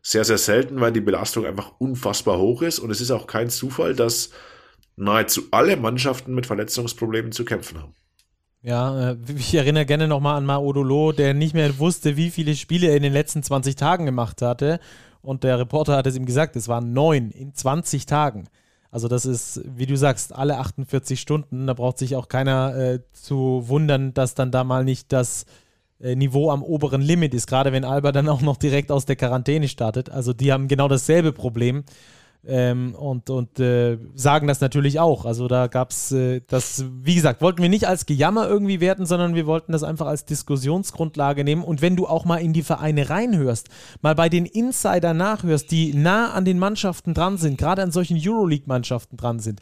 [0.02, 2.80] sehr, sehr selten, weil die Belastung einfach unfassbar hoch ist.
[2.80, 4.30] Und es ist auch kein Zufall, dass
[4.96, 7.94] nahezu alle Mannschaften mit Verletzungsproblemen zu kämpfen haben.
[8.62, 12.88] Ja, äh, ich erinnere gerne nochmal an Maodolo, der nicht mehr wusste, wie viele Spiele
[12.88, 14.80] er in den letzten 20 Tagen gemacht hatte.
[15.22, 18.48] Und der Reporter hat es ihm gesagt, es waren neun in 20 Tagen.
[18.96, 21.68] Also das ist, wie du sagst, alle 48 Stunden.
[21.68, 25.46] Da braucht sich auch keiner äh, zu wundern, dass dann da mal nicht das
[26.00, 27.48] äh, Niveau am oberen Limit ist.
[27.48, 30.10] Gerade wenn Alba dann auch noch direkt aus der Quarantäne startet.
[30.10, 31.84] Also die haben genau dasselbe Problem.
[32.48, 35.26] Ähm, und und äh, sagen das natürlich auch.
[35.26, 39.06] Also da gab es äh, das, wie gesagt, wollten wir nicht als Gejammer irgendwie werten,
[39.06, 41.64] sondern wir wollten das einfach als Diskussionsgrundlage nehmen.
[41.64, 43.70] Und wenn du auch mal in die Vereine reinhörst,
[44.02, 48.20] mal bei den Insider nachhörst, die nah an den Mannschaften dran sind, gerade an solchen
[48.22, 49.60] Euroleague-Mannschaften dran sind,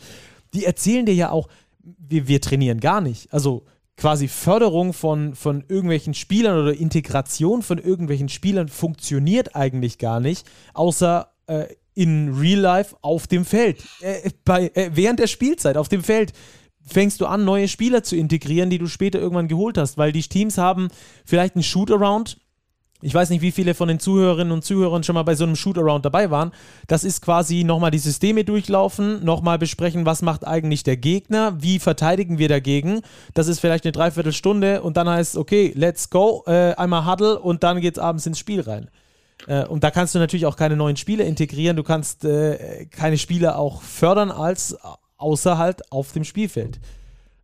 [0.53, 1.47] die erzählen dir ja auch,
[1.83, 3.31] wir, wir trainieren gar nicht.
[3.33, 3.63] Also
[3.97, 10.49] quasi Förderung von, von irgendwelchen Spielern oder Integration von irgendwelchen Spielern funktioniert eigentlich gar nicht,
[10.73, 13.83] außer äh, in Real Life auf dem Feld.
[14.01, 16.33] Äh, bei, äh, während der Spielzeit auf dem Feld
[16.85, 20.21] fängst du an, neue Spieler zu integrieren, die du später irgendwann geholt hast, weil die
[20.21, 20.89] Teams haben
[21.25, 22.37] vielleicht einen Shootaround.
[23.05, 25.57] Ich weiß nicht, wie viele von den Zuhörerinnen und Zuhörern schon mal bei so einem
[25.57, 26.51] Shootaround dabei waren.
[26.87, 31.79] Das ist quasi nochmal die Systeme durchlaufen, nochmal besprechen, was macht eigentlich der Gegner, wie
[31.79, 33.01] verteidigen wir dagegen.
[33.33, 37.39] Das ist vielleicht eine Dreiviertelstunde und dann heißt es, okay, let's go, äh, einmal Huddle
[37.39, 38.89] und dann geht's abends ins Spiel rein.
[39.47, 41.75] Äh, und da kannst du natürlich auch keine neuen Spiele integrieren.
[41.75, 44.77] Du kannst äh, keine Spiele auch fördern als
[45.17, 46.79] außer halt auf dem Spielfeld.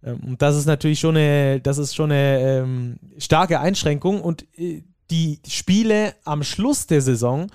[0.04, 4.22] Ähm, und das ist natürlich schon eine, das ist schon eine ähm, starke Einschränkung.
[4.22, 7.48] Und äh, die Spiele am Schluss der Saison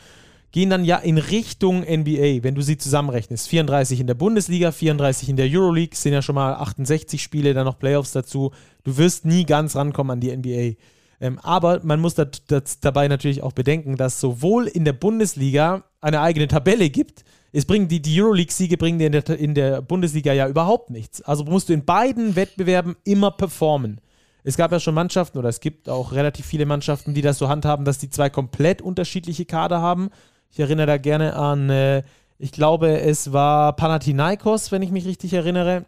[0.50, 3.48] gehen dann ja in Richtung NBA, wenn du sie zusammenrechnest.
[3.48, 7.64] 34 in der Bundesliga, 34 in der Euroleague, sind ja schon mal 68 Spiele, dann
[7.64, 8.52] noch Playoffs dazu.
[8.84, 10.76] Du wirst nie ganz rankommen an die NBA.
[11.20, 15.84] Ähm, aber man muss dat, dat dabei natürlich auch bedenken, dass sowohl in der Bundesliga
[16.00, 19.80] eine eigene Tabelle gibt, es bringen die, die Euroleague-Siege bringen dir in der, in der
[19.80, 21.22] Bundesliga ja überhaupt nichts.
[21.22, 24.00] Also musst du in beiden Wettbewerben immer performen.
[24.42, 27.48] Es gab ja schon Mannschaften oder es gibt auch relativ viele Mannschaften, die das so
[27.48, 30.10] handhaben, dass die zwei komplett unterschiedliche Kader haben.
[30.50, 32.02] Ich erinnere da gerne an, äh,
[32.38, 35.84] ich glaube, es war Panathinaikos, wenn ich mich richtig erinnere.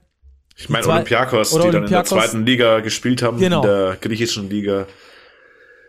[0.57, 3.62] Ich meine Olympiakos, die Olympiakos, dann in der zweiten Liga gespielt haben, genau.
[3.62, 4.86] in der griechischen Liga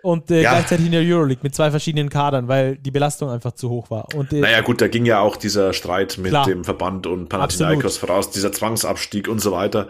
[0.08, 0.52] und äh, ja.
[0.52, 4.08] gleichzeitig in der Euroleague mit zwei verschiedenen Kadern, weil die Belastung einfach zu hoch war.
[4.16, 6.46] Und, äh, naja, gut, da ging ja auch dieser Streit mit klar.
[6.46, 9.90] dem Verband und Panathinaikos voraus, dieser Zwangsabstieg und so weiter.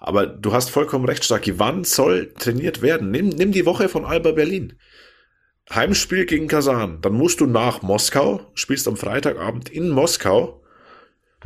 [0.00, 1.58] Aber du hast vollkommen recht, Starki.
[1.58, 3.10] Wann soll trainiert werden?
[3.10, 4.72] Nimm, nimm die Woche von Alba Berlin.
[5.70, 7.02] Heimspiel gegen Kasan.
[7.02, 10.62] Dann musst du nach Moskau, spielst am Freitagabend in Moskau,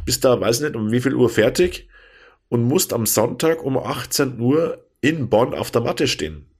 [0.04, 1.88] bist da, weiß nicht, um wie viel Uhr fertig
[2.48, 6.51] und musst am Sonntag um 18 Uhr in Bonn auf der Matte stehen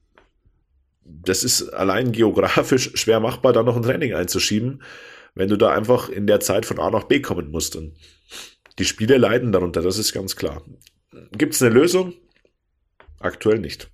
[1.25, 4.83] das ist allein geografisch schwer machbar, da noch ein Training einzuschieben,
[5.35, 7.77] wenn du da einfach in der Zeit von A nach B kommen musst.
[7.77, 7.95] Und
[8.79, 10.63] die Spiele leiden darunter, das ist ganz klar.
[11.33, 12.15] Gibt es eine Lösung?
[13.21, 13.89] Aktuell nicht.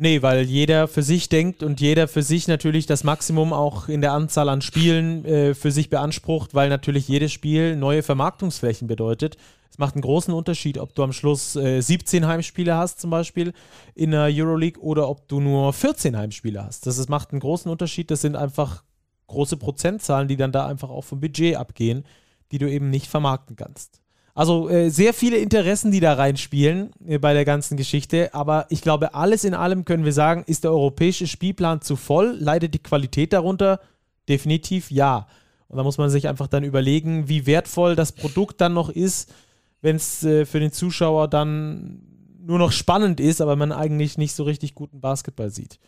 [0.00, 4.00] Nee, weil jeder für sich denkt und jeder für sich natürlich das Maximum auch in
[4.00, 9.36] der Anzahl an Spielen äh, für sich beansprucht, weil natürlich jedes Spiel neue Vermarktungsflächen bedeutet.
[9.70, 13.52] Es macht einen großen Unterschied, ob du am Schluss äh, 17 Heimspiele hast, zum Beispiel
[13.94, 16.86] in der Euroleague, oder ob du nur 14 Heimspiele hast.
[16.86, 18.10] Das ist, macht einen großen Unterschied.
[18.10, 18.82] Das sind einfach
[19.28, 22.04] große Prozentzahlen, die dann da einfach auch vom Budget abgehen,
[22.50, 24.00] die du eben nicht vermarkten kannst.
[24.38, 28.32] Also äh, sehr viele Interessen, die da reinspielen äh, bei der ganzen Geschichte.
[28.34, 32.36] Aber ich glaube, alles in allem können wir sagen, ist der europäische Spielplan zu voll?
[32.38, 33.80] Leidet die Qualität darunter?
[34.28, 35.26] Definitiv ja.
[35.66, 39.32] Und da muss man sich einfach dann überlegen, wie wertvoll das Produkt dann noch ist,
[39.80, 42.02] wenn es äh, für den Zuschauer dann
[42.48, 45.78] nur noch spannend ist, aber man eigentlich nicht so richtig guten Basketball sieht.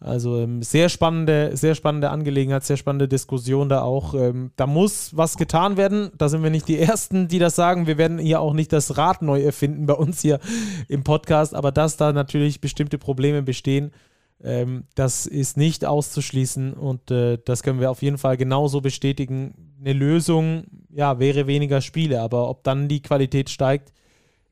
[0.00, 4.14] Also ähm, sehr spannende, sehr spannende Angelegenheit, sehr spannende Diskussion da auch.
[4.14, 6.10] Ähm, da muss was getan werden.
[6.16, 7.86] Da sind wir nicht die Ersten, die das sagen.
[7.86, 10.40] Wir werden hier auch nicht das Rad neu erfinden bei uns hier
[10.88, 13.92] im Podcast, aber dass da natürlich bestimmte Probleme bestehen,
[14.42, 19.74] ähm, das ist nicht auszuschließen und äh, das können wir auf jeden Fall genauso bestätigen.
[19.80, 23.92] Eine Lösung, ja, wäre weniger Spiele, aber ob dann die Qualität steigt,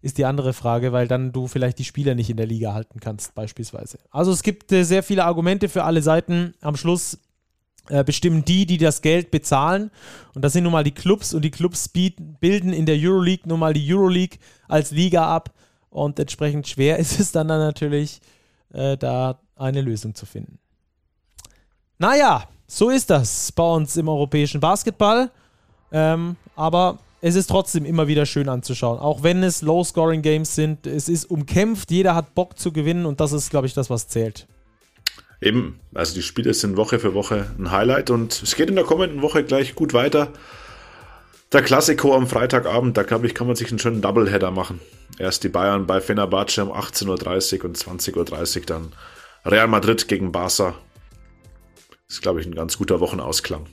[0.01, 3.01] ist die andere Frage, weil dann du vielleicht die Spieler nicht in der Liga halten
[3.01, 3.99] kannst, beispielsweise.
[4.11, 6.55] Also es gibt äh, sehr viele Argumente für alle Seiten.
[6.61, 7.19] Am Schluss
[7.89, 9.91] äh, bestimmen die, die das Geld bezahlen.
[10.35, 13.61] Und das sind nun mal die Clubs und die Clubs bilden in der Euroleague nun
[13.61, 14.39] mal die Euroleague
[14.69, 15.55] als Liga ab.
[15.91, 18.21] Und entsprechend schwer ist es dann, dann natürlich,
[18.73, 20.59] äh, da eine Lösung zu finden.
[21.99, 25.31] Naja, so ist das bei uns im europäischen Basketball.
[25.93, 28.99] Ähm, aber es ist trotzdem immer wieder schön anzuschauen.
[28.99, 33.33] Auch wenn es Low-Scoring-Games sind, es ist umkämpft, jeder hat Bock zu gewinnen und das
[33.33, 34.47] ist, glaube ich, das, was zählt.
[35.41, 38.85] Eben, also die Spiele sind Woche für Woche ein Highlight und es geht in der
[38.85, 40.29] kommenden Woche gleich gut weiter.
[41.53, 44.81] Der Klassiko am Freitagabend, da glaube ich, kann man sich einen schönen Doubleheader machen.
[45.19, 48.93] Erst die Bayern bei Fenerbahce um 18.30 Uhr und 20.30 Uhr dann
[49.47, 50.75] Real Madrid gegen Barca.
[52.09, 53.67] Ist, glaube ich, ein ganz guter Wochenausklang.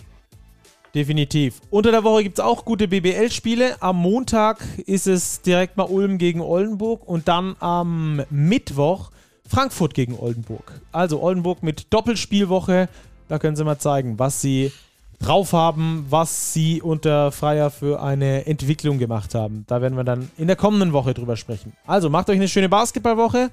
[0.93, 1.61] Definitiv.
[1.69, 3.81] Unter der Woche gibt es auch gute BBL-Spiele.
[3.81, 9.11] Am Montag ist es direkt mal Ulm gegen Oldenburg und dann am Mittwoch
[9.47, 10.81] Frankfurt gegen Oldenburg.
[10.91, 12.89] Also Oldenburg mit Doppelspielwoche.
[13.29, 14.73] Da können sie mal zeigen, was sie
[15.21, 19.65] drauf haben, was sie unter Freier für eine Entwicklung gemacht haben.
[19.67, 21.73] Da werden wir dann in der kommenden Woche drüber sprechen.
[21.85, 23.49] Also macht euch eine schöne Basketballwoche.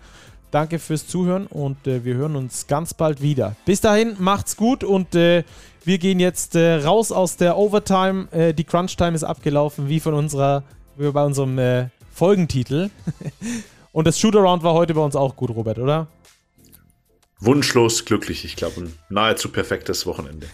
[0.51, 3.57] Danke fürs Zuhören und äh, wir hören uns ganz bald wieder.
[3.67, 5.45] Bis dahin, macht's gut und äh,
[5.85, 8.29] wir gehen jetzt äh, raus aus der Overtime.
[8.33, 10.63] Äh, die Crunch-Time ist abgelaufen, wie von unserer,
[10.97, 12.91] wie bei unserem äh, Folgentitel.
[13.93, 16.07] und das Shootaround war heute bei uns auch gut, Robert, oder?
[17.41, 20.47] Wunschlos glücklich, ich glaube, ein nahezu perfektes Wochenende.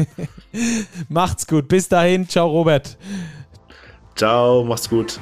[1.08, 2.98] macht's gut, bis dahin, ciao Robert.
[4.16, 5.18] Ciao, macht's gut.